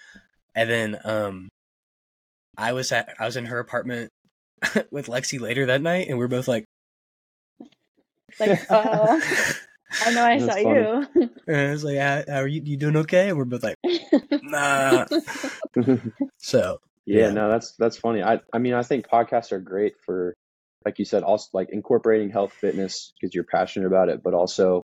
And 0.55 0.69
then, 0.69 0.99
um, 1.05 1.49
I 2.57 2.73
was 2.73 2.91
at, 2.93 3.15
I 3.19 3.27
was 3.27 3.37
in 3.37 3.47
her 3.47 3.59
apartment 3.59 4.11
with 4.91 5.07
Lexi 5.07 5.41
later 5.41 5.67
that 5.67 5.81
night 5.81 6.09
and 6.09 6.19
we 6.19 6.25
are 6.25 6.29
both 6.29 6.49
like, 6.49 6.65
like 8.39 8.61
oh 8.71 9.21
I 10.05 10.13
know 10.13 10.25
I 10.25 10.39
That's 10.39 10.53
saw 10.53 10.63
funny. 10.63 10.81
you. 10.81 11.31
And 11.47 11.57
I 11.57 11.71
was 11.73 11.85
like, 11.85 11.99
how, 11.99 12.23
how 12.29 12.41
are 12.41 12.47
you? 12.47 12.63
You 12.65 12.77
doing 12.77 12.97
okay? 12.99 13.29
And 13.29 13.37
we're 13.37 13.45
both 13.45 13.65
like, 13.65 13.75
nah. 14.43 15.07
So 16.39 16.79
Yeah, 17.11 17.27
Yeah. 17.27 17.33
no, 17.33 17.49
that's 17.51 17.73
that's 17.77 17.97
funny. 17.97 18.23
I 18.23 18.41
I 18.53 18.59
mean, 18.59 18.75
I 18.75 18.83
think 18.83 19.07
podcasts 19.09 19.53
are 19.53 19.61
great 19.61 19.95
for, 20.05 20.35
like 20.85 20.99
you 20.99 21.05
said, 21.05 21.23
also 21.23 21.49
like 21.53 21.71
incorporating 21.71 22.31
health 22.31 22.53
fitness 22.53 23.13
because 23.21 23.35
you're 23.35 23.45
passionate 23.45 23.87
about 23.87 24.09
it, 24.09 24.23
but 24.23 24.35
also, 24.35 24.83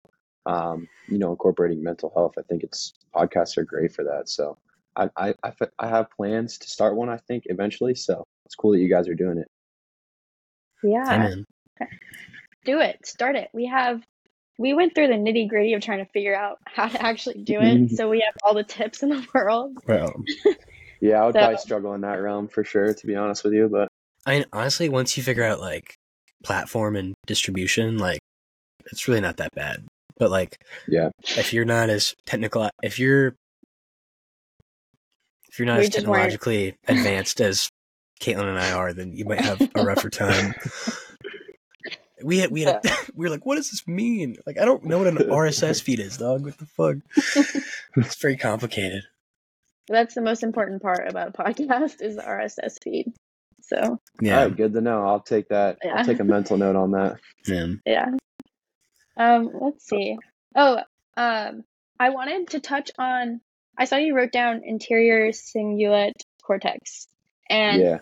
um, 0.46 0.88
you 1.08 1.18
know, 1.18 1.30
incorporating 1.30 1.82
mental 1.82 2.10
health. 2.14 2.34
I 2.38 2.42
think 2.42 2.62
it's 2.62 2.92
podcasts 3.14 3.56
are 3.58 3.64
great 3.64 3.92
for 3.92 4.04
that. 4.04 4.28
So 4.28 4.56
I 4.96 5.08
I 5.16 5.34
I, 5.42 5.52
I 5.78 5.88
have 5.88 6.10
plans 6.16 6.58
to 6.58 6.68
start 6.68 6.96
one. 6.96 7.08
I 7.10 7.18
think 7.28 7.44
eventually. 7.46 7.94
So 7.94 8.24
it's 8.46 8.54
cool 8.54 8.72
that 8.72 8.80
you 8.80 8.88
guys 8.88 9.08
are 9.08 9.14
doing 9.14 9.38
it. 9.38 9.48
yeah. 10.82 11.14
amen. 11.14 11.44
do 12.64 12.78
it 12.80 13.04
start 13.04 13.36
it 13.36 13.48
we 13.52 13.66
have 13.66 14.00
we 14.58 14.72
went 14.74 14.94
through 14.94 15.08
the 15.08 15.14
nitty 15.14 15.48
gritty 15.48 15.72
of 15.74 15.82
trying 15.82 15.98
to 15.98 16.10
figure 16.12 16.36
out 16.36 16.58
how 16.64 16.86
to 16.88 17.02
actually 17.02 17.42
do 17.42 17.58
it 17.60 17.90
so 17.90 18.08
we 18.08 18.20
have 18.20 18.34
all 18.42 18.54
the 18.54 18.62
tips 18.64 19.02
in 19.02 19.08
the 19.08 19.26
world 19.34 19.76
Well, 19.86 20.22
Yeah, 21.04 21.22
I 21.22 21.26
would 21.26 21.34
So- 21.34 21.40
probably 21.40 21.58
struggle 21.58 21.92
in 21.94 22.00
that 22.00 22.14
realm 22.22 22.48
for 22.48 22.64
sure, 22.64 22.94
to 22.94 23.06
be 23.06 23.14
honest 23.14 23.44
with 23.44 23.52
you. 23.52 23.68
But 23.68 23.88
I 24.24 24.38
mean, 24.38 24.46
honestly, 24.54 24.88
once 24.88 25.16
you 25.18 25.22
figure 25.22 25.44
out 25.44 25.60
like 25.60 25.94
platform 26.42 26.96
and 26.96 27.12
distribution, 27.26 27.98
like 27.98 28.20
it's 28.90 29.06
really 29.06 29.20
not 29.20 29.36
that 29.36 29.50
bad. 29.54 29.84
But 30.16 30.30
like, 30.30 30.56
yeah, 30.88 31.10
if 31.36 31.52
you're 31.52 31.66
not 31.66 31.90
as 31.90 32.14
technical, 32.24 32.70
if 32.82 32.98
you're 32.98 33.34
if 35.50 35.58
you're 35.58 35.66
not 35.66 35.78
We 35.78 35.84
as 35.84 35.90
just 35.90 36.06
weren't. 36.06 36.30
technologically 36.32 36.76
advanced 36.88 37.40
as 37.42 37.68
Caitlin 38.20 38.48
and 38.48 38.58
I 38.58 38.72
are, 38.72 38.94
then 38.94 39.12
you 39.12 39.26
might 39.26 39.40
have 39.42 39.60
a 39.74 39.84
rougher 39.84 40.08
time. 40.10 40.54
We 42.22 42.38
had 42.38 42.50
we 42.50 42.62
had 42.62 42.80
we 43.14 43.26
were 43.26 43.30
like, 43.30 43.44
what 43.44 43.56
does 43.56 43.70
this 43.70 43.86
mean? 43.86 44.36
Like, 44.46 44.56
I 44.58 44.64
don't 44.64 44.84
know 44.84 44.96
what 44.96 45.08
an 45.08 45.16
RSS 45.18 45.82
feed 45.82 46.00
is, 46.00 46.16
dog. 46.16 46.42
What 46.46 46.56
the 46.56 46.64
fuck? 46.64 46.96
it's 47.96 48.14
very 48.16 48.38
complicated. 48.38 49.02
That's 49.88 50.14
the 50.14 50.22
most 50.22 50.42
important 50.42 50.82
part 50.82 51.06
about 51.08 51.28
a 51.28 51.32
podcast 51.32 52.00
is 52.00 52.16
the 52.16 52.22
rss 52.22 52.76
feed 52.82 53.12
so 53.60 53.98
Yeah, 54.20 54.38
all 54.40 54.48
right, 54.48 54.56
good 54.56 54.74
to 54.74 54.80
know. 54.82 55.06
I'll 55.06 55.20
take 55.20 55.48
that. 55.48 55.78
Yeah. 55.82 55.94
I'll 55.96 56.04
take 56.04 56.20
a 56.20 56.24
mental 56.24 56.58
note 56.58 56.76
on 56.76 56.90
that. 56.92 57.18
yeah. 57.46 57.66
yeah 57.86 58.06
um 59.16 59.50
let's 59.60 59.86
see 59.86 60.16
oh 60.56 60.80
um 61.16 61.62
i 62.00 62.10
wanted 62.10 62.48
to 62.48 62.60
touch 62.60 62.90
on 62.98 63.40
i 63.78 63.84
saw 63.84 63.96
you 63.96 64.16
wrote 64.16 64.32
down 64.32 64.62
anterior 64.68 65.28
cingulate 65.28 66.12
cortex 66.42 67.06
and 67.48 67.80
yeah, 67.80 67.98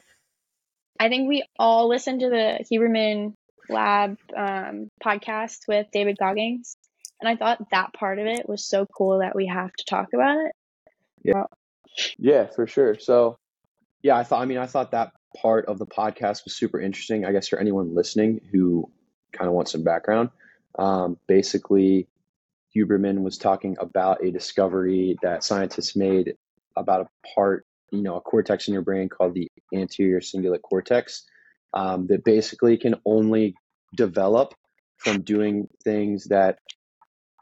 I 0.99 1.09
think 1.09 1.29
we 1.29 1.45
all 1.59 1.89
listened 1.89 2.21
to 2.21 2.29
the 2.29 2.65
Huberman 2.71 3.35
Lab 3.69 4.19
um, 4.37 4.89
podcast 5.05 5.67
with 5.67 5.89
David 5.93 6.17
Goggins, 6.17 6.77
and 7.21 7.29
I 7.29 7.35
thought 7.35 7.71
that 7.71 7.93
part 7.93 8.21
of 8.21 8.27
it 8.27 8.49
was 8.49 8.65
so 8.65 8.87
cool 8.87 9.19
that 9.19 9.35
we 9.35 9.47
have 9.47 9.73
to 9.73 9.85
talk 9.85 10.09
about 10.15 10.39
it. 10.47 10.53
Yeah, 11.25 11.45
for 12.47 12.67
sure. 12.67 12.99
So, 12.99 13.39
yeah, 14.03 14.17
I 14.17 14.25
thought, 14.25 14.43
I 14.43 14.47
mean, 14.47 14.59
I 14.59 14.67
thought 14.67 14.93
that 14.93 15.13
part 15.41 15.67
of 15.67 15.79
the 15.79 15.87
podcast 15.87 16.45
was 16.45 16.57
super 16.57 16.81
interesting. 16.81 17.25
I 17.25 17.33
guess 17.33 17.49
for 17.49 17.59
anyone 17.59 17.95
listening 17.95 18.41
who 18.53 18.91
kind 19.33 19.49
of 19.49 19.55
wants 19.55 19.73
some 19.73 19.85
background, 19.85 20.31
um, 20.79 21.19
basically, 21.27 22.09
Huberman 22.75 23.23
was 23.23 23.39
talking 23.39 23.77
about 23.79 24.25
a 24.25 24.31
discovery 24.31 25.17
that 25.23 25.45
scientists 25.45 25.95
made 25.95 26.35
about 26.77 27.03
a 27.03 27.29
part, 27.35 27.67
you 27.91 28.03
know, 28.03 28.17
a 28.17 28.21
cortex 28.21 28.69
in 28.69 28.75
your 28.75 28.83
brain 28.83 29.09
called 29.09 29.35
the 29.35 29.49
anterior 29.75 30.21
cingulate 30.21 30.63
cortex 30.63 31.25
um, 31.75 32.07
that 32.07 32.25
basically 32.25 32.79
can 32.79 32.95
only 33.05 33.55
develop 33.95 34.55
from 34.97 35.23
doing 35.23 35.69
things 35.85 36.29
that 36.29 36.59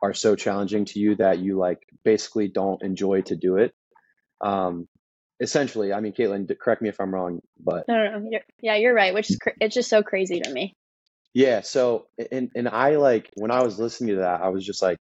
are 0.03 0.15
so 0.15 0.35
challenging 0.35 0.85
to 0.87 0.99
you 0.99 1.15
that 1.17 1.39
you 1.39 1.59
like 1.59 1.79
basically 2.05 2.49
don't 2.49 2.83
enjoy 2.83 3.21
to 3.21 3.37
do 3.37 3.57
it 3.57 3.75
um, 4.41 4.87
essentially, 5.41 5.93
I 5.93 6.01
mean, 6.01 6.13
Caitlin, 6.13 6.49
correct 6.59 6.83
me 6.83 6.89
if 6.89 7.01
I'm 7.01 7.13
wrong, 7.15 7.41
but 7.59 7.87
No, 7.89 7.97
no, 7.97 8.19
no. 8.19 8.29
You're, 8.31 8.41
yeah, 8.61 8.77
you're 8.77 8.95
right. 8.95 9.15
Which 9.15 9.31
is 9.31 9.37
cr- 9.37 9.51
it's 9.61 9.75
just 9.75 9.89
so 9.91 10.03
crazy 10.03 10.41
to 10.41 10.51
me. 10.51 10.75
yeah. 11.35 11.61
So, 11.63 12.07
and 12.33 12.51
and 12.55 12.69
I 12.69 12.97
like 12.97 13.31
when 13.35 13.51
I 13.51 13.63
was 13.63 13.79
listening 13.79 14.17
to 14.17 14.21
that, 14.23 14.43
I 14.43 14.49
was 14.49 14.65
just 14.65 14.83
like 14.83 14.99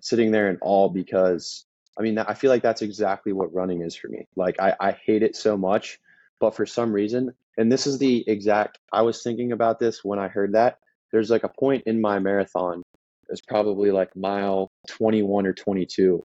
sitting 0.00 0.30
there 0.30 0.50
in 0.50 0.58
awe 0.62 0.88
because 0.88 1.64
I 1.98 2.02
mean, 2.02 2.18
I 2.18 2.34
feel 2.34 2.50
like 2.50 2.62
that's 2.62 2.82
exactly 2.82 3.32
what 3.32 3.52
running 3.52 3.82
is 3.82 3.94
for 3.96 4.08
me. 4.08 4.26
Like, 4.36 4.60
I 4.60 4.74
I 4.80 4.92
hate 4.92 5.22
it 5.22 5.36
so 5.36 5.56
much, 5.56 5.98
but 6.40 6.54
for 6.54 6.66
some 6.66 6.92
reason, 6.92 7.32
and 7.58 7.70
this 7.70 7.86
is 7.86 7.98
the 7.98 8.24
exact. 8.28 8.78
I 8.92 9.02
was 9.02 9.22
thinking 9.22 9.52
about 9.52 9.78
this 9.78 10.04
when 10.04 10.18
I 10.18 10.28
heard 10.28 10.54
that. 10.54 10.78
There's 11.12 11.30
like 11.30 11.42
a 11.44 11.48
point 11.48 11.82
in 11.86 12.00
my 12.00 12.20
marathon. 12.20 12.82
It's 13.28 13.40
probably 13.40 13.90
like 13.90 14.14
mile 14.16 14.70
21 14.88 15.46
or 15.46 15.52
22, 15.52 16.22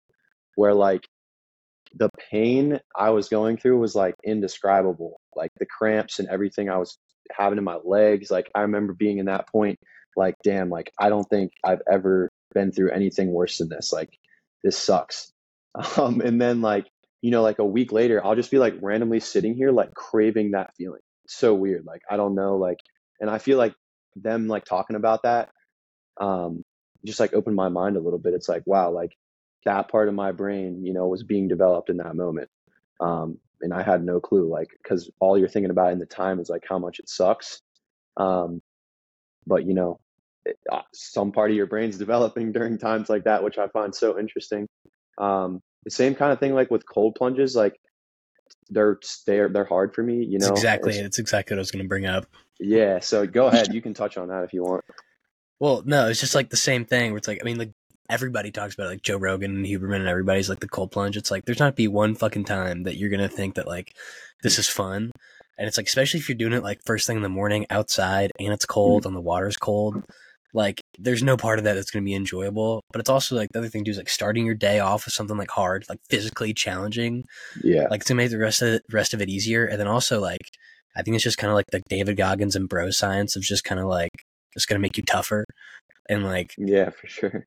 where 0.57 0.75
like 0.75 1.07
the 1.95 2.11
pain 2.31 2.81
I 2.97 3.11
was 3.11 3.29
going 3.29 3.57
through 3.57 3.79
was 3.79 3.95
like 3.95 4.15
indescribable. 4.25 5.21
Like 5.35 5.51
the 5.59 5.67
cramps 5.67 6.19
and 6.19 6.29
everything 6.29 6.69
I 6.71 6.79
was 6.79 6.99
having 7.31 7.59
in 7.59 7.65
my 7.65 7.79
legs. 7.85 8.31
Like 8.31 8.51
I 8.55 8.63
remember 8.63 8.95
being 8.95 9.19
in 9.19 9.27
that 9.27 9.49
point, 9.49 9.79
like, 10.17 10.37
damn, 10.45 10.71
like 10.71 10.91
I 10.99 11.09
don't 11.09 11.29
think 11.29 11.53
I've 11.65 11.83
ever 11.91 12.29
been 12.55 12.73
through 12.73 12.91
anything 12.91 13.33
worse 13.33 13.59
than 13.59 13.69
this. 13.69 13.93
Like 13.93 14.11
this 14.63 14.79
sucks. 14.79 15.31
Um, 15.97 16.21
and 16.21 16.39
then 16.39 16.61
like, 16.61 16.87
you 17.23 17.31
know, 17.31 17.41
like 17.41 17.59
a 17.59 17.65
week 17.65 17.93
later, 17.93 18.23
I'll 18.23 18.35
just 18.35 18.51
be 18.51 18.59
like 18.59 18.75
randomly 18.83 19.21
sitting 19.21 19.55
here, 19.55 19.71
like 19.73 19.95
craving 19.95 20.51
that 20.51 20.75
feeling. 20.77 21.01
It's 21.25 21.35
so 21.35 21.55
weird. 21.55 21.87
Like, 21.87 22.03
I 22.11 22.19
don't 22.19 22.35
know. 22.35 22.59
Like, 22.59 22.77
and 23.21 23.31
I 23.31 23.39
feel 23.39 23.57
like 23.57 23.75
them 24.15 24.49
like 24.49 24.67
talking 24.67 24.97
about 24.97 25.23
that, 25.23 25.49
um, 26.21 26.63
just 27.07 27.21
like 27.21 27.33
opened 27.33 27.57
my 27.57 27.71
mind 27.71 27.97
a 27.97 28.01
little 28.01 28.19
bit. 28.19 28.35
It's 28.35 28.51
like, 28.51 28.65
wow, 28.67 28.91
like 28.91 29.13
that 29.65 29.89
part 29.89 30.09
of 30.09 30.15
my 30.15 30.33
brain, 30.33 30.85
you 30.85 30.93
know, 30.93 31.07
was 31.07 31.23
being 31.23 31.49
developed 31.49 31.91
in 31.91 31.99
that 31.99 32.17
moment. 32.17 32.49
Um, 33.01 33.39
and 33.61 33.73
I 33.73 33.83
had 33.83 34.05
no 34.05 34.21
clue, 34.21 34.49
like, 34.49 34.69
because 34.83 35.11
all 35.21 35.39
you're 35.39 35.49
thinking 35.49 35.71
about 35.71 35.93
in 35.93 35.99
the 35.99 36.07
time 36.07 36.41
is 36.41 36.49
like 36.49 36.65
how 36.69 36.79
much 36.79 36.99
it 36.99 37.09
sucks. 37.09 37.61
Um, 38.17 38.61
but 39.47 39.65
you 39.67 39.75
know, 39.75 39.99
it, 40.45 40.59
uh, 40.71 40.83
some 40.93 41.33
part 41.33 41.51
of 41.51 41.57
your 41.57 41.67
brain's 41.67 41.99
developing 42.07 42.53
during 42.53 42.79
times 42.79 43.09
like 43.09 43.25
that, 43.25 43.43
which 43.45 43.59
I 43.59 43.69
find 43.69 43.95
so 43.95 44.19
interesting. 44.19 44.67
Um, 45.19 45.61
the 45.85 45.91
same 45.91 46.15
kind 46.15 46.33
of 46.33 46.41
thing, 46.41 46.55
like 46.55 46.71
with 46.71 46.87
cold 46.87 47.15
plunges, 47.17 47.55
like 47.57 47.75
they're 48.71 48.99
they're 49.27 49.49
they're 49.49 49.65
hard 49.65 49.95
for 49.95 50.03
me. 50.03 50.25
You 50.25 50.37
It's 50.37 50.47
know, 50.47 50.53
exactly 50.53 50.91
It's- 50.93 51.07
it's 51.07 51.19
exactly 51.19 51.55
what 51.55 51.59
I 51.59 51.63
was 51.63 51.71
going 51.71 51.85
to 51.85 51.89
bring 51.89 52.07
up. 52.07 52.27
yeah. 52.61 53.01
So 53.01 53.27
go 53.27 53.47
ahead, 53.47 53.73
you 53.75 53.83
can 53.83 53.95
touch 53.95 54.17
on 54.17 54.29
that 54.29 54.45
if 54.45 54.53
you 54.53 54.63
want. 54.63 54.85
Well, 55.61 55.83
no, 55.87 56.09
it's 56.09 56.21
just 56.21 56.35
like 56.35 56.51
the 56.51 56.57
same 56.57 56.85
thing 56.85 57.13
where 57.13 57.19
it's 57.19 57.29
like 57.29 57.41
I 57.41 57.45
mean, 57.45 57.59
like 57.59 57.73
everybody 58.13 58.51
talks 58.51 58.75
about 58.75 58.87
it, 58.87 58.91
like 58.91 59.03
Joe 59.03 59.17
Rogan 59.17 59.57
and 59.57 59.67
Huberman 59.67 59.97
and 59.97 60.09
everybody's 60.09 60.51
like 60.51 60.61
the 60.61 60.69
cold 60.69 60.93
plunge. 60.93 61.17
It's 61.17 61.31
like 61.31 61.47
there's 61.47 61.59
not 61.59 61.75
be 61.75 61.89
one 61.89 62.15
fucking 62.15 62.45
time 62.45 62.83
that 62.83 62.97
you're 62.97 63.11
gonna 63.11 63.29
think 63.29 63.55
that 63.55 63.67
like 63.67 63.97
this 64.43 64.59
is 64.59 64.69
fun, 64.69 65.11
and 65.59 65.67
it's 65.67 65.79
like 65.79 65.87
especially 65.87 66.21
if 66.21 66.29
you're 66.29 66.37
doing 66.37 66.53
it 66.53 66.63
like 66.63 66.81
first 66.85 67.07
thing 67.07 67.17
in 67.17 67.23
the 67.23 67.29
morning 67.31 67.67
outside 67.71 68.31
and 68.39 68.53
it's 68.53 68.67
cold 68.67 69.03
mm. 69.03 69.07
and 69.07 69.17
the 69.17 69.21
water's 69.21 69.57
cold. 69.57 70.05
Like 70.55 70.83
there's 70.99 71.23
no 71.23 71.39
part 71.39 71.59
of 71.59 71.65
that 71.65 71.73
that's 71.73 71.91
gonna 71.91 72.05
be 72.05 72.15
enjoyable. 72.15 72.83
But 72.93 73.01
it's 73.01 73.09
also 73.09 73.35
like 73.35 73.49
the 73.53 73.61
other 73.61 73.69
thing 73.69 73.85
too 73.85 73.91
is 73.91 73.97
like 73.97 74.11
starting 74.11 74.45
your 74.45 74.55
day 74.55 74.81
off 74.81 75.07
with 75.07 75.15
something 75.15 75.39
like 75.39 75.51
hard, 75.51 75.87
like 75.89 76.01
physically 76.11 76.53
challenging. 76.53 77.25
Yeah, 77.65 77.87
Like 77.91 78.05
to 78.05 78.15
make 78.15 78.31
the 78.31 78.39
rest 78.39 78.61
of 78.61 78.69
it, 78.69 78.83
rest 78.93 79.15
of 79.15 79.23
it 79.23 79.31
easier, 79.31 79.65
and 79.65 79.81
then 79.81 79.89
also 79.89 80.21
like 80.21 80.43
I 80.95 81.03
think 81.03 81.15
it's 81.15 81.25
just 81.25 81.39
kind 81.39 81.51
of 81.51 81.55
like 81.55 81.71
the 81.73 81.81
David 81.89 82.19
Goggins 82.19 82.55
and 82.55 82.69
bro 82.69 82.91
science 82.91 83.37
of 83.37 83.43
just 83.43 83.65
kind 83.65 83.81
of 83.81 83.87
like 83.87 84.11
it's 84.55 84.67
gonna 84.67 84.81
make 84.81 84.99
you 84.99 85.03
tougher 85.03 85.47
and 86.09 86.25
like 86.25 86.55
yeah, 86.59 86.91
for 86.91 87.07
sure. 87.07 87.47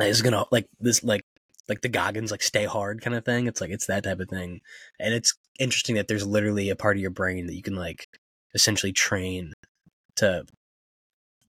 It's 0.00 0.22
gonna 0.22 0.44
like 0.50 0.66
this 0.80 1.02
like 1.04 1.22
like 1.68 1.80
the 1.80 1.88
Goggins 1.88 2.30
like 2.30 2.42
stay 2.42 2.64
hard 2.64 3.00
kind 3.00 3.16
of 3.16 3.24
thing. 3.24 3.46
It's 3.46 3.60
like 3.60 3.70
it's 3.70 3.86
that 3.86 4.04
type 4.04 4.20
of 4.20 4.28
thing, 4.28 4.60
and 4.98 5.14
it's 5.14 5.34
interesting 5.58 5.94
that 5.96 6.08
there's 6.08 6.26
literally 6.26 6.70
a 6.70 6.76
part 6.76 6.96
of 6.96 7.00
your 7.02 7.10
brain 7.10 7.46
that 7.46 7.54
you 7.54 7.62
can 7.62 7.74
like 7.76 8.06
essentially 8.54 8.92
train 8.92 9.52
to 10.16 10.44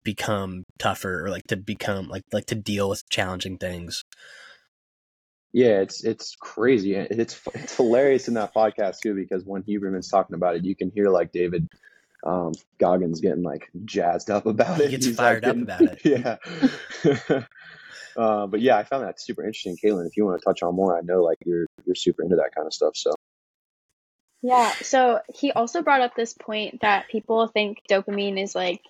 become 0.04 0.64
tougher 0.78 1.24
or 1.24 1.30
like 1.30 1.44
to 1.48 1.56
become 1.56 2.08
like 2.08 2.22
like 2.32 2.46
to 2.46 2.54
deal 2.54 2.88
with 2.88 3.08
challenging 3.10 3.58
things. 3.58 4.04
Yeah, 5.52 5.80
it's 5.80 6.04
it's 6.04 6.36
crazy. 6.38 6.94
and 6.94 7.08
It's 7.20 7.40
it's 7.54 7.76
hilarious 7.76 8.28
in 8.28 8.34
that 8.34 8.54
podcast 8.54 9.00
too 9.00 9.14
because 9.14 9.44
when 9.44 9.62
Huberman's 9.62 10.08
talking 10.08 10.34
about 10.34 10.56
it, 10.56 10.64
you 10.64 10.76
can 10.76 10.90
hear 10.90 11.08
like 11.08 11.32
David 11.32 11.68
um, 12.24 12.52
Goggins 12.78 13.20
getting 13.20 13.42
like 13.42 13.70
jazzed 13.84 14.30
up 14.30 14.46
about 14.46 14.78
He 14.78 14.84
it. 14.84 14.90
gets 14.90 15.06
He's, 15.06 15.16
fired 15.16 15.44
like, 15.44 15.56
up 15.56 15.62
about 15.62 16.04
Yeah. 16.04 16.36
uh, 18.16 18.46
but 18.46 18.60
yeah, 18.60 18.76
I 18.76 18.84
found 18.84 19.04
that 19.04 19.20
super 19.20 19.42
interesting, 19.42 19.76
Caitlin. 19.82 20.06
If 20.06 20.16
you 20.16 20.24
want 20.24 20.40
to 20.40 20.44
touch 20.44 20.62
on 20.62 20.74
more, 20.74 20.96
I 20.96 21.02
know 21.02 21.22
like 21.22 21.38
you're 21.44 21.66
you're 21.84 21.94
super 21.94 22.22
into 22.22 22.36
that 22.36 22.54
kind 22.54 22.66
of 22.66 22.72
stuff. 22.72 22.96
So 22.96 23.14
Yeah. 24.42 24.70
So 24.82 25.20
he 25.34 25.52
also 25.52 25.82
brought 25.82 26.00
up 26.00 26.14
this 26.14 26.34
point 26.34 26.80
that 26.82 27.08
people 27.08 27.46
think 27.48 27.78
dopamine 27.90 28.42
is 28.42 28.54
like 28.54 28.80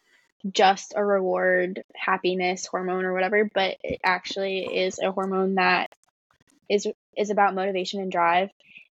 just 0.53 0.95
a 0.97 1.05
reward, 1.05 1.83
happiness 1.95 2.67
hormone 2.67 3.05
or 3.05 3.13
whatever, 3.13 3.49
but 3.53 3.77
it 3.83 4.01
actually 4.05 4.61
is 4.61 4.99
a 4.99 5.11
hormone 5.11 5.55
that 5.55 5.91
is 6.69 6.87
is 7.17 7.31
about 7.31 7.55
motivation 7.55 8.01
and 8.01 8.13
drive. 8.13 8.51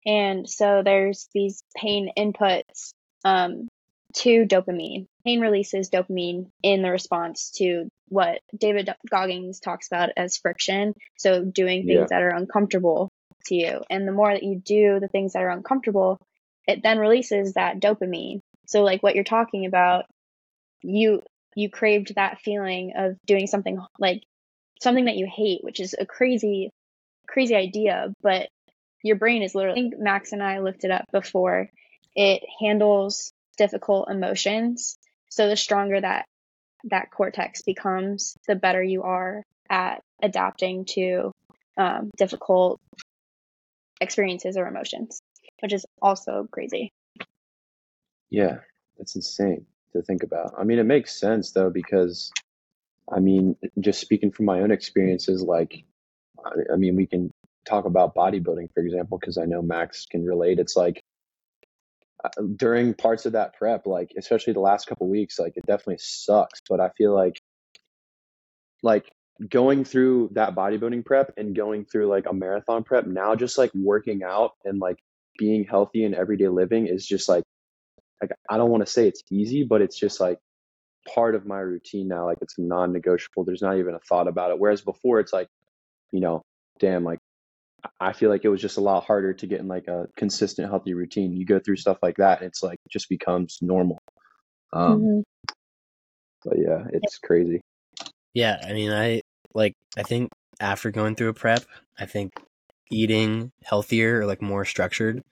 And 0.07 0.49
so 0.49 0.83
there's 0.85 1.29
these 1.35 1.62
pain 1.76 2.11
inputs 2.16 2.93
um, 3.24 3.68
to 4.15 4.47
dopamine. 4.47 5.07
Pain 5.25 5.41
releases 5.41 5.91
dopamine 5.91 6.51
in 6.63 6.83
the 6.83 6.91
response 6.91 7.51
to 7.57 7.89
what 8.09 8.41
David 8.59 8.89
Goggins 9.11 9.61
talks 9.61 9.87
about 9.89 10.11
as 10.17 10.39
friction. 10.39 10.95
So 11.19 11.45
doing 11.45 11.85
things 11.85 11.99
Yeah. 12.01 12.07
that 12.11 12.23
are 12.23 12.35
uncomfortable 12.35 13.11
to 13.47 13.55
you. 13.55 13.83
And 13.91 14.07
the 14.09 14.13
more 14.13 14.33
that 14.33 14.43
you 14.43 14.61
do 14.65 14.99
the 15.01 15.09
things 15.09 15.33
that 15.35 15.43
are 15.43 15.51
uncomfortable, 15.51 16.19
it 16.67 16.83
then 16.83 16.99
releases 16.99 17.55
that 17.55 17.81
dopamine. 17.81 18.41
So 18.67 18.83
like 18.83 19.03
what 19.03 19.15
you're 19.15 19.25
talking 19.25 19.67
about, 19.67 20.07
you 20.83 21.23
you 21.55 21.69
craved 21.71 22.15
that 22.15 22.41
feeling 22.41 22.93
of 22.97 23.17
doing 23.27 23.47
something 23.47 23.79
like 23.99 24.23
something 24.81 25.07
that 25.07 25.17
you 25.17 25.27
hate, 25.27 25.65
which 25.65 25.81
is 25.81 25.95
a 25.99 26.07
crazy 26.07 26.71
crazy 27.27 27.55
idea, 27.55 28.13
but 28.23 28.49
your 29.03 29.17
brain 29.17 29.43
is 29.43 29.55
literally 29.55 29.79
I 29.81 29.83
think 29.83 29.99
Max 29.99 30.33
and 30.33 30.43
I 30.43 30.61
looked 30.61 30.85
it 30.85 30.91
up 30.91 31.05
before. 31.13 31.69
It 32.15 32.43
handles 32.61 33.33
difficult 33.59 34.11
emotions. 34.11 34.97
So 35.31 35.49
the 35.49 35.57
stronger 35.57 36.01
that 36.01 36.25
that 36.85 37.11
cortex 37.11 37.63
becomes, 37.63 38.35
the 38.47 38.55
better 38.55 38.83
you 38.83 39.03
are 39.03 39.43
at 39.69 40.01
adapting 40.23 40.85
to 40.87 41.33
um, 41.77 42.11
difficult 42.17 42.79
experiences 44.01 44.57
or 44.57 44.67
emotions, 44.67 45.21
which 45.61 45.73
is 45.73 45.85
also 46.01 46.47
crazy. 46.51 46.91
Yeah, 48.31 48.59
that's 48.97 49.17
insane 49.17 49.67
to 49.93 50.03
think 50.03 50.23
about. 50.23 50.55
I 50.59 50.65
mean, 50.65 50.79
it 50.79 50.85
makes 50.85 51.19
sense 51.19 51.53
though, 51.53 51.71
because 51.71 52.31
I 53.11 53.21
mean, 53.21 53.57
just 53.81 54.01
speaking 54.01 54.31
from 54.31 54.47
my 54.47 54.61
own 54.61 54.71
experiences, 54.71 55.43
like, 55.43 55.85
I, 56.73 56.77
mean, 56.77 56.95
we 56.95 57.07
can 57.07 57.31
talk 57.67 57.85
about 57.85 58.15
bodybuilding, 58.15 58.73
for 58.73 58.81
example, 58.81 59.19
because 59.19 59.39
I 59.39 59.45
know 59.45 59.63
Max 59.63 60.07
can 60.07 60.25
relate. 60.25 60.59
It's 60.59 60.77
like 60.77 61.03
Uh, 62.25 62.43
during 62.57 62.95
parts 62.95 63.27
of 63.27 63.33
that 63.33 63.55
prep, 63.55 63.87
like, 63.87 64.12
especially 64.19 64.53
the 64.53 64.61
last 64.61 64.87
couple 64.87 65.09
weeks, 65.09 65.39
like, 65.39 65.53
it 65.57 65.66
definitely 65.66 65.99
sucks. 66.01 66.61
But 66.69 66.81
I 66.81 66.91
feel 66.91 67.14
like, 67.14 67.41
like, 68.83 69.11
going 69.49 69.85
through 69.85 70.31
that 70.33 70.55
bodybuilding 70.55 71.05
prep 71.05 71.33
and 71.37 71.55
going 71.55 71.85
through 71.85 72.09
like 72.09 72.27
a 72.29 72.35
marathon 72.35 72.83
prep 72.83 73.07
now, 73.07 73.37
just 73.37 73.57
like 73.57 73.71
working 73.73 74.23
out 74.25 74.53
and 74.64 74.81
like 74.81 74.99
being 75.39 75.64
healthy 75.64 76.05
in 76.05 76.12
everyday 76.14 76.49
living 76.49 76.89
is 76.89 77.07
just 77.07 77.29
like, 77.29 77.45
like 78.21 78.33
I 78.51 78.57
don't 78.57 78.71
want 78.71 78.85
to 78.85 78.93
say 78.93 79.07
it's 79.07 79.23
easy, 79.31 79.62
but 79.62 79.81
it's 79.81 79.97
just 79.97 80.19
like 80.19 80.39
part 81.14 81.37
of 81.37 81.47
my 81.47 81.61
routine 81.61 82.09
now. 82.09 82.25
Like 82.25 82.39
it's 82.41 82.59
non-negotiable. 82.59 83.45
There's 83.45 83.62
not 83.62 83.79
even 83.79 83.95
a 83.95 84.01
thought 84.01 84.27
about 84.27 84.51
it. 84.51 84.59
Whereas 84.59 84.83
before, 84.83 85.21
it's 85.21 85.33
like, 85.33 85.49
you 86.12 86.21
know, 86.21 86.43
damn, 86.81 87.05
like 87.05 87.21
I 88.01 88.12
feel 88.12 88.31
like 88.31 88.45
it 88.45 88.49
was 88.49 88.61
just 88.61 88.76
a 88.76 88.81
lot 88.81 89.05
harder 89.05 89.33
to 89.35 89.47
get 89.47 89.61
in 89.61 89.68
like 89.68 89.87
a 89.89 90.09
consistent, 90.16 90.68
healthy 90.68 90.95
routine. 90.95 91.33
You 91.33 91.47
go 91.47 91.59
through 91.59 91.76
stuff 91.76 91.99
like 92.03 92.16
that, 92.16 92.41
and 92.41 92.49
it's 92.49 92.62
like 92.62 92.79
it 92.85 92.91
just 92.91 93.09
becomes 93.09 93.59
normal. 93.61 93.99
Um, 94.72 95.01
Mhm. 95.01 95.22
But 96.45 96.59
yeah, 96.59 96.87
it's 96.93 97.18
crazy. 97.18 97.61
Yeah, 98.35 98.61
I 98.64 98.72
mean, 98.72 98.93
I 98.93 99.22
like. 99.55 99.74
I 99.97 100.03
think 100.03 100.31
after 100.61 100.91
going 100.91 101.14
through 101.16 101.31
a 101.31 101.35
prep, 101.35 101.64
I 101.99 102.07
think 102.07 102.33
eating 102.91 103.51
healthier 103.64 104.20
or 104.20 104.26
like 104.26 104.41
more 104.43 104.64
structured, 104.64 105.22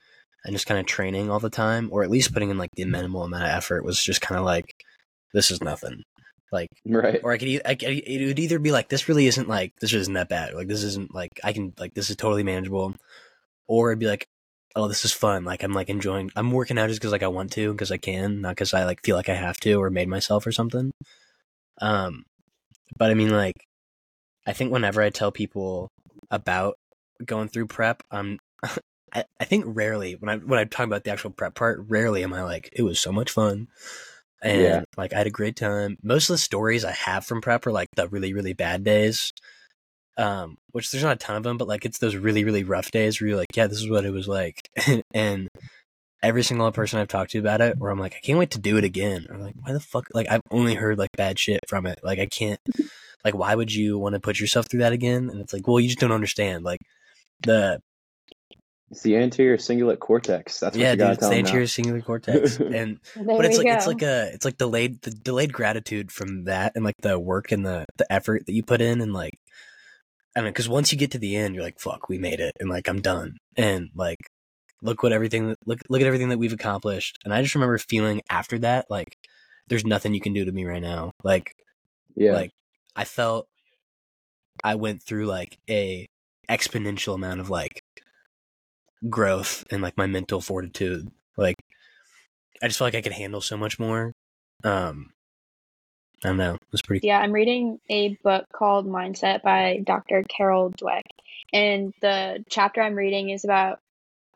and 0.45 0.55
just 0.55 0.67
kind 0.67 0.81
of 0.81 0.87
training 0.87 1.31
all 1.31 1.41
the 1.41 1.51
time, 1.51 1.89
or 1.93 2.03
at 2.03 2.11
least 2.11 2.33
putting 2.33 2.51
in 2.51 2.59
like 2.59 2.71
the 2.75 2.85
minimal 2.85 3.23
amount 3.23 3.45
of 3.45 3.51
effort, 3.51 3.85
was 3.85 4.03
just 4.03 4.21
kind 4.21 4.39
of 4.39 4.45
like, 4.45 4.75
this 5.33 5.51
is 5.51 5.63
nothing. 5.63 6.03
Like, 6.53 6.69
Right. 6.85 7.21
or 7.23 7.33
I 7.33 7.39
could, 7.39 7.61
I 7.65 7.75
could, 7.75 7.89
it 7.89 8.27
would 8.27 8.39
either 8.39 8.59
be 8.59 8.73
like, 8.73 8.89
this 8.89 9.09
really 9.09 9.27
isn't 9.27 9.49
like, 9.49 9.75
this 9.81 9.93
isn't 9.93 10.15
that 10.15 10.29
bad. 10.29 10.55
Like, 10.55 10.69
this 10.69 10.83
isn't 10.83 11.15
like, 11.15 11.41
I 11.43 11.53
can 11.53 11.73
like, 11.79 11.95
this 11.95 12.11
is 12.11 12.17
totally 12.17 12.45
manageable, 12.45 12.95
or 13.67 13.91
it'd 13.91 13.99
be 13.99 14.07
like, 14.07 14.29
oh, 14.77 14.89
this 14.89 15.05
is 15.05 15.13
fun. 15.13 15.45
Like, 15.45 15.63
I'm 15.63 15.73
like 15.73 15.89
enjoying. 15.89 16.31
I'm 16.37 16.53
working 16.53 16.79
out 16.79 16.89
just 16.89 17.01
because 17.01 17.13
like 17.13 17.23
I 17.23 17.29
want 17.29 17.53
to, 17.53 17.73
because 17.73 17.91
I 17.91 17.97
can, 17.97 18.43
not 18.43 18.51
because 18.51 18.75
I 18.75 18.85
like 18.85 19.03
feel 19.03 19.17
like 19.17 19.29
I 19.29 19.35
have 19.35 19.57
to 19.59 19.75
or 19.75 19.91
made 19.91 20.09
myself 20.09 20.47
or 20.47 20.53
something. 20.53 20.93
Um, 21.81 22.25
but 22.99 23.11
I 23.11 23.15
mean, 23.15 23.31
like, 23.31 23.57
I 24.47 24.53
think 24.53 24.73
whenever 24.73 25.03
I 25.03 25.11
tell 25.11 25.33
people 25.33 25.89
about 26.31 26.77
going 27.25 27.49
through 27.49 27.67
prep, 27.67 28.03
um, 28.11 28.39
I, 29.15 29.25
I 29.41 29.45
think 29.45 29.65
rarely 29.67 30.15
when 30.15 30.29
I 30.29 30.37
when 30.37 30.59
I 30.59 30.65
talk 30.65 30.87
about 30.87 31.05
the 31.05 31.11
actual 31.11 31.31
prep 31.31 31.55
part, 31.55 31.85
rarely 31.89 32.23
am 32.23 32.33
I 32.33 32.43
like, 32.43 32.69
it 32.73 32.83
was 32.83 33.01
so 33.01 33.13
much 33.13 33.31
fun, 33.31 33.69
and 34.43 34.61
Yeah. 34.61 34.83
like 34.97 35.13
I 35.13 35.19
had 35.19 35.27
a 35.27 35.31
great 35.31 35.57
time. 35.57 35.97
Most 36.03 36.29
of 36.29 36.35
the 36.35 36.39
stories 36.39 36.85
I 36.85 36.93
have 36.93 37.25
from 37.25 37.41
prep 37.41 37.67
are 37.67 37.73
like 37.73 37.89
the 37.97 38.09
really 38.09 38.33
really 38.33 38.53
bad 38.53 38.85
days, 38.85 39.33
um, 40.17 40.57
which 40.73 40.91
there's 40.91 41.05
not 41.05 41.17
a 41.17 41.19
ton 41.19 41.37
of 41.37 41.43
them, 41.43 41.59
but 41.59 41.69
like 41.69 41.85
it's 41.85 41.99
those 41.99 42.17
really 42.17 42.45
really 42.45 42.65
rough 42.65 42.91
days 42.91 43.21
where 43.21 43.29
you're 43.29 43.37
like, 43.39 43.55
yeah, 43.57 43.67
this 43.67 43.79
is 43.81 43.91
what 43.91 44.05
it 44.05 44.13
was 44.13 44.29
like, 44.29 44.69
and 45.15 45.49
every 46.23 46.43
single 46.43 46.71
person 46.73 46.99
I've 46.99 47.09
talked 47.09 47.33
to 47.33 47.39
about 47.39 47.61
it, 47.61 47.79
where 47.79 47.91
I'm 47.91 47.99
like, 48.01 48.15
I 48.15 48.21
can't 48.21 48.39
wait 48.39 48.51
to 48.53 48.59
do 48.59 48.77
it 48.79 48.85
again. 48.85 49.27
Or 49.31 49.39
like, 49.39 49.55
why 49.61 49.73
the 49.73 49.81
fuck? 49.81 50.07
Like, 50.15 50.27
I've 50.31 50.41
only 50.51 50.75
heard 50.75 50.99
like 50.99 51.11
bad 51.17 51.39
shit 51.39 51.61
from 51.69 51.87
it. 51.87 52.01
Like, 52.03 52.19
I 52.19 52.27
can't. 52.27 52.59
Like, 53.25 53.35
why 53.35 53.55
would 53.55 53.73
you 53.73 53.99
want 53.99 54.15
to 54.15 54.21
put 54.21 54.41
yourself 54.41 54.67
through 54.69 54.81
that 54.81 54.93
again? 54.93 55.29
And 55.31 55.41
it's 55.41 55.53
like, 55.53 55.67
well, 55.69 55.79
you 55.79 55.89
just 55.89 56.01
don't 56.01 56.13
understand. 56.13 56.65
Like, 56.65 56.81
the 57.41 57.81
It's 58.91 59.03
the 59.03 59.17
anterior 59.17 59.57
cingulate 59.57 59.99
cortex. 59.99 60.61
That's 60.61 60.77
what 60.77 60.81
yeah, 60.81 60.91
you 60.93 60.97
dude, 60.97 60.99
gotta 61.01 61.13
it's 61.13 61.21
tell 61.21 61.31
the 61.31 61.37
'em 61.37 61.43
now. 61.43 61.49
anterior 61.49 61.67
cingulate 61.67 62.05
cortex, 62.05 62.57
and 62.61 62.99
but 63.17 63.45
it's 63.45 63.59
we 63.59 63.65
like 63.65 63.77
it's 63.77 63.87
like 63.87 64.03
a 64.03 64.31
it's 64.33 64.45
like 64.45 64.59
delayed 64.59 65.03
the 65.03 65.11
delayed 65.11 65.53
gratitude 65.53 66.13
from 66.13 66.45
that 66.45 66.73
and 66.77 66.85
like 66.85 66.95
the 67.01 67.19
work 67.19 67.51
and 67.53 67.67
the 67.67 67.85
the 67.97 68.11
effort 68.13 68.47
that 68.47 68.53
you 68.53 68.63
put 68.63 68.81
in 68.81 69.01
and 69.01 69.13
like 69.13 69.35
I 70.37 70.41
don't 70.41 70.45
know 70.45 70.51
because 70.51 70.69
once 70.69 70.93
you 70.93 70.99
get 70.99 71.11
to 71.13 71.19
the 71.19 71.35
end 71.35 71.55
you're 71.55 71.65
like 71.65 71.81
fuck 71.81 72.09
we 72.09 72.19
made 72.19 72.39
it 72.41 72.53
and 72.61 72.69
like 72.71 72.89
I'm 72.89 73.01
done 73.01 73.39
and 73.57 73.89
like 73.95 74.19
look 74.83 75.03
what 75.03 75.13
everything 75.13 75.57
look 75.67 75.81
look 75.89 76.01
at 76.01 76.07
everything 76.07 76.29
that 76.29 76.39
we've 76.39 76.53
accomplished 76.53 77.19
and 77.25 77.35
I 77.35 77.43
just 77.43 77.55
remember 77.57 77.79
feeling 77.79 78.21
after 78.31 78.59
that 78.61 78.87
like 78.91 79.17
there's 79.69 79.85
nothing 79.87 80.15
you 80.15 80.21
can 80.21 80.33
do 80.35 80.45
to 80.45 80.53
me 80.53 80.65
right 80.65 80.83
now 80.83 81.11
like 81.25 81.55
Yeah. 82.15 82.35
like 82.35 82.53
I 82.95 83.05
felt 83.05 83.49
I 84.63 84.77
went 84.77 85.03
through 85.03 85.27
like 85.27 85.59
a 85.69 86.07
exponential 86.49 87.15
amount 87.17 87.41
of 87.41 87.51
like 87.51 87.83
growth 89.11 89.65
and 89.71 89.83
like 89.83 89.97
my 89.97 90.07
mental 90.07 90.41
fortitude. 90.41 91.11
Like 91.37 91.57
I 92.63 92.69
just 92.69 92.79
felt 92.79 92.87
like 92.87 92.99
I 92.99 93.03
could 93.03 93.13
handle 93.13 93.41
so 93.41 93.57
much 93.57 93.79
more. 93.79 94.13
Um 94.65 95.13
I 96.25 96.29
don't 96.29 96.39
know. 96.39 96.55
It 96.55 96.73
was 96.73 96.83
pretty 96.83 97.07
Yeah, 97.07 97.19
I'm 97.19 97.33
reading 97.33 97.79
a 97.91 98.17
book 98.23 98.47
called 98.53 98.87
Mindset 98.87 99.43
by 99.43 99.81
Dr. 99.85 100.25
Carol 100.29 100.73
Dweck. 100.73 101.03
And 101.53 101.93
the 102.01 102.45
chapter 102.51 102.81
I'm 102.81 102.95
reading 102.95 103.31
is 103.31 103.45
about 103.45 103.79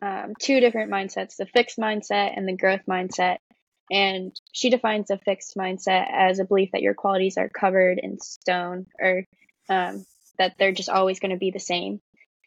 um, 0.03 0.35
two 0.39 0.61
different 0.61 0.91
mindsets 0.91 1.37
the 1.37 1.47
fixed 1.47 1.79
mindset 1.79 2.37
and 2.37 2.47
the 2.47 2.57
growth 2.57 2.83
mindset. 2.89 3.39
And 3.91 4.33
she 4.53 4.71
defines 4.71 5.11
a 5.11 5.19
fixed 5.19 5.57
mindset 5.57 6.07
as 6.13 6.39
a 6.39 6.45
belief 6.45 6.71
that 6.73 6.83
your 6.83 6.95
qualities 6.95 7.37
are 7.39 7.49
covered 7.49 7.99
in 7.99 8.21
stone 8.21 8.87
or 9.01 9.25
um, 9.69 10.05
that 10.39 10.55
they're 10.59 10.73
just 10.73 10.89
always 10.89 11.19
going 11.19 11.33
to 11.33 11.39
be 11.39 11.51
the 11.51 11.59
same. 11.59 12.01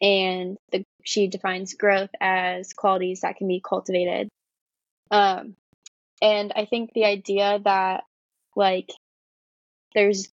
And 0.04 0.58
the, 0.70 0.84
she 1.02 1.28
defines 1.28 1.72
growth 1.72 2.10
as 2.20 2.74
qualities 2.74 3.22
that 3.22 3.36
can 3.36 3.48
be 3.48 3.62
cultivated. 3.66 4.28
Um, 5.10 5.54
and 6.20 6.52
I 6.54 6.66
think 6.66 6.92
the 6.92 7.06
idea 7.06 7.58
that, 7.64 8.04
like, 8.54 8.90
there's 9.94 10.28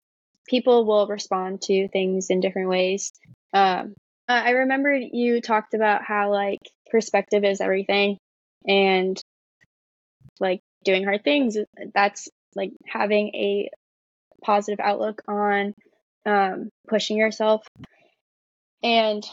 people 0.47 0.85
will 0.85 1.07
respond 1.07 1.61
to 1.61 1.87
things 1.87 2.29
in 2.29 2.41
different 2.41 2.67
ways. 2.67 3.13
Um, 3.53 3.93
I 4.27 4.51
remember 4.51 4.93
you 4.93 5.39
talked 5.39 5.73
about 5.73 6.03
how 6.03 6.31
like 6.31 6.59
perspective 6.89 7.43
is 7.43 7.61
everything, 7.61 8.17
and 8.67 9.19
like 10.39 10.61
doing 10.83 11.03
hard 11.03 11.23
things. 11.23 11.57
That's 11.93 12.29
like 12.55 12.71
having 12.85 13.27
a 13.29 13.69
positive 14.43 14.79
outlook 14.79 15.21
on 15.27 15.73
um, 16.25 16.69
pushing 16.87 17.17
yourself. 17.17 17.65
And 18.83 19.23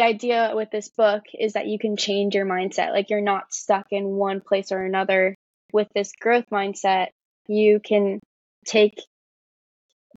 the 0.00 0.06
idea 0.06 0.52
with 0.54 0.70
this 0.70 0.88
book 0.88 1.24
is 1.38 1.52
that 1.52 1.66
you 1.66 1.78
can 1.78 1.94
change 1.96 2.34
your 2.34 2.46
mindset. 2.46 2.90
Like 2.92 3.10
you're 3.10 3.20
not 3.20 3.52
stuck 3.52 3.86
in 3.90 4.06
one 4.06 4.40
place 4.40 4.72
or 4.72 4.82
another. 4.82 5.34
With 5.74 5.88
this 5.94 6.12
growth 6.18 6.46
mindset, 6.50 7.08
you 7.48 7.80
can 7.84 8.18
take 8.66 8.98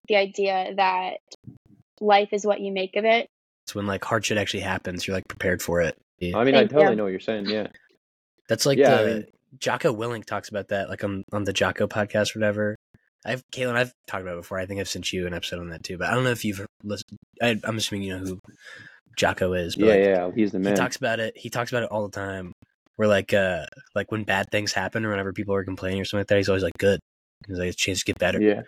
the 0.08 0.16
idea 0.16 0.74
that 0.78 1.18
life 2.00 2.30
is 2.32 2.46
what 2.46 2.62
you 2.62 2.72
make 2.72 2.96
of 2.96 3.04
it. 3.04 3.28
it's 3.66 3.76
when 3.76 3.86
like 3.86 4.04
hard 4.06 4.26
shit 4.26 4.38
actually 4.38 4.62
happens, 4.62 5.06
you're 5.06 5.16
like 5.18 5.28
prepared 5.28 5.62
for 5.62 5.82
it. 5.82 5.98
I 6.22 6.44
mean, 6.46 6.56
I 6.56 6.64
totally 6.66 6.92
you. 6.92 6.96
know 6.96 7.04
what 7.04 7.10
you're 7.10 7.20
saying. 7.20 7.48
Yeah. 7.48 7.68
That's 8.48 8.66
like 8.66 8.78
Yeah, 8.78 8.96
I 8.96 9.04
the 9.04 9.14
mean- 9.16 9.26
Jocko 9.60 9.94
Willink 9.94 10.26
talks 10.26 10.48
about 10.50 10.70
that, 10.70 10.88
like 10.90 11.04
on 11.04 11.24
on 11.34 11.44
the 11.44 11.54
Jocko 11.54 11.88
podcast 11.88 12.36
or 12.36 12.40
whatever. 12.40 12.76
I've 13.26 13.44
Caitlin, 13.54 13.76
I've 13.76 13.92
talked 14.08 14.22
about 14.24 14.34
it 14.36 14.42
before. 14.42 14.60
I 14.60 14.66
think 14.66 14.80
I've 14.80 14.90
sent 14.90 15.12
you 15.14 15.28
an 15.28 15.34
episode 15.34 15.60
on 15.60 15.70
that 15.70 15.84
too, 15.84 15.98
but 15.98 16.08
I 16.10 16.14
don't 16.16 16.24
know 16.24 16.32
if 16.32 16.44
you've 16.46 16.66
listened. 16.84 17.18
I, 17.42 17.60
I'm 17.66 17.78
assuming 17.78 18.04
you 18.04 18.18
know 18.18 18.26
who 18.26 18.40
Jocko 19.16 19.54
is. 19.54 19.76
But 19.76 19.86
Yeah, 19.86 19.92
like, 19.94 20.04
yeah. 20.04 20.32
He's 20.36 20.52
the 20.52 20.60
man. 20.60 20.74
he 20.74 20.78
talks 20.78 20.96
about 20.98 21.20
it. 21.20 21.38
He 21.38 21.50
talks 21.50 21.72
about 21.72 21.84
it 21.84 21.90
all 21.90 22.08
the 22.08 22.16
time. 22.20 22.54
Where 22.96 23.08
like 23.08 23.34
uh 23.34 23.66
like 23.96 24.12
when 24.12 24.24
bad 24.24 24.48
things 24.52 24.72
happen 24.74 25.04
or 25.06 25.10
whenever 25.10 25.34
people 25.34 25.56
are 25.56 25.64
complaining 25.64 26.00
or 26.02 26.06
something 26.06 26.22
like 26.22 26.28
that, 26.28 26.38
he's 26.38 26.50
always 26.50 26.64
like 26.64 26.78
good. 26.78 27.00
He's 27.48 27.58
like 27.58 27.70
it's 27.70 27.76
a 27.82 27.86
chance 27.86 28.00
to 28.00 28.06
get 28.06 28.20
better. 28.20 28.42
yeah. 28.42 28.62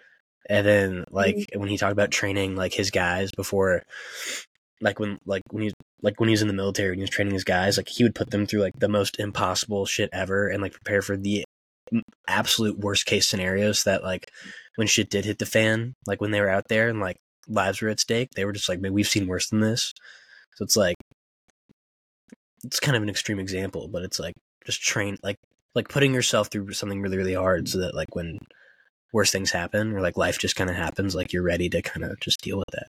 And 0.49 0.65
then 0.65 1.05
like 1.11 1.35
Mm-hmm. 1.35 1.59
when 1.59 1.69
he 1.69 1.77
talked 1.77 1.91
about 1.91 2.11
training 2.11 2.55
like 2.55 2.73
his 2.73 2.91
guys 2.91 3.31
before 3.31 3.83
like 4.81 4.99
when 4.99 5.17
like 5.25 5.41
when 5.51 5.63
he 5.63 5.73
like 6.01 6.19
when 6.19 6.27
he 6.29 6.33
was 6.33 6.41
in 6.41 6.47
the 6.47 6.53
military 6.53 6.89
and 6.89 6.97
he 6.99 7.03
was 7.03 7.09
training 7.09 7.33
his 7.33 7.43
guys, 7.43 7.77
like 7.77 7.87
he 7.87 8.03
would 8.03 8.15
put 8.15 8.31
them 8.31 8.45
through 8.45 8.61
like 8.61 8.73
the 8.79 8.89
most 8.89 9.19
impossible 9.19 9.85
shit 9.85 10.09
ever 10.11 10.47
and 10.47 10.61
like 10.61 10.73
prepare 10.73 11.01
for 11.01 11.15
the 11.17 11.43
absolute 12.27 12.79
worst 12.79 13.05
case 13.05 13.27
scenarios 13.27 13.83
that 13.83 14.03
like 14.03 14.29
when 14.75 14.87
shit 14.87 15.09
did 15.09 15.25
hit 15.25 15.39
the 15.39 15.45
fan, 15.45 15.93
like 16.07 16.19
when 16.19 16.31
they 16.31 16.41
were 16.41 16.49
out 16.49 16.67
there 16.67 16.89
and 16.89 16.99
like 16.99 17.17
lives 17.47 17.81
were 17.81 17.89
at 17.89 17.99
stake, 17.99 18.29
they 18.35 18.43
were 18.43 18.51
just 18.51 18.67
like, 18.69 18.81
man, 18.81 18.93
we've 18.93 19.07
seen 19.07 19.27
worse 19.27 19.49
than 19.49 19.61
this. 19.61 19.93
So 20.55 20.63
it's 20.63 20.77
like 20.77 20.95
it's 22.63 22.79
kind 22.79 22.97
of 22.97 23.03
an 23.03 23.09
extreme 23.09 23.39
example, 23.39 23.87
but 23.87 24.03
it's 24.03 24.19
like 24.19 24.33
just 24.65 24.81
train 24.81 25.17
like 25.23 25.37
like 25.75 25.89
putting 25.89 26.13
yourself 26.13 26.47
through 26.47 26.71
something 26.71 27.01
really 27.01 27.17
really 27.17 27.33
hard 27.33 27.67
so 27.67 27.79
that 27.79 27.95
like 27.95 28.15
when 28.15 28.39
worse 29.13 29.31
things 29.31 29.51
happen 29.51 29.93
or 29.93 30.01
like 30.01 30.17
life 30.17 30.39
just 30.39 30.55
kind 30.55 30.69
of 30.69 30.75
happens, 30.75 31.15
like 31.15 31.33
you're 31.33 31.43
ready 31.43 31.69
to 31.69 31.81
kind 31.81 32.03
of 32.03 32.19
just 32.19 32.41
deal 32.41 32.57
with 32.57 32.67
that. 32.73 32.87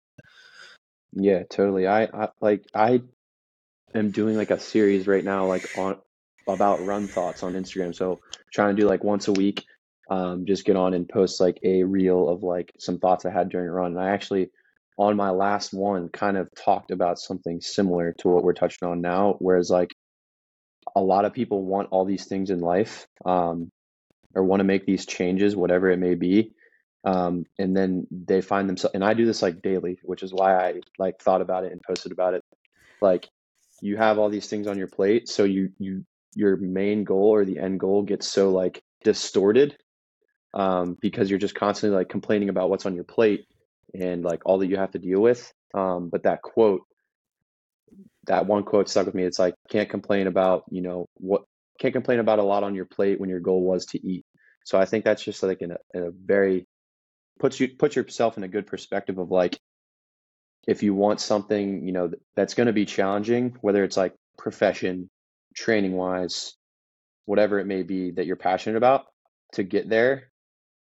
Yeah, 1.12 1.42
totally. 1.44 1.86
I, 1.86 2.04
I 2.04 2.28
like 2.40 2.64
I 2.74 3.02
am 3.94 4.10
doing 4.10 4.36
like 4.36 4.50
a 4.50 4.60
series 4.60 5.06
right 5.06 5.24
now, 5.24 5.46
like 5.46 5.78
on 5.78 5.98
about 6.48 6.84
run 6.84 7.06
thoughts 7.06 7.42
on 7.42 7.54
Instagram. 7.54 7.94
So 7.94 8.20
trying 8.52 8.74
to 8.74 8.82
do 8.82 8.88
like 8.88 9.04
once 9.04 9.28
a 9.28 9.32
week, 9.32 9.64
um, 10.10 10.46
just 10.46 10.64
get 10.64 10.76
on 10.76 10.94
and 10.94 11.08
post 11.08 11.40
like 11.40 11.58
a 11.62 11.82
reel 11.84 12.28
of 12.28 12.42
like 12.42 12.72
some 12.78 12.98
thoughts 12.98 13.24
I 13.24 13.30
had 13.30 13.48
during 13.48 13.68
a 13.68 13.72
run. 13.72 13.92
And 13.92 14.00
I 14.00 14.10
actually 14.10 14.50
on 14.98 15.16
my 15.16 15.30
last 15.30 15.72
one 15.72 16.08
kind 16.08 16.36
of 16.36 16.48
talked 16.54 16.90
about 16.90 17.18
something 17.18 17.60
similar 17.60 18.14
to 18.18 18.28
what 18.28 18.44
we're 18.44 18.52
touching 18.52 18.88
on 18.88 19.00
now. 19.00 19.36
Whereas 19.38 19.70
like 19.70 19.90
a 20.94 21.00
lot 21.00 21.24
of 21.24 21.32
people 21.32 21.64
want 21.64 21.88
all 21.90 22.04
these 22.04 22.26
things 22.26 22.50
in 22.50 22.60
life, 22.60 23.06
um, 23.24 23.70
or 24.34 24.44
want 24.44 24.60
to 24.60 24.64
make 24.64 24.86
these 24.86 25.06
changes, 25.06 25.56
whatever 25.56 25.90
it 25.90 25.98
may 25.98 26.14
be. 26.14 26.52
Um, 27.04 27.44
and 27.58 27.76
then 27.76 28.06
they 28.10 28.42
find 28.42 28.68
themselves, 28.68 28.94
and 28.94 29.04
I 29.04 29.14
do 29.14 29.24
this 29.24 29.42
like 29.42 29.62
daily, 29.62 29.98
which 30.02 30.22
is 30.22 30.32
why 30.32 30.54
I 30.54 30.80
like 30.98 31.20
thought 31.20 31.40
about 31.40 31.64
it 31.64 31.72
and 31.72 31.80
posted 31.82 32.12
about 32.12 32.34
it. 32.34 32.44
Like 33.00 33.26
you 33.80 33.96
have 33.96 34.18
all 34.18 34.28
these 34.28 34.48
things 34.48 34.66
on 34.66 34.76
your 34.76 34.88
plate, 34.88 35.28
so 35.28 35.44
you 35.44 35.70
you 35.78 36.04
your 36.34 36.56
main 36.56 37.04
goal 37.04 37.30
or 37.34 37.44
the 37.44 37.58
end 37.58 37.80
goal 37.80 38.02
gets 38.02 38.28
so 38.28 38.50
like 38.50 38.82
distorted 39.02 39.76
um, 40.52 40.96
because 41.00 41.30
you're 41.30 41.38
just 41.38 41.54
constantly 41.54 41.96
like 41.96 42.08
complaining 42.08 42.50
about 42.50 42.70
what's 42.70 42.86
on 42.86 42.94
your 42.94 43.04
plate 43.04 43.46
and 43.94 44.24
like 44.24 44.42
all 44.44 44.58
that 44.58 44.68
you 44.68 44.76
have 44.76 44.92
to 44.92 44.98
deal 44.98 45.20
with. 45.20 45.52
Um, 45.74 46.08
but 46.10 46.24
that 46.24 46.42
quote, 46.42 46.82
that 48.26 48.46
one 48.46 48.64
quote 48.64 48.88
stuck 48.88 49.06
with 49.06 49.14
me. 49.14 49.24
It's 49.24 49.38
like 49.38 49.54
can't 49.68 49.88
complain 49.88 50.26
about 50.26 50.64
you 50.70 50.82
know 50.82 51.06
what 51.14 51.42
can't 51.80 51.94
complain 51.94 52.20
about 52.20 52.38
a 52.38 52.44
lot 52.44 52.62
on 52.62 52.74
your 52.74 52.84
plate 52.84 53.20
when 53.20 53.30
your 53.30 53.40
goal 53.40 53.62
was 53.62 53.86
to 53.86 54.06
eat. 54.06 54.24
So 54.64 54.78
I 54.78 54.84
think 54.84 55.04
that's 55.04 55.22
just 55.22 55.42
like 55.42 55.62
in 55.62 55.72
a, 55.72 55.76
in 55.94 56.02
a 56.04 56.10
very 56.10 56.66
puts 57.38 57.58
you 57.58 57.68
put 57.68 57.96
yourself 57.96 58.36
in 58.36 58.44
a 58.44 58.48
good 58.48 58.66
perspective 58.66 59.18
of 59.18 59.30
like 59.30 59.58
if 60.68 60.82
you 60.82 60.94
want 60.94 61.20
something 61.20 61.86
you 61.86 61.92
know 61.92 62.10
that's 62.36 62.54
going 62.54 62.66
to 62.66 62.72
be 62.72 62.84
challenging, 62.84 63.56
whether 63.60 63.82
it's 63.82 63.96
like 63.96 64.14
profession, 64.38 65.08
training 65.54 65.92
wise, 65.92 66.54
whatever 67.24 67.58
it 67.58 67.66
may 67.66 67.82
be 67.82 68.12
that 68.12 68.26
you're 68.26 68.36
passionate 68.36 68.76
about, 68.76 69.06
to 69.54 69.62
get 69.62 69.88
there, 69.88 70.30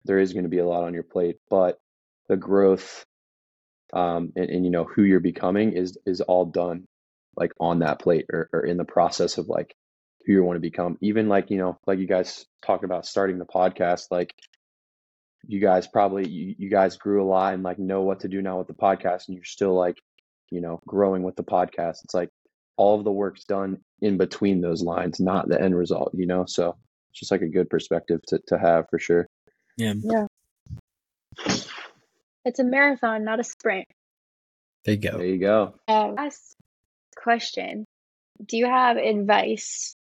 there 0.05 0.19
is 0.19 0.33
going 0.33 0.43
to 0.43 0.49
be 0.49 0.59
a 0.59 0.65
lot 0.67 0.83
on 0.83 0.93
your 0.93 1.03
plate. 1.03 1.37
But 1.49 1.79
the 2.33 2.37
growth 2.37 3.05
um, 3.93 4.33
and, 4.35 4.49
and 4.49 4.65
you 4.65 4.71
know 4.71 4.85
who 4.85 5.03
you're 5.03 5.19
becoming 5.19 5.73
is 5.73 5.99
is 6.03 6.19
all 6.19 6.45
done 6.45 6.85
like 7.37 7.51
on 7.59 7.79
that 7.79 7.99
plate 7.99 8.25
or, 8.33 8.49
or 8.51 8.65
in 8.65 8.77
the 8.77 8.85
process 8.85 9.37
of 9.37 9.47
like 9.47 9.75
who 10.25 10.33
you 10.33 10.43
want 10.43 10.55
to 10.55 10.61
become 10.71 10.97
even 10.99 11.29
like 11.29 11.51
you 11.51 11.57
know 11.57 11.77
like 11.85 11.99
you 11.99 12.07
guys 12.07 12.45
talked 12.65 12.83
about 12.83 13.05
starting 13.05 13.37
the 13.37 13.45
podcast 13.45 14.07
like 14.09 14.33
you 15.45 15.59
guys 15.59 15.85
probably 15.85 16.27
you, 16.27 16.55
you 16.57 16.69
guys 16.71 16.97
grew 16.97 17.23
a 17.23 17.29
lot 17.29 17.53
and 17.53 17.61
like 17.61 17.77
know 17.77 18.01
what 18.01 18.21
to 18.21 18.27
do 18.27 18.41
now 18.41 18.57
with 18.57 18.67
the 18.67 18.73
podcast 18.73 19.27
and 19.27 19.35
you're 19.35 19.43
still 19.43 19.75
like 19.75 19.97
you 20.49 20.59
know 20.59 20.79
growing 20.87 21.21
with 21.21 21.35
the 21.35 21.43
podcast 21.43 22.03
it's 22.03 22.15
like 22.15 22.29
all 22.77 22.97
of 22.97 23.03
the 23.03 23.11
work's 23.11 23.43
done 23.43 23.77
in 24.01 24.17
between 24.17 24.59
those 24.59 24.81
lines 24.81 25.19
not 25.19 25.47
the 25.47 25.61
end 25.61 25.77
result 25.77 26.09
you 26.15 26.25
know 26.25 26.45
so 26.47 26.75
it's 27.11 27.19
just 27.19 27.31
like 27.31 27.43
a 27.43 27.47
good 27.47 27.69
perspective 27.69 28.19
to, 28.25 28.39
to 28.47 28.57
have 28.57 28.85
for 28.89 28.97
sure 28.97 29.27
Yeah. 29.77 29.93
Yeah. 30.01 30.25
It's 32.45 32.59
a 32.59 32.63
marathon, 32.63 33.23
not 33.23 33.39
a 33.39 33.43
sprint. 33.43 33.87
There 34.85 34.95
you 34.95 34.99
go. 34.99 35.17
there 35.17 35.25
you 35.25 35.39
go 35.39 35.75
Um, 35.87 36.15
last 36.15 36.55
question. 37.15 37.85
Do 38.45 38.57
you 38.57 38.65
have 38.65 38.97
advice 38.97 39.95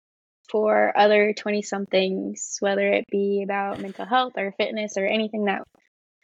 for 0.49 0.97
other 0.97 1.33
20 1.33 1.61
somethings, 1.61 2.57
whether 2.59 2.91
it 2.91 3.05
be 3.11 3.41
about 3.43 3.79
mental 3.79 4.05
health 4.05 4.33
or 4.37 4.53
fitness 4.57 4.97
or 4.97 5.05
anything 5.05 5.45
that 5.45 5.63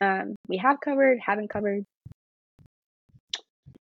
um, 0.02 0.36
we 0.48 0.58
have 0.58 0.80
covered, 0.80 1.20
haven't 1.20 1.50
covered? 1.50 1.86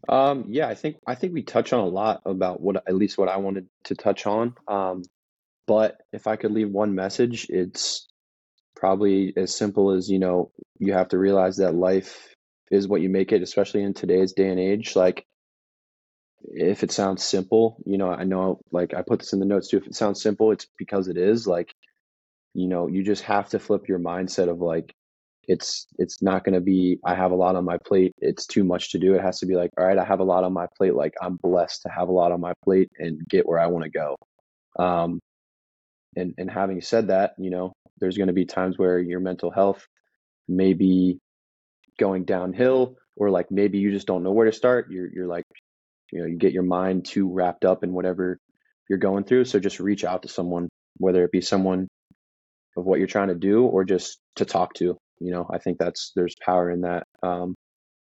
Um, 0.08 0.44
yeah, 0.48 0.68
I 0.68 0.74
think 0.74 0.98
I 1.06 1.16
think 1.16 1.32
we 1.32 1.42
touch 1.42 1.72
on 1.72 1.80
a 1.80 1.86
lot 1.86 2.22
about 2.26 2.60
what 2.60 2.76
at 2.76 2.94
least 2.94 3.18
what 3.18 3.28
I 3.28 3.38
wanted 3.38 3.66
to 3.84 3.94
touch 3.96 4.26
on. 4.26 4.54
Um, 4.68 5.02
but 5.66 6.00
if 6.12 6.28
I 6.28 6.36
could 6.36 6.52
leave 6.52 6.70
one 6.70 6.94
message, 6.94 7.48
it's 7.48 8.06
probably 8.76 9.34
as 9.36 9.56
simple 9.56 9.92
as, 9.92 10.10
you 10.10 10.20
know, 10.20 10.52
you 10.78 10.94
have 10.94 11.08
to 11.10 11.18
realize 11.18 11.58
that 11.58 11.74
life 11.74 12.34
is 12.70 12.88
what 12.88 13.02
you 13.02 13.10
make 13.10 13.32
it, 13.32 13.42
especially 13.42 13.82
in 13.82 13.94
today's 13.94 14.34
day 14.34 14.48
and 14.50 14.60
age. 14.60 14.96
Like 14.96 15.26
if 16.44 16.84
it 16.84 16.92
sounds 16.92 17.24
simple, 17.24 17.82
you 17.86 17.98
know, 17.98 18.10
I 18.10 18.24
know 18.24 18.60
like 18.72 18.94
I 18.94 19.02
put 19.02 19.20
this 19.20 19.32
in 19.32 19.40
the 19.40 19.46
notes 19.46 19.68
too. 19.68 19.78
If 19.78 19.86
it 19.88 19.96
sounds 19.96 20.22
simple, 20.22 20.52
it's 20.52 20.66
because 20.78 21.08
it 21.08 21.18
is. 21.18 21.46
Like, 21.46 21.74
you 22.54 22.68
know, 22.68 22.88
you 22.88 23.04
just 23.04 23.24
have 23.24 23.50
to 23.50 23.58
flip 23.60 23.88
your 23.88 24.00
mindset 24.00 24.48
of 24.50 24.60
like 24.60 24.94
it's 25.48 25.86
it's 25.98 26.22
not 26.22 26.44
going 26.44 26.54
to 26.54 26.60
be 26.60 26.98
i 27.04 27.14
have 27.14 27.32
a 27.32 27.36
lot 27.36 27.56
on 27.56 27.64
my 27.64 27.78
plate 27.86 28.14
it's 28.18 28.46
too 28.46 28.64
much 28.64 28.92
to 28.92 28.98
do 28.98 29.14
it 29.14 29.22
has 29.22 29.38
to 29.40 29.46
be 29.46 29.56
like 29.56 29.70
all 29.78 29.84
right 29.86 29.98
i 29.98 30.04
have 30.04 30.20
a 30.20 30.24
lot 30.24 30.44
on 30.44 30.52
my 30.52 30.66
plate 30.76 30.94
like 30.94 31.14
i'm 31.22 31.36
blessed 31.42 31.82
to 31.82 31.88
have 31.88 32.08
a 32.08 32.12
lot 32.12 32.32
on 32.32 32.40
my 32.40 32.52
plate 32.64 32.90
and 32.98 33.20
get 33.28 33.46
where 33.48 33.58
i 33.58 33.66
want 33.66 33.84
to 33.84 33.90
go 33.90 34.16
um 34.78 35.20
and 36.16 36.34
and 36.38 36.50
having 36.50 36.80
said 36.80 37.08
that 37.08 37.34
you 37.38 37.50
know 37.50 37.72
there's 38.00 38.18
going 38.18 38.28
to 38.28 38.34
be 38.34 38.46
times 38.46 38.78
where 38.78 38.98
your 39.00 39.20
mental 39.20 39.50
health 39.50 39.86
may 40.48 40.74
be 40.74 41.18
going 41.98 42.24
downhill 42.24 42.96
or 43.16 43.30
like 43.30 43.50
maybe 43.50 43.78
you 43.78 43.92
just 43.92 44.06
don't 44.08 44.24
know 44.24 44.32
where 44.32 44.46
to 44.46 44.52
start 44.52 44.88
you're 44.90 45.08
you're 45.12 45.28
like 45.28 45.44
you 46.12 46.20
know 46.20 46.26
you 46.26 46.38
get 46.38 46.52
your 46.52 46.62
mind 46.64 47.04
too 47.06 47.32
wrapped 47.32 47.64
up 47.64 47.84
in 47.84 47.92
whatever 47.92 48.38
you're 48.88 48.98
going 48.98 49.24
through 49.24 49.44
so 49.44 49.60
just 49.60 49.80
reach 49.80 50.04
out 50.04 50.22
to 50.22 50.28
someone 50.28 50.68
whether 50.98 51.24
it 51.24 51.32
be 51.32 51.40
someone 51.42 51.88
of 52.76 52.84
what 52.86 52.98
you're 52.98 53.08
trying 53.08 53.28
to 53.28 53.36
do 53.36 53.64
or 53.64 53.84
just 53.84 54.18
to 54.36 54.44
talk 54.44 54.74
to 54.74 54.96
you 55.20 55.32
know 55.32 55.46
i 55.52 55.58
think 55.58 55.78
that's 55.78 56.12
there's 56.16 56.36
power 56.44 56.70
in 56.70 56.82
that 56.82 57.04
um, 57.22 57.54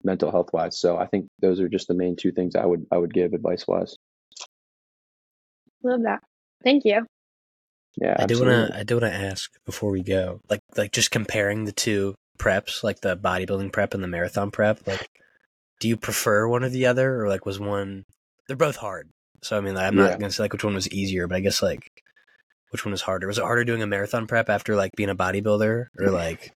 mental 0.05 0.31
health 0.31 0.51
wise 0.53 0.79
so 0.81 0.97
i 0.99 1.07
think 1.07 1.27
those 1.41 1.61
are 1.61 1.69
just 1.69 1.89
the 1.89 1.95
main 1.95 2.17
two 2.17 2.33
things 2.33 2.57
i 2.57 2.67
would 2.67 2.87
i 2.93 2.99
would 2.99 3.15
give 3.15 3.35
advice 3.35 3.67
wise 3.69 3.97
Love 5.85 6.03
that. 6.05 6.21
Thank 6.65 6.85
you. 6.87 7.07
Yeah 7.97 8.17
I 8.19 8.27
do 8.27 8.41
want 8.41 8.51
to. 8.73 8.79
I 8.79 8.83
do 8.85 8.97
want 8.99 9.13
to 9.13 9.19
ask 9.19 9.51
before 9.67 9.91
we 9.91 10.03
go, 10.03 10.41
like, 10.49 10.61
like 10.77 10.93
just 10.93 11.11
comparing 11.11 11.65
the 11.65 11.73
two 11.73 12.15
preps, 12.39 12.83
like 12.83 13.01
the 13.01 13.17
bodybuilding 13.17 13.73
prep 13.73 13.95
and 13.95 14.03
the 14.03 14.09
marathon 14.09 14.51
prep. 14.51 14.87
Like, 14.87 15.07
do 15.81 15.89
you 15.89 15.97
prefer 15.97 16.47
one 16.49 16.65
or 16.65 16.69
the 16.69 16.87
other, 16.87 17.21
or 17.23 17.29
like 17.29 17.45
was 17.47 17.61
one? 17.61 18.05
They're 18.49 18.57
both 18.57 18.77
hard. 18.77 19.09
So 19.43 19.57
I 19.57 19.61
mean, 19.61 19.75
like, 19.75 19.87
I'm 19.87 19.97
not 19.97 20.11
Yeah. 20.11 20.17
gonna 20.19 20.33
say 20.33 20.45
like 20.45 20.53
which 20.53 20.65
one 20.65 20.75
was 20.75 20.89
easier, 20.91 21.27
but 21.27 21.37
I 21.37 21.41
guess 21.41 21.63
like 21.63 21.91
which 22.71 22.85
one 22.85 22.93
was 22.93 23.03
harder? 23.03 23.27
Was 23.27 23.39
it 23.39 23.45
harder 23.45 23.65
doing 23.65 23.83
a 23.83 23.87
marathon 23.87 24.27
prep 24.27 24.49
after 24.49 24.75
like 24.77 24.93
being 24.97 25.11
a 25.11 25.17
bodybuilder, 25.17 25.87
or 25.99 26.11
like 26.11 26.53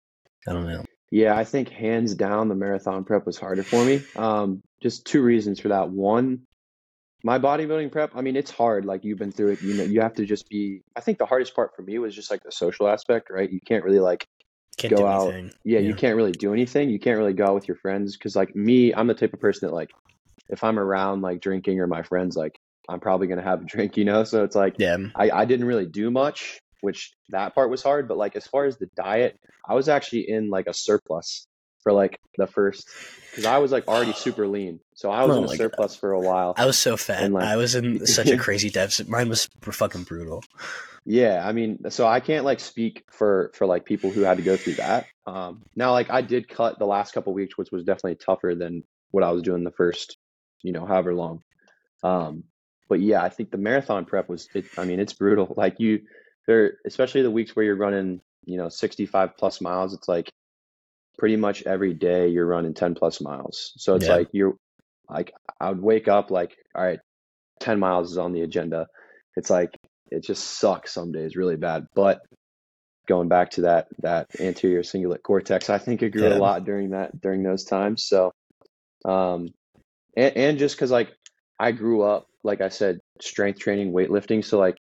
I 0.47 0.53
don't 0.53 0.67
know. 0.67 0.83
Yeah, 1.11 1.35
I 1.35 1.43
think 1.43 1.69
hands 1.69 2.15
down 2.15 2.49
the 2.49 2.55
marathon 2.55 3.03
prep 3.03 3.25
was 3.25 3.37
harder 3.37 3.63
for 3.63 3.83
me. 3.85 4.01
Um, 4.15 4.61
just 4.81 5.05
two 5.05 5.21
reasons 5.21 5.59
for 5.59 5.69
that. 5.69 5.89
One, 5.89 6.41
my 7.25 7.39
bodybuilding 7.39 7.91
prep, 7.91 8.11
I 8.15 8.21
mean, 8.21 8.35
it's 8.35 8.51
hard. 8.51 8.85
Like 8.85 9.03
you've 9.03 9.17
been 9.17 9.31
through 9.31 9.53
it, 9.53 9.61
you 9.63 9.73
know, 9.73 9.83
you 9.83 10.01
have 10.01 10.13
to 10.13 10.25
just 10.25 10.47
be. 10.47 10.83
I 10.95 11.01
think 11.01 11.17
the 11.17 11.25
hardest 11.25 11.55
part 11.55 11.75
for 11.75 11.81
me 11.81 11.97
was 11.97 12.13
just 12.13 12.29
like 12.29 12.43
the 12.43 12.51
social 12.51 12.87
aspect, 12.87 13.29
right? 13.31 13.51
You 13.51 13.59
can't 13.65 13.83
really 13.83 13.99
like, 13.99 14.27
Can't 14.77 14.91
Go 14.91 14.97
do 15.01 15.07
out. 15.07 15.33
anything. 15.33 15.51
yeah, 15.63 15.79
you 15.79 15.95
can't 15.95 16.15
really 16.15 16.33
do 16.33 16.53
anything. 16.53 16.91
You 16.91 16.99
can't 16.99 17.17
really 17.17 17.33
go 17.33 17.47
out 17.47 17.55
with 17.55 17.67
your 17.67 17.77
friends 17.77 18.15
because, 18.15 18.35
like 18.35 18.55
me, 18.55 18.93
I'm 18.93 19.07
the 19.07 19.15
type 19.15 19.33
of 19.33 19.39
person 19.39 19.67
that 19.67 19.73
like, 19.73 19.89
if 20.49 20.63
I'm 20.63 20.77
around 20.77 21.21
like 21.23 21.41
drinking 21.41 21.79
or 21.79 21.87
my 21.87 22.03
friends, 22.03 22.35
like 22.37 22.59
I'm 22.87 22.99
probably 22.99 23.25
gonna 23.25 23.41
have 23.41 23.61
a 23.63 23.65
drink, 23.73 23.97
you 23.97 24.05
know. 24.05 24.23
So 24.23 24.43
it's 24.43 24.55
like 24.55 24.75
Yeah. 24.77 24.97
I, 25.15 25.31
I 25.31 25.45
didn't 25.45 25.65
really 25.65 25.87
do 25.87 26.11
much, 26.11 26.59
which 26.81 27.11
that 27.29 27.55
part 27.55 27.71
was 27.71 27.81
hard. 27.81 28.07
But 28.07 28.17
like 28.17 28.35
as 28.35 28.45
far 28.45 28.65
as 28.65 28.77
the 28.77 28.87
diet, 28.95 29.39
I 29.67 29.73
was 29.73 29.89
actually 29.89 30.29
in 30.29 30.51
like 30.51 30.67
a 30.67 30.73
surplus 30.75 31.47
for 31.85 31.93
like 31.93 32.19
the 32.35 32.47
first 32.47 32.89
because 33.29 33.45
I 33.45 33.59
was 33.59 33.71
like 33.71 33.87
already 33.87 34.11
super 34.11 34.47
lean, 34.55 34.79
so 34.95 35.11
I 35.11 35.23
was 35.23 35.37
in 35.37 35.43
a 35.43 35.47
surplus 35.49 35.95
for 35.95 36.11
a 36.13 36.19
while. 36.19 36.55
I 36.57 36.65
was 36.65 36.77
so 36.77 36.97
fat. 36.97 37.31
Like- 37.31 37.45
I 37.45 37.55
was 37.55 37.75
in 37.75 38.05
such 38.19 38.27
a 38.27 38.37
crazy 38.37 38.71
deficit. 38.71 39.07
Mine 39.07 39.29
was 39.29 39.47
fucking 39.61 40.03
brutal. 40.03 40.43
Yeah, 41.05 41.47
I 41.47 41.51
mean, 41.51 41.91
so 41.91 42.07
I 42.07 42.19
can't 42.19 42.43
like 42.43 42.59
speak 42.59 43.05
for 43.11 43.51
for 43.53 43.67
like 43.67 43.85
people 43.85 44.09
who 44.09 44.21
had 44.21 44.37
to 44.37 44.43
go 44.43 44.57
through 44.57 44.73
that. 44.73 45.05
Um, 45.27 45.61
now, 45.75 45.91
like 45.91 46.09
I 46.09 46.21
did 46.21 46.49
cut 46.49 46.79
the 46.79 46.87
last 46.87 47.13
couple 47.13 47.33
weeks, 47.33 47.55
which 47.55 47.71
was 47.71 47.83
definitely 47.83 48.15
tougher 48.15 48.55
than 48.55 48.83
what 49.11 49.23
I 49.23 49.31
was 49.31 49.43
doing 49.43 49.63
the 49.63 49.71
first, 49.71 50.17
you 50.63 50.71
know, 50.71 50.87
however 50.87 51.13
long. 51.13 51.43
Um, 52.03 52.45
but 52.89 52.99
yeah, 52.99 53.21
I 53.21 53.29
think 53.29 53.51
the 53.51 53.57
marathon 53.59 54.05
prep 54.05 54.27
was. 54.27 54.49
It, 54.55 54.65
I 54.79 54.85
mean, 54.85 54.99
it's 54.99 55.13
brutal. 55.13 55.53
Like 55.55 55.79
you, 55.79 56.01
there, 56.47 56.77
especially 56.83 57.21
the 57.21 57.29
weeks 57.31 57.55
where 57.55 57.65
you're 57.65 57.75
running, 57.75 58.21
you 58.43 58.57
know, 58.57 58.69
65 58.69 59.37
plus 59.37 59.61
miles. 59.61 59.93
It's 59.93 60.07
like 60.07 60.31
pretty 61.17 61.35
much 61.35 61.63
every 61.63 61.93
day 61.93 62.27
you're 62.27 62.45
running 62.45 62.73
10 62.73 62.95
plus 62.95 63.21
miles. 63.21 63.73
So 63.77 63.95
it's 63.95 64.07
Yeah. 64.07 64.15
like 64.15 64.27
you're 64.31 64.55
like 65.09 65.33
I 65.59 65.69
would 65.69 65.81
wake 65.81 66.07
up 66.07 66.31
like, 66.31 66.55
all 66.75 66.83
right, 66.83 66.99
10 67.59 67.79
miles 67.79 68.11
is 68.11 68.17
on 68.17 68.33
the 68.33 68.41
agenda. 68.41 68.87
It's 69.35 69.49
like 69.49 69.69
it 70.11 70.23
just 70.23 70.43
sucks 70.43 70.93
some 70.93 71.11
days 71.11 71.35
really 71.35 71.55
bad. 71.57 71.85
But 71.95 72.19
going 73.07 73.27
back 73.27 73.51
to 73.51 73.61
that 73.61 73.87
that 73.99 74.27
anterior 74.39 74.81
cingulate 74.81 75.21
cortex. 75.23 75.69
I 75.69 75.77
think 75.77 76.01
it 76.01 76.09
grew 76.11 76.27
Yeah. 76.27 76.37
a 76.37 76.39
lot 76.39 76.65
during 76.65 76.91
that 76.91 77.19
during 77.21 77.43
those 77.43 77.63
times. 77.63 78.03
So, 78.07 78.31
um, 79.05 79.49
and, 80.17 80.35
and 80.37 80.57
just 80.57 80.75
because 80.75 80.91
like 80.91 81.11
I 81.59 81.71
grew 81.71 82.01
up, 82.01 82.25
like 82.43 82.61
I 82.61 82.69
said, 82.69 82.99
strength 83.21 83.59
training, 83.59 83.93
weightlifting. 83.93 84.43
So 84.43 84.57
like 84.59 84.77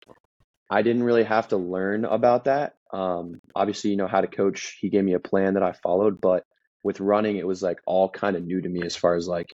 I 0.72 0.84
didn't 0.84 1.03
really 1.03 1.26
have 1.26 1.49
to 1.49 1.57
learn 1.57 2.05
about 2.05 2.45
that. 2.45 2.76
Um, 2.93 3.41
obviously, 3.53 3.91
you 3.91 3.97
know 3.97 4.07
how 4.07 4.22
to 4.22 4.28
coach. 4.28 4.78
He 4.80 4.89
gave 4.89 5.03
me 5.03 5.13
a 5.13 5.19
plan 5.19 5.55
that 5.55 5.63
I 5.63 5.74
followed, 5.74 6.22
but 6.22 6.45
with 6.82 7.01
running, 7.01 7.36
it 7.36 7.45
was 7.45 7.61
like 7.61 7.80
all 7.86 8.09
kind 8.09 8.38
of 8.38 8.43
new 8.43 8.61
to 8.61 8.69
me 8.69 8.84
as 8.84 8.95
far 8.95 9.15
as 9.15 9.28
like 9.28 9.53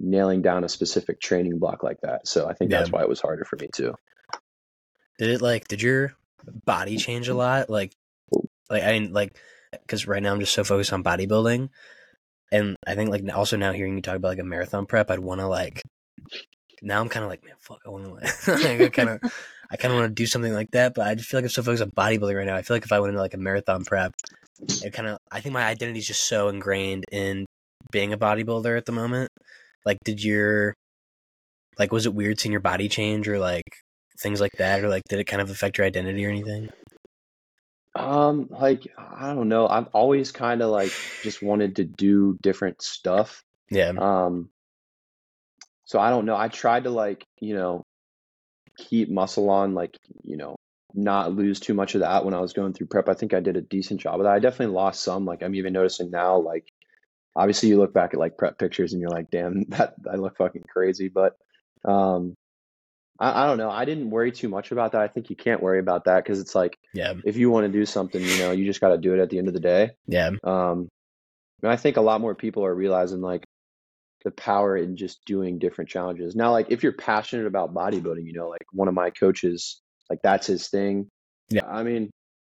nailing 0.00 0.42
down 0.42 0.64
a 0.64 0.68
specific 0.68 1.20
training 1.20 1.60
block 1.60 1.84
like 1.84 2.00
that. 2.02 2.26
So 2.26 2.48
I 2.48 2.54
think 2.54 2.72
that's 2.72 2.90
why 2.90 3.02
it 3.02 3.08
was 3.08 3.20
harder 3.20 3.44
for 3.44 3.56
me 3.56 3.68
too. 3.72 3.94
Did 5.18 5.30
it 5.30 5.40
like? 5.40 5.68
Did 5.68 5.82
your 5.82 6.14
body 6.64 6.96
change 6.96 7.28
a 7.28 7.34
lot? 7.34 7.70
Like, 7.70 7.94
like 8.68 8.82
I 8.82 8.98
mean, 8.98 9.12
like, 9.12 9.36
because 9.70 10.08
right 10.08 10.22
now 10.22 10.32
I'm 10.32 10.40
just 10.40 10.54
so 10.54 10.64
focused 10.64 10.92
on 10.92 11.04
bodybuilding, 11.04 11.68
and 12.50 12.76
I 12.84 12.96
think 12.96 13.10
like 13.10 13.24
also 13.32 13.56
now 13.56 13.72
hearing 13.72 13.94
you 13.94 14.02
talk 14.02 14.16
about 14.16 14.28
like 14.28 14.38
a 14.40 14.44
marathon 14.44 14.86
prep, 14.86 15.12
I'd 15.12 15.20
want 15.20 15.40
to 15.40 15.46
like. 15.46 15.80
Now 16.82 17.00
I'm 17.00 17.08
kind 17.08 17.24
of 17.24 17.30
like, 17.30 17.44
man, 17.44 17.54
fuck, 17.58 17.80
I 17.86 17.90
want 17.90 18.04
to 18.04 18.52
like, 18.78 18.92
kind 18.92 19.08
of, 19.08 19.20
I 19.70 19.76
kind 19.76 19.92
of 19.92 20.00
want 20.00 20.10
to 20.10 20.14
do 20.14 20.26
something 20.26 20.52
like 20.52 20.70
that, 20.72 20.94
but 20.94 21.06
I 21.06 21.14
just 21.14 21.28
feel 21.28 21.38
like 21.38 21.44
I'm 21.44 21.50
so 21.50 21.62
focused 21.62 21.82
on 21.82 21.90
bodybuilding 21.90 22.36
right 22.36 22.46
now. 22.46 22.56
I 22.56 22.62
feel 22.62 22.74
like 22.76 22.84
if 22.84 22.92
I 22.92 23.00
went 23.00 23.10
into 23.10 23.20
like 23.20 23.34
a 23.34 23.38
marathon 23.38 23.84
prep, 23.84 24.14
it 24.82 24.92
kind 24.92 25.08
of, 25.08 25.18
I 25.30 25.40
think 25.40 25.52
my 25.52 25.64
identity 25.64 26.00
is 26.00 26.06
just 26.06 26.28
so 26.28 26.48
ingrained 26.48 27.04
in 27.12 27.46
being 27.92 28.12
a 28.12 28.18
bodybuilder 28.18 28.76
at 28.76 28.86
the 28.86 28.92
moment. 28.92 29.30
Like, 29.84 29.98
did 30.04 30.22
your, 30.24 30.74
like, 31.78 31.92
was 31.92 32.06
it 32.06 32.14
weird 32.14 32.40
seeing 32.40 32.52
your 32.52 32.60
body 32.60 32.88
change 32.88 33.28
or 33.28 33.38
like 33.38 33.64
things 34.20 34.40
like 34.40 34.52
that, 34.58 34.82
or 34.84 34.88
like 34.88 35.02
did 35.08 35.18
it 35.20 35.24
kind 35.24 35.42
of 35.42 35.50
affect 35.50 35.78
your 35.78 35.86
identity 35.86 36.24
or 36.26 36.30
anything? 36.30 36.68
Um, 37.94 38.46
like 38.50 38.86
I 38.96 39.34
don't 39.34 39.48
know. 39.48 39.66
I've 39.66 39.88
always 39.92 40.30
kind 40.30 40.62
of 40.62 40.70
like 40.70 40.92
just 41.22 41.42
wanted 41.42 41.76
to 41.76 41.84
do 41.84 42.38
different 42.42 42.80
stuff. 42.82 43.42
Yeah, 43.70 43.92
Um, 43.96 44.50
so 45.84 45.98
I 45.98 46.10
don't 46.10 46.26
know. 46.26 46.36
I 46.36 46.48
tried 46.48 46.84
to 46.84 46.90
like, 46.90 47.24
you 47.40 47.54
know, 47.54 47.82
keep 48.78 49.10
muscle 49.10 49.50
on, 49.50 49.74
like, 49.74 49.96
you 50.22 50.36
know, 50.36 50.56
not 50.94 51.34
lose 51.34 51.60
too 51.60 51.74
much 51.74 51.94
of 51.94 52.00
that 52.00 52.24
when 52.24 52.34
I 52.34 52.40
was 52.40 52.52
going 52.54 52.72
through 52.72 52.86
prep. 52.86 53.08
I 53.08 53.14
think 53.14 53.34
I 53.34 53.40
did 53.40 53.56
a 53.56 53.60
decent 53.60 54.00
job 54.00 54.20
of 54.20 54.24
that. 54.24 54.32
I 54.32 54.38
definitely 54.38 54.74
lost 54.74 55.02
some. 55.02 55.26
Like 55.26 55.42
I'm 55.42 55.54
even 55.54 55.72
noticing 55.72 56.10
now, 56.10 56.38
like 56.38 56.66
obviously 57.36 57.68
you 57.68 57.78
look 57.78 57.92
back 57.92 58.14
at 58.14 58.20
like 58.20 58.38
prep 58.38 58.58
pictures 58.58 58.92
and 58.92 59.00
you're 59.00 59.10
like, 59.10 59.30
damn, 59.30 59.64
that 59.68 59.94
I 60.10 60.16
look 60.16 60.36
fucking 60.36 60.64
crazy. 60.68 61.08
But 61.08 61.36
um 61.84 62.34
I, 63.20 63.44
I 63.44 63.46
don't 63.46 63.58
know. 63.58 63.70
I 63.70 63.84
didn't 63.84 64.10
worry 64.10 64.32
too 64.32 64.48
much 64.48 64.72
about 64.72 64.92
that. 64.92 65.02
I 65.02 65.08
think 65.08 65.28
you 65.28 65.36
can't 65.36 65.62
worry 65.62 65.78
about 65.80 66.04
that 66.04 66.24
because 66.24 66.40
it's 66.40 66.54
like 66.54 66.78
yeah, 66.94 67.14
if 67.24 67.36
you 67.36 67.50
want 67.50 67.66
to 67.66 67.72
do 67.72 67.84
something, 67.84 68.22
you 68.22 68.38
know, 68.38 68.52
you 68.52 68.64
just 68.64 68.80
got 68.80 68.90
to 68.90 68.98
do 68.98 69.12
it 69.14 69.20
at 69.20 69.28
the 69.28 69.38
end 69.38 69.48
of 69.48 69.54
the 69.54 69.60
day. 69.60 69.90
yeah, 70.06 70.30
Um, 70.42 70.88
and 71.62 71.70
I 71.70 71.76
think 71.76 71.96
a 71.96 72.00
lot 72.00 72.20
more 72.20 72.34
people 72.34 72.64
are 72.64 72.74
realizing 72.74 73.20
like 73.20 73.44
the 74.24 74.30
power 74.32 74.76
in 74.76 74.96
just 74.96 75.24
doing 75.24 75.58
different 75.58 75.90
challenges. 75.90 76.34
Now, 76.34 76.52
like 76.52 76.66
if 76.70 76.82
you're 76.82 76.92
passionate 76.92 77.46
about 77.46 77.74
bodybuilding, 77.74 78.24
you 78.24 78.32
know, 78.32 78.48
like 78.48 78.64
one 78.72 78.88
of 78.88 78.94
my 78.94 79.10
coaches, 79.10 79.80
like 80.10 80.20
that's 80.22 80.46
his 80.46 80.68
thing. 80.68 81.08
Yeah. 81.50 81.66
I 81.66 81.82
mean, 81.82 82.10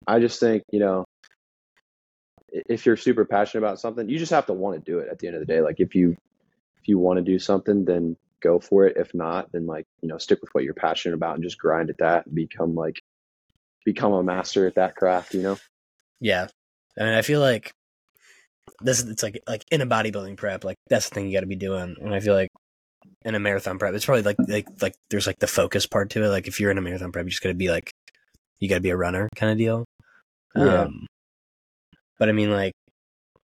I 0.07 0.19
just 0.19 0.39
think, 0.39 0.63
you 0.71 0.79
know, 0.79 1.05
if 2.51 2.85
you're 2.85 2.97
super 2.97 3.25
passionate 3.25 3.63
about 3.63 3.79
something, 3.79 4.09
you 4.09 4.17
just 4.17 4.31
have 4.31 4.47
to 4.47 4.53
want 4.53 4.83
to 4.83 4.91
do 4.91 4.99
it 4.99 5.07
at 5.09 5.19
the 5.19 5.27
end 5.27 5.35
of 5.35 5.39
the 5.39 5.45
day. 5.45 5.61
Like 5.61 5.79
if 5.79 5.95
you 5.95 6.17
if 6.81 6.87
you 6.87 6.97
want 6.97 7.17
to 7.17 7.23
do 7.23 7.37
something, 7.37 7.85
then 7.85 8.17
go 8.41 8.59
for 8.59 8.87
it. 8.87 8.97
If 8.97 9.13
not, 9.13 9.51
then 9.51 9.67
like, 9.67 9.85
you 10.01 10.09
know, 10.09 10.17
stick 10.17 10.41
with 10.41 10.53
what 10.53 10.63
you're 10.63 10.73
passionate 10.73 11.15
about 11.15 11.35
and 11.35 11.43
just 11.43 11.59
grind 11.59 11.89
at 11.89 11.99
that 11.99 12.25
and 12.25 12.35
become 12.35 12.75
like 12.75 13.01
become 13.85 14.13
a 14.13 14.23
master 14.23 14.67
at 14.67 14.75
that 14.75 14.95
craft, 14.95 15.33
you 15.33 15.41
know? 15.41 15.57
yeah. 16.19 16.47
I 16.99 17.03
mean, 17.03 17.13
I 17.13 17.21
feel 17.21 17.39
like 17.39 17.71
this. 18.81 19.03
It's 19.03 19.23
like 19.23 19.41
like 19.47 19.63
in 19.71 19.81
a 19.81 19.87
bodybuilding 19.87 20.37
prep, 20.37 20.63
like 20.63 20.77
that's 20.89 21.09
the 21.09 21.15
thing 21.15 21.27
you 21.27 21.33
got 21.33 21.41
to 21.41 21.47
be 21.47 21.55
doing. 21.55 21.95
And 22.01 22.13
I 22.13 22.19
feel 22.19 22.33
like 22.33 22.49
in 23.23 23.35
a 23.35 23.39
marathon 23.39 23.79
prep, 23.79 23.93
it's 23.93 24.05
probably 24.05 24.23
like 24.23 24.37
like 24.47 24.67
like 24.81 24.95
there's 25.09 25.27
like 25.27 25.39
the 25.39 25.47
focus 25.47 25.85
part 25.85 26.09
to 26.11 26.23
it. 26.23 26.29
Like 26.29 26.47
if 26.47 26.59
you're 26.59 26.71
in 26.71 26.77
a 26.77 26.81
marathon 26.81 27.11
prep, 27.11 27.25
you 27.25 27.31
just 27.31 27.43
got 27.43 27.49
to 27.49 27.55
be 27.55 27.69
like 27.69 27.91
you 28.59 28.69
got 28.69 28.75
to 28.75 28.81
be 28.81 28.89
a 28.89 28.97
runner 28.97 29.29
kind 29.35 29.51
of 29.51 29.57
deal. 29.57 29.85
Yeah. 30.55 30.83
Um, 30.83 31.07
but 32.19 32.29
I 32.29 32.33
mean, 32.33 32.51
like, 32.51 32.73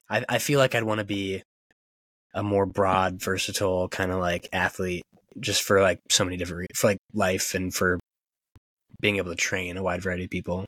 I 0.09 0.25
I 0.27 0.39
feel 0.39 0.59
like 0.59 0.75
I'd 0.75 0.83
want 0.83 0.99
to 0.99 1.05
be 1.05 1.43
a 2.33 2.43
more 2.43 2.65
broad, 2.65 3.21
versatile 3.21 3.87
kind 3.87 4.11
of 4.11 4.19
like 4.19 4.49
athlete, 4.51 5.03
just 5.39 5.63
for 5.63 5.81
like 5.81 5.99
so 6.09 6.25
many 6.25 6.37
different 6.37 6.61
re- 6.61 6.75
for 6.75 6.87
like 6.87 6.97
life 7.13 7.53
and 7.53 7.73
for 7.73 7.99
being 8.99 9.17
able 9.17 9.31
to 9.31 9.37
train 9.37 9.77
a 9.77 9.83
wide 9.83 10.01
variety 10.01 10.23
of 10.25 10.29
people. 10.29 10.65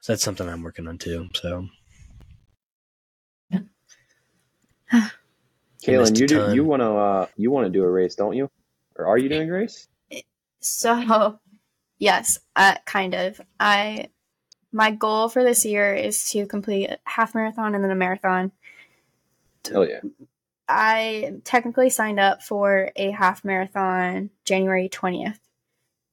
So 0.00 0.12
that's 0.12 0.24
something 0.24 0.48
I'm 0.48 0.62
working 0.62 0.88
on 0.88 0.98
too. 0.98 1.28
So 1.34 1.68
Caitlin, 5.84 6.18
you 6.18 6.26
do 6.26 6.54
you 6.54 6.64
want 6.64 6.80
to 6.80 6.90
uh 6.90 7.26
you 7.36 7.50
want 7.50 7.66
to 7.66 7.70
do 7.70 7.82
a 7.84 7.90
race, 7.90 8.14
don't 8.14 8.36
you? 8.36 8.50
Or 8.96 9.06
are 9.06 9.18
you 9.18 9.28
doing 9.28 9.48
a 9.48 9.52
race? 9.52 9.88
So, 10.60 11.40
yes, 11.98 12.38
uh, 12.54 12.76
kind 12.86 13.14
of. 13.14 13.40
I 13.58 14.08
my 14.72 14.90
goal 14.90 15.28
for 15.28 15.44
this 15.44 15.64
year 15.64 15.94
is 15.94 16.30
to 16.30 16.46
complete 16.46 16.90
a 16.90 16.98
half 17.04 17.34
marathon 17.34 17.74
and 17.74 17.82
then 17.82 17.90
a 17.90 17.96
marathon. 17.96 18.52
Hell 19.70 19.88
yeah. 19.88 20.00
I 20.68 21.34
technically 21.44 21.90
signed 21.90 22.18
up 22.18 22.42
for 22.42 22.90
a 22.96 23.10
half 23.10 23.44
marathon 23.44 24.30
January 24.44 24.88
20th. 24.88 25.38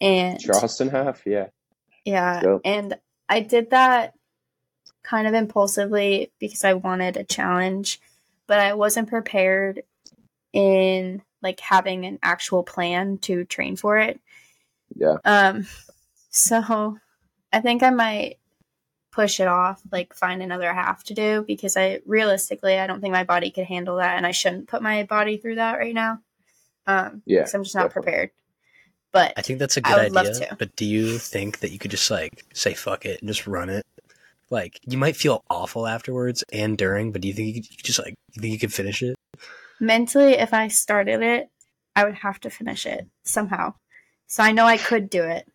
And 0.02 0.40
Charleston 0.40 0.90
half, 0.90 1.26
yeah. 1.26 1.48
yeah, 2.06 2.58
and 2.64 2.98
I 3.28 3.42
did 3.42 3.72
that 3.72 4.14
kind 5.04 5.28
of 5.28 5.34
impulsively 5.34 6.32
because 6.40 6.64
I 6.64 6.74
wanted 6.74 7.18
a 7.18 7.24
challenge, 7.24 8.00
but 8.50 8.60
I 8.60 8.74
wasn't 8.74 9.08
prepared 9.10 9.84
in 10.52 11.22
like 11.44 11.60
having 11.60 12.04
an 12.04 12.18
actual 12.24 12.64
plan 12.64 13.20
to 13.20 13.46
train 13.46 13.76
for 13.76 14.00
it. 14.00 14.20
Yeah. 14.96 15.18
Um, 15.24 15.68
so 16.32 16.98
I 17.54 17.62
think 17.62 17.84
I 17.84 17.92
might 17.92 18.38
push 19.12 19.40
it 19.40 19.48
off, 19.48 19.80
like 19.92 20.16
find 20.16 20.42
another 20.42 20.74
half 20.74 21.04
to 21.06 21.14
do 21.14 21.44
because 21.48 21.78
I 21.78 22.02
realistically 22.08 22.80
I 22.80 22.88
don't 22.88 23.02
think 23.02 23.12
my 23.12 23.24
body 23.24 23.52
could 23.52 23.66
handle 23.66 23.98
that, 23.98 24.18
and 24.18 24.26
I 24.26 24.32
shouldn't 24.32 24.68
put 24.68 24.82
my 24.82 25.04
body 25.04 25.38
through 25.38 25.56
that 25.56 25.78
right 25.78 25.94
now. 25.94 26.20
Um, 26.88 27.22
Yeah, 27.26 27.42
because 27.42 27.54
I'm 27.54 27.64
just 27.64 27.76
not 27.76 27.84
definitely. 27.84 28.02
prepared. 28.02 28.30
But 29.12 29.34
I 29.38 29.44
think 29.44 29.60
that's 29.60 29.78
a 29.78 29.82
good 29.82 29.96
would 29.96 30.12
love 30.12 30.26
idea. 30.26 30.50
to. 30.50 30.56
But 30.56 30.76
do 30.76 30.86
you 30.86 31.20
think 31.20 31.60
that 31.60 31.72
you 31.72 31.78
could 31.78 31.92
just 31.92 32.10
like 32.10 32.46
say 32.54 32.74
fuck 32.74 33.06
it 33.06 33.22
and 33.22 33.30
just 33.30 33.46
run 33.46 33.70
it? 33.70 33.86
Like 34.50 34.80
you 34.88 34.98
might 34.98 35.16
feel 35.16 35.44
awful 35.50 35.86
afterwards 35.86 36.44
and 36.52 36.78
during, 36.78 37.12
but 37.12 37.22
do 37.22 37.28
you 37.28 37.34
think 37.34 37.56
you 37.56 37.62
could 37.62 37.86
just 37.86 38.00
like 38.00 38.16
you 38.34 38.42
think 38.42 38.54
you 38.54 38.60
could 38.60 38.74
finish 38.74 39.02
it? 39.04 39.16
mentally, 39.80 40.34
if 40.34 40.54
I 40.54 40.68
started 40.68 41.22
it, 41.22 41.50
I 41.96 42.04
would 42.06 42.16
have 42.16 42.40
to 42.42 42.50
finish 42.50 42.86
it 42.86 43.08
somehow. 43.24 43.74
So 44.28 44.44
I 44.44 44.52
know 44.52 44.66
I 44.66 44.78
could 44.78 45.10
do 45.10 45.24
it. 45.24 45.48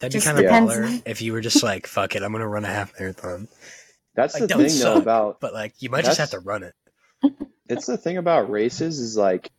That'd 0.00 0.12
be 0.12 0.18
Just 0.18 0.26
kind 0.26 0.38
of 0.38 0.44
baller 0.44 1.02
if 1.06 1.22
you 1.22 1.32
were 1.32 1.40
just 1.40 1.62
like 1.62 1.86
fuck 1.86 2.16
it, 2.16 2.22
I'm 2.22 2.32
gonna 2.32 2.48
run 2.48 2.64
a 2.64 2.68
half 2.68 2.92
marathon. 2.98 3.48
That's 4.14 4.34
Like, 4.34 4.42
the 4.42 4.48
don't 4.48 4.68
thing 4.68 4.78
though 4.80 4.96
about 4.96 5.40
But 5.40 5.54
like 5.54 5.74
you 5.80 5.90
might 5.90 6.04
just 6.04 6.18
have 6.18 6.30
to 6.30 6.40
run 6.40 6.64
it. 6.64 6.74
it's 7.68 7.86
the 7.86 7.96
thing 7.96 8.16
about 8.16 8.50
races 8.50 8.98
is 8.98 9.16
like 9.16 9.50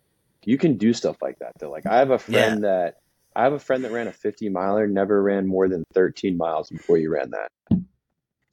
you 0.43 0.57
can 0.57 0.77
do 0.77 0.93
stuff 0.93 1.17
like 1.21 1.39
that 1.39 1.53
though. 1.59 1.71
Like 1.71 1.85
I 1.85 1.97
have 1.97 2.11
a 2.11 2.19
friend 2.19 2.63
that 2.65 2.97
I 3.35 3.43
have 3.43 3.53
a 3.53 3.59
friend 3.59 3.83
that 3.83 3.91
ran 3.91 4.07
a 4.07 4.11
50 4.11 4.49
miler, 4.49 4.85
never 4.85 5.21
ran 5.23 5.47
more 5.47 5.67
than 5.67 5.83
13 5.93 6.37
miles 6.37 6.69
before 6.69 6.97
you 6.97 7.11
ran 7.11 7.31
that. 7.31 7.79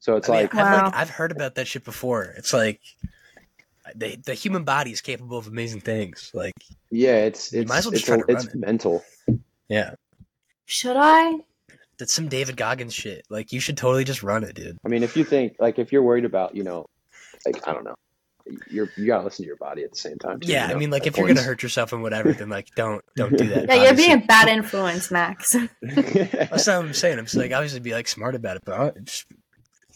So 0.01 0.17
it's 0.17 0.27
I 0.27 0.33
mean, 0.33 0.41
like 0.43 0.55
I've, 0.55 0.65
Wow. 0.65 0.85
like 0.85 0.95
I've 0.95 1.09
heard 1.09 1.31
about 1.31 1.55
that 1.55 1.67
shit 1.67 1.85
before. 1.85 2.23
It's 2.37 2.51
like 2.53 2.81
the 3.95 4.17
the 4.25 4.33
human 4.33 4.63
body 4.63 4.91
is 4.91 4.99
capable 5.01 5.37
of 5.37 5.47
amazing 5.47 5.81
things. 5.81 6.31
Like 6.33 6.53
yeah, 6.89 7.17
it's 7.25 7.53
it's 7.53 7.69
might 7.69 7.77
as 7.77 7.85
well 7.85 7.91
just 7.93 8.03
it's, 8.03 8.07
try 8.07 8.17
to 8.17 8.23
it's 8.27 8.45
run 8.47 8.55
it. 8.55 8.59
mental. 8.59 9.03
yeah, 9.69 9.93
Should 10.65 10.97
I? 10.97 11.39
that's 11.99 12.13
some 12.15 12.27
David 12.29 12.57
Goggins 12.57 12.93
shit. 12.95 13.25
Like 13.29 13.53
you 13.53 13.59
should 13.59 13.77
totally 13.77 14.03
just 14.03 14.23
run 14.23 14.43
it, 14.43 14.55
dude. 14.55 14.77
I 14.83 14.87
mean, 14.89 15.03
if 15.03 15.15
you 15.15 15.23
think 15.23 15.55
like 15.59 15.77
if 15.77 15.91
you're 15.91 16.01
worried 16.01 16.25
about, 16.25 16.55
you 16.55 16.63
know, 16.63 16.87
like 17.45 17.67
I 17.67 17.73
don't 17.73 17.83
know, 17.83 17.93
you're 18.71 18.89
you 18.97 19.05
gotta 19.05 19.23
listen 19.23 19.43
to 19.43 19.47
your 19.47 19.57
body 19.57 19.83
at 19.83 19.91
the 19.91 19.97
same 19.99 20.17
time. 20.17 20.39
Too, 20.39 20.51
Yeah, 20.51 20.69
you 20.69 20.75
I 20.75 20.77
mean, 20.79 20.89
like 20.89 21.03
at 21.03 21.09
if 21.09 21.17
you're 21.17 21.27
gonna 21.27 21.43
hurt 21.43 21.61
yourself 21.61 21.93
and 21.93 22.01
whatever, 22.01 22.33
then 22.33 22.49
like 22.49 22.73
don't 22.75 23.05
don't 23.15 23.37
do 23.37 23.45
that. 23.49 23.67
Yeah, 23.67 23.75
you're 23.75 23.89
obviously. 23.89 24.13
being 24.15 24.23
a 24.23 24.25
bad 24.25 24.47
influence, 24.47 25.11
Max. 25.11 25.51
That's 25.83 26.65
not 26.65 26.77
what 26.79 26.85
I'm 26.87 26.93
saying. 26.93 27.19
I'm 27.19 27.25
just 27.25 27.35
like 27.35 27.51
obviously 27.51 27.79
be 27.81 27.93
like 27.93 28.07
smart 28.07 28.33
about 28.33 28.57
it, 28.57 28.63
but 28.65 28.79
I 28.79 28.91
just 29.03 29.25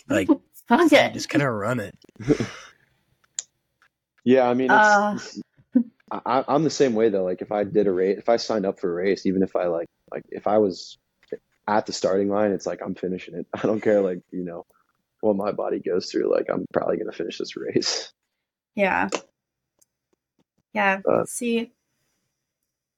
like 0.10 0.30
okay. 0.72 1.12
just 1.14 1.30
kind 1.30 1.44
of 1.44 1.54
run 1.54 1.80
it. 1.80 1.98
Yeah, 4.26 4.50
I 4.50 4.56
mean, 4.56 4.72
Uh. 4.72 5.18
it's, 5.18 5.40
I, 6.12 6.44
I'm 6.48 6.64
the 6.64 6.70
same 6.70 6.96
way 6.96 7.10
though. 7.10 7.24
Like 7.24 7.42
if 7.42 7.52
I 7.52 7.64
did 7.64 7.88
a 7.88 7.92
race, 7.92 8.18
if 8.18 8.28
I 8.28 8.38
signed 8.38 8.66
up 8.66 8.80
for 8.80 8.92
a 8.92 8.96
race, 8.96 9.26
even 9.26 9.44
if 9.44 9.56
I 9.56 9.68
like, 9.68 9.88
like 10.12 10.24
if 10.30 10.48
I 10.48 10.58
was 10.58 10.98
at 11.68 11.86
the 11.86 11.94
starting 11.94 12.30
line, 12.30 12.52
it's 12.52 12.66
like 12.66 12.82
I'm 12.82 12.96
finishing 12.96 13.36
it. 13.36 13.48
I 13.54 13.62
don't 13.62 13.82
care, 13.82 14.02
like 14.02 14.22
you 14.32 14.44
know, 14.44 14.66
what 15.22 15.36
my 15.36 15.52
body 15.52 15.80
goes 15.80 16.12
through. 16.12 16.32
Like 16.32 16.48
I'm 16.52 16.66
probably 16.74 16.98
gonna 16.98 17.12
finish 17.12 17.38
this 17.38 17.56
race. 17.56 18.12
Yeah. 18.76 19.10
Yeah. 20.74 21.02
Uh, 21.10 21.24
See, 21.26 21.72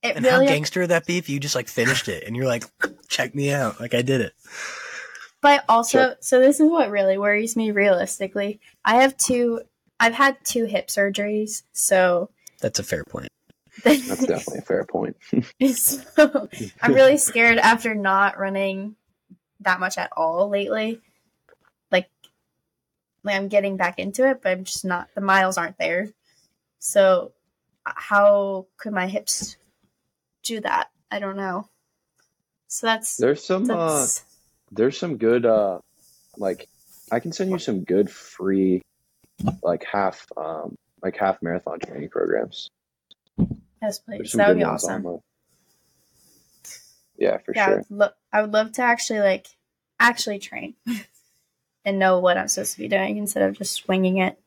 it 0.02 0.16
And 0.16 0.26
how 0.26 0.40
gangster 0.44 0.82
would 0.82 0.90
that 0.90 1.06
be 1.06 1.18
if 1.18 1.30
you 1.30 1.40
just 1.40 1.56
like 1.56 1.68
finished 1.68 2.08
it 2.08 2.24
and 2.26 2.36
you're 2.36 2.48
like, 2.48 2.64
check 3.08 3.36
me 3.36 3.52
out, 3.52 3.80
like 3.80 3.94
I 3.94 4.02
did 4.02 4.22
it. 4.22 4.34
But 5.42 5.64
also, 5.70 6.00
Sure. 6.00 6.16
so 6.20 6.40
this 6.40 6.60
is 6.60 6.70
what 6.70 6.90
really 6.90 7.18
worries 7.18 7.56
me 7.56 7.72
realistically. 7.72 8.60
I 8.84 9.02
have 9.02 9.16
two, 9.18 9.62
I've 10.00 10.14
had 10.14 10.38
two 10.44 10.66
hip 10.66 10.88
surgeries. 10.88 11.64
So 11.74 12.30
That's 12.60 12.80
a 12.80 12.84
fair 12.84 13.04
point. 13.04 13.30
That's 13.84 14.26
definitely 14.26 14.60
a 14.60 14.62
fair 14.64 14.84
point. 14.86 15.16
so 15.76 16.50
I'm 16.82 16.94
really 16.94 17.18
scared 17.18 17.60
after 17.60 17.94
not 17.94 18.40
running 18.40 18.96
that 19.62 19.80
much 19.80 19.98
at 19.98 20.12
all 20.18 20.50
lately. 20.50 21.00
Like, 21.92 22.10
like 23.24 23.36
I'm 23.36 23.48
getting 23.48 23.78
back 23.78 24.00
into 24.00 24.28
it, 24.28 24.42
but 24.42 24.52
I'm 24.52 24.64
just 24.64 24.84
not, 24.86 25.10
the 25.14 25.22
miles 25.22 25.58
aren't 25.58 25.78
there. 25.78 26.10
So, 26.80 27.34
how 27.86 28.68
could 28.78 28.94
my 28.94 29.08
hips 29.08 29.58
do 30.44 30.60
that? 30.62 30.90
I 31.12 31.20
don't 31.20 31.38
know. 31.38 31.70
So 32.68 32.88
that's, 32.88 33.16
There's 33.18 33.44
some 33.44 33.70
uh, 33.70 34.00
that's 34.02 34.24
there's 34.72 34.98
some 34.98 35.18
good 35.18 35.46
uh 35.46 35.80
like 36.38 36.68
I 37.12 37.20
can 37.20 37.32
send 37.32 37.52
you 37.52 37.60
some 37.60 37.84
good 37.84 38.10
free 38.10 38.82
like 39.64 39.84
half 39.86 40.26
um 40.36 40.76
like 41.04 41.16
half 41.18 41.42
marathon 41.42 41.80
training 41.80 42.10
programs. 42.10 42.70
yes, 43.82 44.00
please. 44.00 44.32
That 44.34 44.50
would 44.50 44.58
be 44.58 44.64
awesome. 44.64 45.20
Yeah, 47.18 47.38
for 47.40 47.54
yeah, 47.56 47.64
I 47.64 47.68
sure. 47.70 47.78
would, 47.78 47.86
lo- 47.90 48.10
I 48.32 48.42
would 48.42 48.52
love 48.52 48.72
to 48.74 48.82
actually 48.84 49.20
like 49.20 49.48
actually 50.00 50.40
train 50.40 50.76
and 51.86 51.98
know 52.00 52.20
what 52.20 52.38
I'm 52.38 52.48
supposed 52.48 52.74
to 52.74 52.80
be 52.80 52.88
doing 52.88 53.18
instead 53.18 53.44
of 53.44 53.58
just 53.58 53.74
swinging 53.74 54.18
it. 54.18 54.40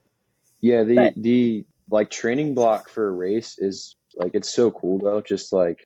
Yeah, 0.60 0.84
the 0.84 0.94
But- 0.94 1.14
the 1.16 1.64
like 1.90 2.10
training 2.10 2.54
block 2.54 2.88
for 2.88 3.08
a 3.08 3.12
race 3.12 3.58
is 3.58 3.96
like 4.14 4.34
it's 4.34 4.52
so 4.52 4.70
cool 4.70 4.98
though. 4.98 5.20
Just 5.20 5.52
like 5.52 5.84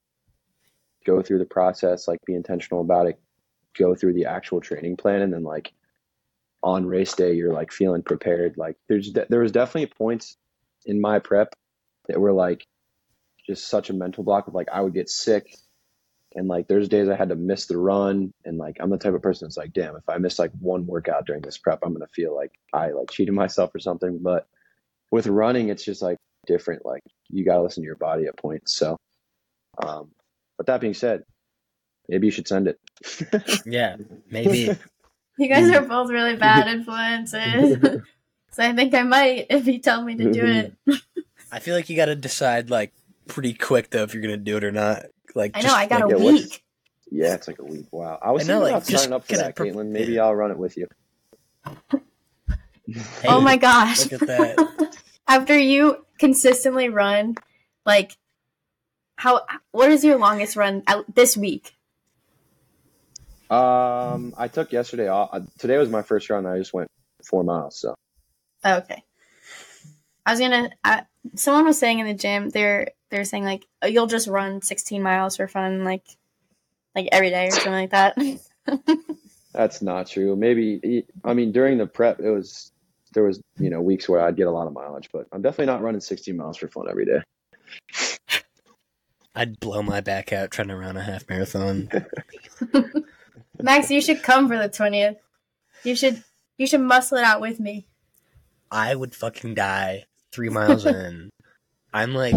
go 1.07 1.23
through 1.23 1.39
the 1.39 1.45
process, 1.47 2.07
like 2.09 2.19
be 2.27 2.35
intentional 2.35 2.81
about 2.83 3.07
it, 3.07 3.19
go 3.77 3.95
through 3.95 4.15
the 4.15 4.27
actual 4.27 4.61
training 4.61 4.97
plan, 4.97 5.23
and 5.23 5.33
then 5.33 5.43
like 5.43 5.73
on 6.63 6.87
race 6.87 7.15
day 7.15 7.35
you're 7.35 7.53
like 7.53 7.73
feeling 7.73 8.03
prepared. 8.03 8.57
Like 8.57 8.77
there's 8.89 9.11
de- 9.11 9.27
there 9.29 9.41
was 9.41 9.53
definitely 9.53 9.95
points 9.99 10.37
in 10.87 11.01
my 11.01 11.19
prep 11.19 11.55
that 12.09 12.21
were 12.21 12.33
like 12.33 12.67
just 13.47 13.69
such 13.69 13.91
a 13.91 13.95
mental 13.95 14.25
block 14.25 14.49
of 14.49 14.55
like 14.55 14.69
I 14.73 14.81
would 14.81 14.95
get 14.95 15.11
sick. 15.11 15.55
And 16.37 16.49
like 16.49 16.67
there's 16.67 16.89
days 16.89 17.09
I 17.09 17.17
had 17.17 17.29
to 17.29 17.37
miss 17.37 17.67
the 17.67 17.79
run 17.79 18.33
and 18.45 18.59
like 18.59 18.79
I'm 18.81 18.91
the 18.91 18.99
type 18.99 19.15
of 19.15 19.23
person 19.23 19.47
that's 19.47 19.57
like, 19.57 19.73
damn, 19.73 19.95
if 19.95 20.09
I 20.09 20.19
miss 20.19 20.39
like 20.39 20.51
one 20.59 20.87
workout 20.87 21.27
during 21.27 21.43
this 21.43 21.59
prep, 21.59 21.81
I'm 21.85 21.93
gonna 21.93 22.07
feel 22.09 22.35
like 22.35 22.53
I 22.73 22.91
like 22.91 23.11
cheated 23.11 23.35
myself 23.35 23.75
or 23.75 23.79
something. 23.79 24.19
But 24.21 24.47
with 25.13 25.27
running, 25.29 25.69
it's 25.69 25.85
just 25.85 26.03
like 26.03 26.19
different. 26.47 26.85
Like 26.85 27.03
you 27.29 27.45
got 27.45 27.57
to 27.57 27.63
listen 27.63 27.83
to 27.83 27.87
your 27.87 27.97
body 27.97 28.27
at 28.27 28.37
points. 28.37 28.75
So, 28.75 28.97
um, 29.85 30.11
but 30.57 30.67
that 30.67 30.81
being 30.81 30.95
said, 30.95 31.25
maybe 32.09 32.27
you 32.27 32.31
should 32.31 32.49
send 32.49 32.69
it. 32.69 32.79
Yeah, 33.67 33.97
maybe. 34.31 34.71
You 35.37 35.49
guys 35.49 35.69
mm. 35.69 35.77
are 35.77 35.85
both 35.85 36.13
really 36.13 36.37
bad 36.37 36.69
influences. 36.69 37.83
so 38.53 38.63
I 38.63 38.73
think 38.73 38.95
I 38.95 39.03
might 39.03 39.47
if 39.51 39.67
you 39.67 39.81
tell 39.81 40.01
me 40.01 40.15
to 40.15 40.31
do 40.33 40.45
it. 40.45 40.77
I 41.51 41.59
feel 41.59 41.75
like 41.75 41.91
you 41.91 41.97
got 41.97 42.05
to 42.05 42.15
decide 42.15 42.71
like 42.71 42.93
pretty 43.27 43.53
quick 43.53 43.91
though 43.91 44.05
if 44.05 44.15
you're 44.15 44.23
gonna 44.23 44.37
do 44.37 44.57
it 44.57 44.63
or 44.63 44.71
not. 44.71 45.07
Like 45.35 45.57
I 45.57 45.59
know, 45.59 45.65
just, 45.65 45.77
I 45.77 45.87
got 45.87 46.03
like, 46.03 46.05
a 46.05 46.19
yeah, 46.19 46.25
what's- 46.25 46.43
week. 46.45 46.65
yeah, 47.11 47.35
it's 47.35 47.49
like 47.49 47.59
a 47.59 47.65
week. 47.65 47.87
Wow. 47.91 48.17
I 48.23 48.31
was 48.31 48.49
I 48.49 48.53
know, 48.53 48.61
thinking 48.61 48.63
like, 48.63 48.83
about 48.83 48.89
just 48.89 49.03
signing 49.03 49.17
up 49.17 49.25
for 49.25 49.37
that, 49.37 49.51
it 49.51 49.57
pre- 49.57 49.71
Caitlin. 49.73 49.89
Maybe 49.89 50.21
I'll 50.21 50.37
run 50.37 50.53
it 50.53 50.57
with 50.57 50.77
you. 50.77 50.87
hey, 52.87 53.29
oh 53.29 53.41
my 53.41 53.57
gosh. 53.57 54.09
Look 54.13 54.23
at 54.23 54.29
that. 54.29 54.97
After 55.27 55.59
you 55.59 56.07
consistently 56.19 56.89
run, 56.91 57.35
like, 57.85 58.17
how, 59.17 59.41
what 59.73 59.91
is 59.91 60.05
your 60.05 60.19
longest 60.19 60.55
run 60.55 60.83
out 60.87 61.13
this 61.15 61.37
week? 61.37 61.74
Um, 63.51 64.35
I 64.37 64.49
took 64.49 64.73
yesterday 64.73 65.09
off. 65.09 65.31
Uh, 65.33 65.41
Today 65.59 65.79
was 65.79 65.91
my 65.91 66.03
first 66.03 66.31
run. 66.31 66.47
I 66.47 66.59
just 66.59 66.73
went 66.73 66.89
four 67.23 67.45
miles. 67.45 67.79
So 67.79 67.95
Oh, 68.65 68.79
okay. 68.79 69.05
I 70.27 70.31
was 70.33 70.41
gonna. 70.41 70.71
I, 70.83 71.03
someone 71.35 71.67
was 71.67 71.79
saying 71.79 71.99
in 71.99 72.07
the 72.07 72.15
gym, 72.15 72.49
they're 72.49 72.89
they're 73.11 73.25
saying 73.25 73.45
like 73.45 73.67
oh, 73.83 73.87
you'll 73.87 74.07
just 74.07 74.27
run 74.27 74.63
16 74.63 75.03
miles 75.03 75.37
for 75.37 75.47
fun, 75.47 75.85
like 75.85 76.05
like 76.95 77.09
every 77.13 77.31
day 77.31 77.49
or 77.49 77.51
something 77.51 77.73
like 77.73 77.91
that. 77.91 78.17
that's 79.53 79.83
not 79.83 80.07
true. 80.07 80.35
Maybe 80.35 81.05
I 81.25 81.35
mean 81.35 81.53
during 81.53 81.77
the 81.77 81.87
prep, 81.87 82.21
it 82.21 82.31
was 82.31 82.73
there 83.13 83.23
was 83.23 83.41
you 83.59 83.69
know 83.69 83.83
weeks 83.83 84.09
where 84.09 84.23
I'd 84.23 84.37
get 84.37 84.47
a 84.47 84.51
lot 84.51 84.67
of 84.67 84.73
mileage, 84.73 85.11
but 85.13 85.27
I'm 85.31 85.43
definitely 85.43 85.67
not 85.67 85.83
running 85.83 86.01
16 86.01 86.35
miles 86.35 86.57
for 86.57 86.69
fun 86.69 86.87
every 86.89 87.05
day. 87.05 87.21
I'd 89.35 89.61
blow 89.61 89.83
my 89.83 90.01
back 90.01 90.33
out 90.33 90.53
trying 90.53 90.69
to 90.69 90.77
run 90.77 90.97
a 90.97 91.03
half 91.03 91.29
marathon. 91.29 91.91
Max, 93.63 93.91
you 93.91 94.01
should 94.01 94.23
come 94.23 94.49
for 94.49 94.59
the 94.59 94.69
20th. 94.69 95.17
You 95.85 95.95
should 95.95 96.23
you 96.57 96.67
should 96.67 96.81
muscle 96.81 97.19
it 97.19 97.25
out 97.25 97.41
with 97.41 97.61
me. 97.61 97.87
I 98.71 98.95
would 98.95 99.15
fucking 99.15 99.55
die 99.55 100.05
three 100.33 100.49
miles 100.49 100.87
in. 100.87 101.31
I'm 101.93 102.15
like, 102.15 102.35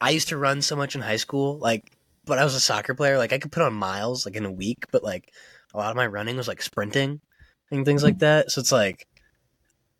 I 0.00 0.10
used 0.10 0.28
to 0.28 0.38
run 0.38 0.62
so 0.62 0.76
much 0.76 0.94
in 0.94 1.02
high 1.02 1.16
school, 1.16 1.58
like, 1.58 1.92
but 2.24 2.38
I 2.38 2.44
was 2.44 2.54
a 2.54 2.60
soccer 2.60 2.94
player. 2.94 3.18
Like, 3.18 3.32
I 3.32 3.38
could 3.38 3.52
put 3.52 3.62
on 3.62 3.74
miles 3.74 4.24
like 4.24 4.36
in 4.36 4.46
a 4.46 4.52
week, 4.52 4.86
but 4.90 5.04
like, 5.04 5.32
a 5.74 5.78
lot 5.78 5.90
of 5.90 5.96
my 5.96 6.06
running 6.06 6.36
was 6.36 6.48
like 6.48 6.62
sprinting 6.62 7.20
and 7.70 7.84
things 7.84 8.02
like 8.02 8.20
that. 8.20 8.50
So 8.50 8.60
it's 8.60 8.72
like, 8.72 9.06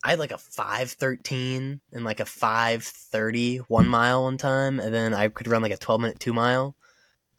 I 0.03 0.11
had 0.11 0.19
like 0.19 0.33
a 0.33 0.39
five 0.39 0.93
thirteen 0.93 1.81
and 1.93 2.05
like 2.05 2.21
a 2.21 2.25
five 2.25 2.85
thirty 2.85 3.59
one 3.59 3.89
mile 3.89 4.23
one 4.23 4.39
time, 4.39 4.79
and 4.81 4.95
then 4.95 5.13
I 5.13 5.29
could 5.29 5.49
run 5.49 5.61
like 5.61 5.73
a 5.73 5.77
twelve 5.77 6.01
minute 6.01 6.21
two 6.21 6.33
mile. 6.33 6.77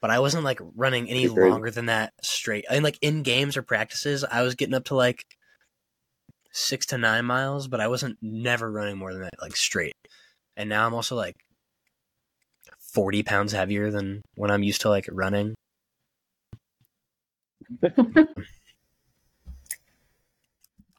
But 0.02 0.12
I 0.12 0.20
wasn't 0.20 0.46
like 0.46 0.60
running 0.76 1.10
any 1.10 1.28
longer 1.28 1.72
than 1.72 1.88
that 1.88 2.14
straight. 2.22 2.66
I 2.70 2.76
mean, 2.76 2.84
like 2.84 2.98
in 3.02 3.24
games 3.24 3.58
or 3.58 3.64
practices, 3.64 4.24
I 4.24 4.44
was 4.44 4.56
getting 4.56 4.76
up 4.76 4.86
to 4.86 4.96
like 4.96 5.26
six 6.52 6.86
to 6.88 6.98
nine 6.98 7.26
miles, 7.26 7.68
but 7.68 7.82
I 7.82 7.88
wasn't 7.88 8.18
never 8.22 8.72
running 8.72 8.98
more 8.98 9.12
than 9.12 9.24
that, 9.24 9.42
like 9.42 9.58
straight. 9.58 9.96
And 10.56 10.70
now 10.70 10.88
I'm 10.88 10.94
also 10.94 11.16
like 11.16 11.36
40 12.94 13.24
pounds 13.24 13.52
heavier 13.52 13.92
than 13.92 14.22
when 14.36 14.52
I'm 14.52 14.64
used 14.64 14.82
to 14.82 14.90
like 14.90 15.08
running. 15.12 15.56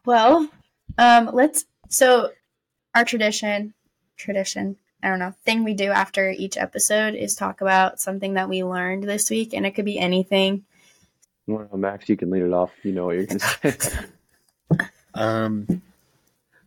Well, 0.04 0.48
um, 0.98 1.30
let's. 1.32 1.66
So, 1.88 2.30
our 2.94 3.04
tradition, 3.04 3.74
tradition, 4.16 4.76
I 5.02 5.08
don't 5.08 5.18
know, 5.18 5.34
thing 5.44 5.64
we 5.64 5.74
do 5.74 5.90
after 5.90 6.30
each 6.30 6.56
episode 6.56 7.14
is 7.14 7.34
talk 7.34 7.60
about 7.60 8.00
something 8.00 8.34
that 8.34 8.48
we 8.48 8.62
learned 8.64 9.04
this 9.04 9.30
week, 9.30 9.54
and 9.54 9.64
it 9.64 9.72
could 9.72 9.84
be 9.84 9.98
anything. 9.98 10.64
Well, 11.46 11.68
Max, 11.76 12.08
you 12.08 12.16
can 12.16 12.30
lead 12.30 12.42
it 12.42 12.52
off. 12.52 12.70
You 12.82 12.92
know 12.92 13.06
what 13.06 13.16
you're 13.16 13.26
gonna 13.26 13.40
say. 13.40 13.76
Um, 15.12 15.66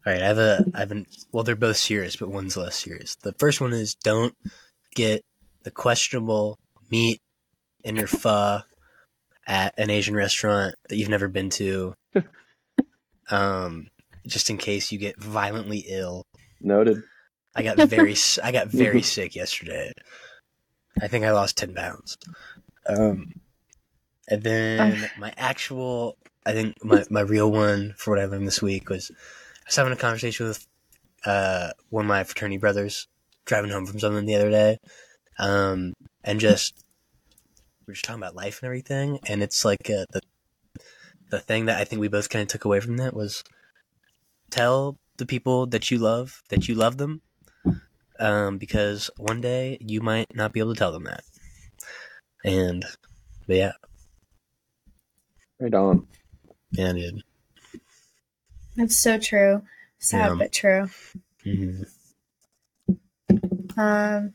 all 0.05 0.11
right, 0.11 0.21
I 0.21 0.25
have 0.25 0.37
a, 0.37 0.65
I 0.73 0.79
have 0.79 0.91
an, 0.91 1.07
well, 1.31 1.45
they're 1.45 1.55
both 1.55 1.77
serious, 1.77 2.17
but 2.17 2.29
one's 2.29 2.57
less 2.57 2.75
serious. 2.75 3.15
The 3.15 3.31
first 3.39 3.61
one 3.61 3.71
is 3.71 3.95
don't 3.95 4.35
get 4.95 5.23
the 5.63 5.71
questionable 5.71 6.59
meat 6.91 7.21
in 7.85 7.95
your 7.95 8.07
pho 8.07 8.59
at 9.47 9.73
an 9.77 9.89
Asian 9.89 10.13
restaurant 10.13 10.75
that 10.89 10.97
you've 10.97 11.09
never 11.09 11.27
been 11.27 11.49
to. 11.51 11.93
Um, 13.31 13.87
just 14.27 14.49
in 14.49 14.57
case 14.57 14.91
you 14.91 14.99
get 14.99 15.19
violently 15.19 15.85
ill. 15.87 16.25
Noted. 16.59 17.03
I 17.55 17.63
got 17.63 17.77
very 17.89 18.15
I 18.43 18.51
got 18.51 18.67
very 18.67 19.01
sick 19.01 19.35
yesterday. 19.35 19.91
I 21.01 21.07
think 21.07 21.25
I 21.25 21.31
lost 21.31 21.57
ten 21.57 21.73
pounds. 21.73 22.17
Um, 22.87 23.33
and 24.27 24.43
then 24.43 25.09
my 25.19 25.33
actual, 25.37 26.17
I 26.45 26.53
think 26.53 26.83
my 26.83 27.03
my 27.09 27.21
real 27.21 27.51
one 27.51 27.93
for 27.97 28.11
what 28.11 28.19
I 28.19 28.25
learned 28.25 28.47
this 28.47 28.61
week 28.61 28.89
was 28.89 29.11
I 29.11 29.67
was 29.67 29.75
having 29.75 29.93
a 29.93 29.97
conversation 29.97 30.47
with 30.47 30.65
uh 31.25 31.71
one 31.89 32.05
of 32.05 32.09
my 32.09 32.23
fraternity 32.23 32.57
brothers 32.57 33.07
driving 33.45 33.71
home 33.71 33.85
from 33.85 33.99
something 33.99 34.25
the 34.25 34.35
other 34.35 34.49
day, 34.49 34.79
um, 35.39 35.93
and 36.23 36.39
just 36.39 36.83
we 37.85 37.91
were 37.91 37.93
just 37.93 38.05
talking 38.05 38.21
about 38.21 38.35
life 38.35 38.61
and 38.61 38.67
everything, 38.67 39.19
and 39.27 39.43
it's 39.43 39.63
like 39.63 39.89
uh, 39.89 40.05
the 40.11 40.21
the 41.29 41.39
thing 41.39 41.65
that 41.65 41.79
I 41.79 41.83
think 41.83 41.99
we 41.99 42.07
both 42.07 42.29
kind 42.29 42.41
of 42.43 42.47
took 42.47 42.65
away 42.65 42.79
from 42.79 42.97
that 42.97 43.13
was 43.13 43.43
tell 44.49 44.97
the 45.17 45.25
people 45.25 45.65
that 45.67 45.91
you 45.91 45.97
love 45.97 46.41
that 46.49 46.67
you 46.67 46.75
love 46.75 46.97
them 46.97 47.21
um, 48.23 48.57
because 48.57 49.09
one 49.17 49.41
day 49.41 49.77
you 49.81 50.01
might 50.01 50.33
not 50.35 50.53
be 50.53 50.59
able 50.61 50.73
to 50.73 50.79
tell 50.79 50.91
them 50.91 51.03
that. 51.03 51.23
And, 52.45 52.83
but 53.47 53.55
yeah, 53.57 53.71
Right 55.59 55.73
on. 55.73 56.07
yeah, 56.71 56.93
dude. 56.93 57.23
That's 58.75 58.97
so 58.97 59.17
true. 59.19 59.61
Sad 59.99 60.31
Yeah. 60.31 60.35
but 60.37 60.51
true. 60.51 60.89
hmm 61.43 61.83
Um, 63.77 64.33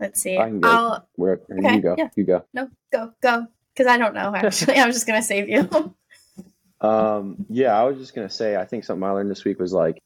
let's 0.00 0.20
see. 0.20 0.38
I 0.38 0.48
can 0.48 0.60
go. 0.60 0.68
I'll 0.68 1.08
Where 1.16 1.40
Okay, 1.50 1.76
you 1.76 1.82
go. 1.82 1.94
yeah. 1.98 2.10
You 2.16 2.24
go. 2.24 2.44
no 2.52 2.68
go 2.92 3.12
go 3.20 3.46
because 3.74 3.86
I 3.86 3.96
don't 3.98 4.14
know 4.14 4.34
actually. 4.36 4.76
I 4.76 4.86
was 4.86 4.94
just 4.96 5.06
gonna 5.06 5.22
save 5.22 5.48
you. 5.48 5.94
Um, 6.80 7.44
yeah, 7.48 7.76
I 7.78 7.84
was 7.84 7.98
just 7.98 8.14
gonna 8.14 8.30
say, 8.30 8.56
I 8.56 8.64
think 8.64 8.84
something 8.84 9.02
I 9.02 9.10
learned 9.10 9.30
this 9.30 9.44
week 9.44 9.58
was 9.58 9.72
like, 9.72 9.98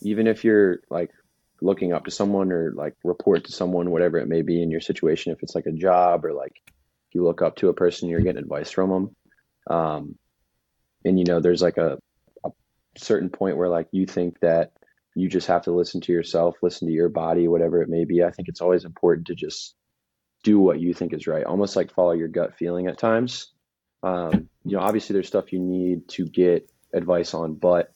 even 0.00 0.26
if 0.26 0.44
you're 0.44 0.80
like 0.90 1.10
looking 1.62 1.92
up 1.92 2.04
to 2.04 2.10
someone 2.10 2.52
or 2.52 2.72
like 2.74 2.94
report 3.04 3.44
to 3.44 3.52
someone, 3.52 3.90
whatever 3.90 4.18
it 4.18 4.28
may 4.28 4.42
be 4.42 4.62
in 4.62 4.70
your 4.70 4.80
situation, 4.80 5.32
if 5.32 5.42
it's 5.42 5.54
like 5.54 5.66
a 5.66 5.72
job 5.72 6.24
or 6.24 6.32
like 6.32 6.54
if 6.66 7.14
you 7.14 7.24
look 7.24 7.42
up 7.42 7.56
to 7.56 7.68
a 7.68 7.74
person, 7.74 8.08
you're 8.08 8.20
getting 8.20 8.42
advice 8.42 8.70
from 8.70 8.90
them. 8.90 9.16
Um, 9.68 10.18
and 11.04 11.18
you 11.18 11.24
know 11.24 11.40
there's 11.40 11.62
like 11.62 11.76
a, 11.76 11.98
a 12.44 12.50
certain 12.96 13.30
point 13.30 13.56
where 13.56 13.68
like 13.68 13.88
you 13.92 14.06
think 14.06 14.38
that 14.40 14.72
you 15.14 15.28
just 15.28 15.46
have 15.46 15.62
to 15.62 15.72
listen 15.72 16.00
to 16.00 16.12
yourself 16.12 16.56
listen 16.62 16.88
to 16.88 16.94
your 16.94 17.08
body 17.08 17.48
whatever 17.48 17.82
it 17.82 17.88
may 17.88 18.04
be 18.04 18.22
i 18.22 18.30
think 18.30 18.48
it's 18.48 18.60
always 18.60 18.84
important 18.84 19.26
to 19.26 19.34
just 19.34 19.74
do 20.42 20.58
what 20.58 20.80
you 20.80 20.92
think 20.94 21.12
is 21.12 21.26
right 21.26 21.44
almost 21.44 21.76
like 21.76 21.92
follow 21.92 22.12
your 22.12 22.28
gut 22.28 22.54
feeling 22.56 22.86
at 22.86 22.98
times 22.98 23.52
um, 24.02 24.48
you 24.64 24.76
know 24.76 24.82
obviously 24.82 25.14
there's 25.14 25.28
stuff 25.28 25.52
you 25.52 25.60
need 25.60 26.08
to 26.08 26.26
get 26.26 26.68
advice 26.92 27.34
on 27.34 27.54
but 27.54 27.92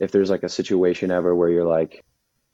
if 0.00 0.10
there's 0.10 0.30
like 0.30 0.42
a 0.42 0.48
situation 0.48 1.10
ever 1.10 1.34
where 1.34 1.48
you're 1.48 1.64
like 1.64 2.04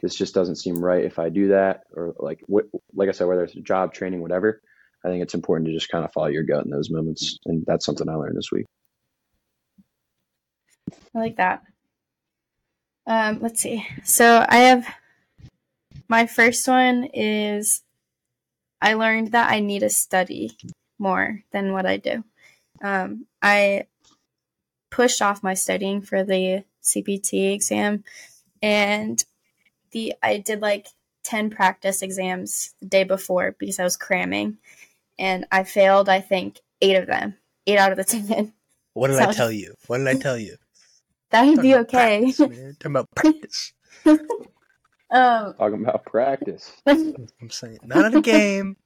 this 0.05 0.15
just 0.15 0.35
doesn't 0.35 0.57
seem 0.57 0.77
right 0.85 1.05
if 1.05 1.19
i 1.19 1.31
do 1.31 1.49
that 1.49 1.81
or 1.97 2.15
like 2.19 2.41
what 2.47 2.67
like 2.95 3.09
i 3.09 3.13
said 3.13 3.27
whether 3.27 3.43
it's 3.43 3.57
a 3.57 3.61
job 3.61 3.95
training 3.95 4.21
whatever 4.21 4.61
i 5.05 5.09
think 5.09 5.23
it's 5.23 5.35
important 5.35 5.67
to 5.67 5.73
just 5.73 5.89
kind 5.89 6.05
of 6.05 6.13
follow 6.13 6.27
your 6.27 6.43
gut 6.43 6.65
in 6.65 6.71
those 6.71 6.91
moments 6.91 7.39
and 7.47 7.65
that's 7.67 7.87
something 7.87 8.09
i 8.09 8.15
learned 8.15 8.37
this 8.37 8.53
week 8.53 8.67
I 11.15 11.19
like 11.19 11.37
that. 11.37 11.63
Um, 13.07 13.39
let's 13.41 13.61
see. 13.61 13.87
So 14.03 14.45
I 14.49 14.57
have 14.59 14.87
my 16.09 16.27
first 16.27 16.67
one 16.67 17.05
is 17.15 17.83
I 18.81 18.95
learned 18.95 19.33
that 19.33 19.51
I 19.51 19.61
need 19.61 19.81
to 19.81 19.91
study 19.91 20.57
more 20.99 21.43
than 21.53 21.73
what 21.73 21.87
I 21.87 21.99
do. 21.99 22.25
Um, 22.83 23.27
I 23.43 23.87
pushed 24.91 25.23
off 25.23 25.43
my 25.43 25.55
studying 25.55 26.01
for 26.01 26.25
the 26.25 26.65
CPT 26.83 27.53
exam, 27.55 28.05
and 28.63 29.25
the 29.95 30.13
I 30.23 30.37
did 30.37 30.61
like 30.61 30.89
ten 31.23 31.49
practice 31.49 32.03
exams 32.03 32.75
the 32.83 32.87
day 32.89 33.05
before 33.05 33.57
because 33.59 33.81
I 33.81 33.85
was 33.85 33.97
cramming, 33.97 34.59
and 35.19 35.47
I 35.51 35.65
failed. 35.65 36.11
I 36.11 36.21
think 36.21 36.61
eight 36.83 36.97
of 36.97 37.07
them, 37.07 37.37
eight 37.67 37.79
out 37.79 37.91
of 37.93 37.97
the 37.97 38.05
ten. 38.29 38.53
What 38.93 39.09
did 39.09 39.17
So- 39.17 39.31
I 39.31 39.33
tell 39.33 39.51
you? 39.51 39.75
What 39.87 39.99
did 39.99 40.09
I 40.09 40.15
tell 40.15 40.37
you? 40.39 40.57
That 41.31 41.47
would 41.47 41.63
be 41.63 41.75
okay. 41.75 42.21
practice, 42.33 42.39
man. 42.39 42.77
Talking 42.79 42.93
about 42.93 43.09
practice. 43.17 43.73
um, 44.07 45.55
talking 45.59 45.83
about 45.83 46.05
practice 46.05 46.71
I'm 46.87 47.27
saying 47.51 47.79
not 47.83 48.05
at 48.05 48.15
a 48.15 48.21
game. 48.21 48.77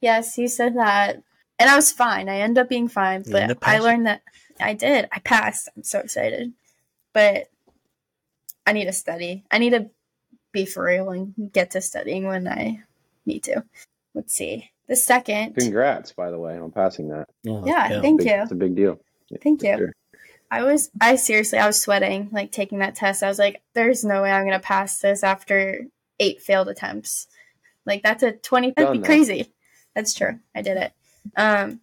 Yes, 0.00 0.36
you 0.38 0.48
said 0.48 0.74
that. 0.76 1.22
And 1.60 1.70
I 1.70 1.76
was 1.76 1.92
fine. 1.92 2.28
I 2.28 2.38
ended 2.40 2.62
up 2.62 2.68
being 2.68 2.88
fine, 2.88 3.22
but 3.30 3.56
I 3.62 3.78
learned 3.78 4.06
that 4.06 4.22
I 4.58 4.74
did. 4.74 5.08
I 5.12 5.20
passed. 5.20 5.68
I'm 5.76 5.84
so 5.84 6.00
excited. 6.00 6.52
But 7.12 7.48
I 8.66 8.72
need 8.72 8.84
to 8.86 8.92
study. 8.92 9.44
I 9.50 9.58
need 9.58 9.70
to 9.70 9.90
be 10.52 10.66
for 10.66 10.84
real 10.84 11.10
and 11.10 11.34
get 11.52 11.72
to 11.72 11.80
studying 11.80 12.26
when 12.26 12.46
I 12.46 12.82
need 13.26 13.44
to. 13.44 13.64
Let's 14.14 14.34
see. 14.34 14.70
The 14.88 14.96
second. 14.96 15.54
congrats 15.54 16.12
by 16.12 16.30
the 16.30 16.38
way 16.38 16.58
on 16.58 16.70
passing 16.70 17.08
that 17.08 17.28
Yeah, 17.42 17.62
yeah 17.64 18.00
thank 18.02 18.18
Big- 18.20 18.26
you. 18.28 18.34
it's 18.42 18.52
a 18.52 18.56
big 18.56 18.74
deal 18.76 19.00
Thank 19.42 19.60
for 19.60 19.66
you. 19.66 19.76
sure. 19.78 19.92
I 20.50 20.64
was 20.64 20.90
I 21.00 21.16
seriously 21.16 21.58
I 21.58 21.66
was 21.66 21.80
sweating 21.80 22.28
like 22.30 22.52
taking 22.52 22.80
that 22.80 22.94
test. 22.94 23.22
I 23.22 23.28
was 23.28 23.38
like, 23.38 23.62
there's 23.74 24.04
no 24.04 24.20
way 24.22 24.30
I'm 24.30 24.44
gonna 24.44 24.58
pass 24.60 24.98
this 24.98 25.22
after 25.24 25.86
eight 26.20 26.42
failed 26.42 26.68
attempts. 26.68 27.26
Like 27.86 28.02
that's 28.02 28.22
a 28.22 28.32
twenty 28.32 28.72
that'd 28.76 28.92
be 28.92 28.98
that. 28.98 29.06
crazy. 29.06 29.52
That's 29.94 30.12
true. 30.12 30.38
I 30.54 30.60
did 30.60 30.76
it. 30.76 30.92
Um 31.36 31.80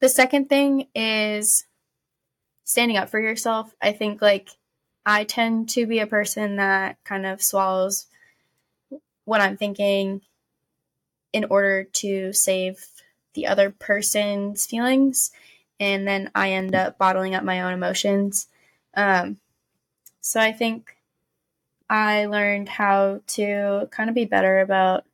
the 0.00 0.08
second 0.08 0.48
thing 0.48 0.88
is 0.94 1.66
standing 2.64 2.96
up 2.96 3.10
for 3.10 3.20
yourself. 3.20 3.74
I 3.82 3.92
think 3.92 4.22
like 4.22 4.48
I 5.04 5.24
tend 5.24 5.68
to 5.70 5.86
be 5.86 5.98
a 5.98 6.06
person 6.06 6.56
that 6.56 6.96
kind 7.04 7.26
of 7.26 7.42
swallows 7.42 8.06
what 9.24 9.40
I'm 9.40 9.56
thinking 9.56 10.20
in 11.32 11.44
order 11.44 11.84
to 11.84 12.32
save 12.32 12.86
the 13.34 13.46
other 13.46 13.70
person's 13.70 14.66
feelings 14.66 15.32
and 15.80 16.06
then 16.06 16.30
I 16.34 16.52
end 16.52 16.76
up 16.76 16.96
bottling 16.96 17.34
up 17.34 17.42
my 17.42 17.62
own 17.62 17.72
emotions. 17.72 18.46
Um, 18.94 19.38
so 20.20 20.40
I 20.40 20.52
think 20.52 20.96
I 21.90 22.26
learned 22.26 22.68
how 22.68 23.20
to 23.28 23.88
kind 23.90 24.08
of 24.08 24.14
be 24.14 24.24
better 24.24 24.60
about 24.60 25.04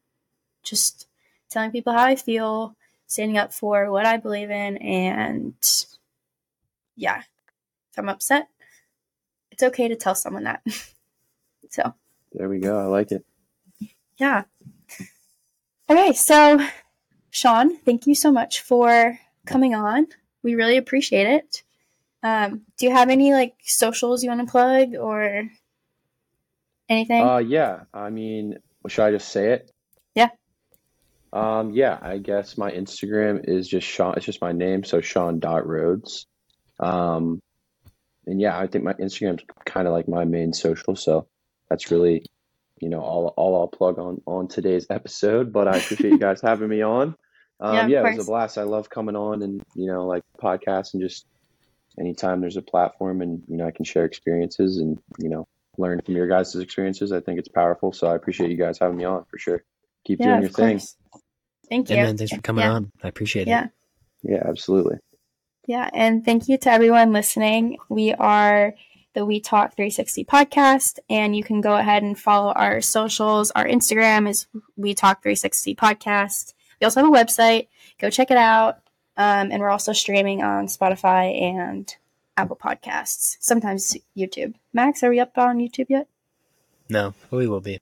just 0.62 1.06
telling 1.48 1.70
people 1.70 1.94
how 1.94 2.04
I 2.04 2.16
feel, 2.16 2.76
standing 3.06 3.38
up 3.38 3.54
for 3.54 3.90
what 3.90 4.04
I 4.04 4.18
believe 4.18 4.50
in, 4.50 4.76
and 4.76 5.54
yeah, 6.96 7.22
if 7.90 7.98
I'm 7.98 8.10
upset, 8.10 8.48
it's 9.58 9.64
okay 9.64 9.88
to 9.88 9.96
tell 9.96 10.14
someone 10.14 10.44
that. 10.44 10.62
so 11.70 11.92
there 12.32 12.48
we 12.48 12.60
go 12.60 12.78
i 12.78 12.84
like 12.84 13.12
it 13.12 13.24
yeah. 14.18 14.42
Okay, 15.88 16.12
so 16.12 16.60
Sean, 17.30 17.76
thank 17.78 18.06
you 18.06 18.14
so 18.14 18.30
much 18.30 18.60
for 18.60 19.18
coming 19.46 19.74
on. 19.74 20.08
We 20.42 20.54
really 20.54 20.76
appreciate 20.76 21.26
it. 21.26 21.62
Um, 22.22 22.62
do 22.76 22.86
you 22.86 22.92
have 22.92 23.10
any 23.10 23.32
like 23.32 23.54
socials 23.62 24.22
you 24.22 24.28
want 24.28 24.46
to 24.46 24.50
plug 24.50 24.94
or 24.96 25.48
anything? 26.88 27.22
Uh, 27.22 27.38
yeah. 27.38 27.84
I 27.94 28.10
mean, 28.10 28.58
should 28.88 29.04
I 29.04 29.12
just 29.12 29.28
say 29.28 29.52
it? 29.52 29.70
Yeah. 30.14 30.30
Um, 31.32 31.70
yeah. 31.70 31.98
I 32.02 32.18
guess 32.18 32.58
my 32.58 32.72
Instagram 32.72 33.48
is 33.48 33.68
just 33.68 33.86
Sean. 33.86 34.14
It's 34.16 34.26
just 34.26 34.42
my 34.42 34.52
name, 34.52 34.82
so 34.82 35.00
Sean 35.00 35.38
dot. 35.38 35.64
Um, 36.80 37.40
and 38.28 38.40
yeah, 38.40 38.58
I 38.58 38.66
think 38.66 38.84
my 38.84 38.92
Instagram's 38.94 39.42
kind 39.64 39.86
of 39.86 39.92
like 39.92 40.08
my 40.08 40.24
main 40.24 40.52
social, 40.52 40.94
so 40.96 41.26
that's 41.70 41.90
really, 41.90 42.24
you 42.80 42.88
know, 42.88 43.00
all 43.00 43.34
all 43.36 43.60
I'll 43.60 43.68
plug 43.68 43.98
on 43.98 44.20
on 44.26 44.48
today's 44.48 44.86
episode. 44.90 45.52
But 45.52 45.66
I 45.68 45.78
appreciate 45.78 46.12
you 46.12 46.18
guys 46.18 46.40
having 46.40 46.68
me 46.68 46.82
on. 46.82 47.14
Um, 47.60 47.74
Yeah, 47.74 47.86
yeah, 47.88 48.08
it 48.08 48.16
was 48.16 48.28
a 48.28 48.30
blast. 48.30 48.56
I 48.56 48.62
love 48.62 48.88
coming 48.88 49.16
on 49.16 49.42
and 49.42 49.60
you 49.74 49.88
know, 49.88 50.06
like 50.06 50.22
podcasts 50.40 50.94
and 50.94 51.02
just 51.02 51.26
anytime 51.98 52.40
there's 52.40 52.56
a 52.56 52.62
platform 52.62 53.20
and 53.20 53.42
you 53.48 53.56
know 53.56 53.66
I 53.66 53.72
can 53.72 53.84
share 53.84 54.04
experiences 54.04 54.76
and 54.78 54.96
you 55.18 55.28
know 55.28 55.44
learn 55.76 56.00
from 56.04 56.14
your 56.14 56.28
guys' 56.28 56.54
experiences. 56.54 57.10
I 57.10 57.18
think 57.18 57.40
it's 57.40 57.48
powerful. 57.48 57.92
So 57.92 58.06
I 58.06 58.14
appreciate 58.14 58.50
you 58.52 58.56
guys 58.56 58.78
having 58.78 58.96
me 58.96 59.06
on 59.06 59.24
for 59.28 59.38
sure. 59.38 59.64
Keep 60.06 60.20
yeah, 60.20 60.26
doing 60.26 60.42
your 60.42 60.50
of 60.50 60.54
thing. 60.54 60.80
Thank 61.68 61.90
you. 61.90 61.96
Yeah, 61.96 62.04
man. 62.04 62.16
Thanks 62.16 62.32
for 62.32 62.40
coming 62.42 62.62
Yeah. 62.62 62.74
on. 62.74 62.92
I 63.02 63.08
appreciate 63.08 63.48
Yeah. 63.48 63.64
it. 63.64 63.70
Yeah, 64.22 64.42
absolutely. 64.48 64.98
Yeah, 65.68 65.90
and 65.92 66.24
thank 66.24 66.48
you 66.48 66.56
to 66.56 66.72
everyone 66.72 67.12
listening. 67.12 67.76
We 67.90 68.14
are 68.14 68.74
the 69.12 69.26
We 69.26 69.38
Talk 69.38 69.76
360 69.76 70.24
podcast, 70.24 70.98
and 71.10 71.36
you 71.36 71.44
can 71.44 71.60
go 71.60 71.76
ahead 71.76 72.02
and 72.02 72.18
follow 72.18 72.52
our 72.52 72.80
socials. 72.80 73.50
Our 73.50 73.66
Instagram 73.66 74.26
is 74.26 74.46
We 74.78 74.94
Talk 74.94 75.22
360 75.22 75.74
podcast. 75.74 76.54
We 76.80 76.86
also 76.86 77.02
have 77.04 77.10
a 77.10 77.14
website. 77.14 77.68
Go 77.98 78.08
check 78.08 78.30
it 78.30 78.38
out. 78.38 78.76
Um, 79.18 79.52
and 79.52 79.60
we're 79.60 79.68
also 79.68 79.92
streaming 79.92 80.42
on 80.42 80.68
Spotify 80.68 81.38
and 81.38 81.94
Apple 82.38 82.56
Podcasts, 82.56 83.36
sometimes 83.38 83.94
YouTube. 84.16 84.54
Max, 84.72 85.02
are 85.02 85.10
we 85.10 85.20
up 85.20 85.36
on 85.36 85.58
YouTube 85.58 85.90
yet? 85.90 86.08
No, 86.88 87.12
we 87.30 87.46
will 87.46 87.60
be. 87.60 87.78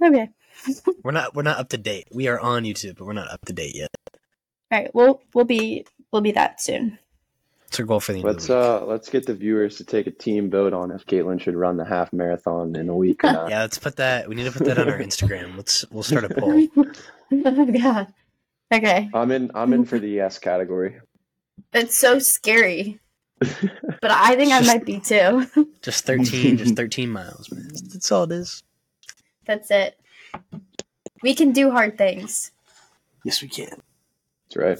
Okay. 0.00 0.28
We're 1.02 1.10
not. 1.10 1.34
We're 1.34 1.42
not 1.42 1.58
up 1.58 1.70
to 1.70 1.78
date. 1.78 2.06
We 2.12 2.28
are 2.28 2.38
on 2.38 2.62
YouTube, 2.62 2.98
but 2.98 3.06
we're 3.06 3.12
not 3.12 3.28
up 3.28 3.44
to 3.46 3.52
date 3.52 3.74
yet. 3.74 3.90
All 4.70 4.78
right. 4.78 4.94
We'll 4.94 5.20
we'll 5.34 5.44
be 5.44 5.84
we'll 6.12 6.22
be 6.22 6.30
that 6.30 6.60
soon. 6.60 7.00
It's 7.74 7.80
our 7.80 7.86
goal 7.86 7.98
for 7.98 8.12
the 8.12 8.18
end 8.18 8.24
Let's 8.28 8.44
of 8.44 8.48
the 8.48 8.54
week. 8.54 8.82
uh 8.82 8.86
let's 8.86 9.10
get 9.10 9.26
the 9.26 9.34
viewers 9.34 9.78
to 9.78 9.84
take 9.84 10.06
a 10.06 10.12
team 10.12 10.48
vote 10.48 10.72
on 10.72 10.92
if 10.92 11.04
Caitlin 11.06 11.40
should 11.40 11.56
run 11.56 11.76
the 11.76 11.84
half 11.84 12.12
marathon 12.12 12.76
in 12.76 12.88
a 12.88 12.94
week 12.94 13.24
or 13.24 13.32
not. 13.32 13.50
yeah, 13.50 13.62
let's 13.62 13.78
put 13.78 13.96
that. 13.96 14.28
We 14.28 14.36
need 14.36 14.44
to 14.44 14.52
put 14.52 14.64
that 14.66 14.78
on 14.78 14.88
our 14.88 15.00
Instagram. 15.00 15.56
Let's. 15.56 15.84
We'll 15.90 16.04
start 16.04 16.22
a 16.22 16.28
poll. 16.28 16.68
oh 17.32 17.72
God. 17.72 18.14
Okay. 18.72 19.10
I'm 19.12 19.32
in 19.32 19.50
I'm 19.56 19.72
in 19.72 19.84
for 19.86 19.98
the 19.98 20.06
yes 20.08 20.38
category. 20.38 21.00
It's 21.72 21.98
so 21.98 22.20
scary. 22.20 23.00
But 23.40 24.12
I 24.12 24.36
think 24.36 24.52
I 24.52 24.60
might 24.60 24.84
be 24.84 25.00
too. 25.00 25.44
Just 25.82 26.04
thirteen. 26.06 26.56
just 26.56 26.76
thirteen 26.76 27.10
miles, 27.10 27.50
man. 27.50 27.70
That's 27.92 28.12
all 28.12 28.22
it 28.22 28.30
is. 28.30 28.62
That's 29.46 29.68
it. 29.72 29.98
We 31.24 31.34
can 31.34 31.50
do 31.50 31.72
hard 31.72 31.98
things. 31.98 32.52
Yes, 33.24 33.42
we 33.42 33.48
can. 33.48 33.82
That's 34.44 34.56
right. 34.56 34.78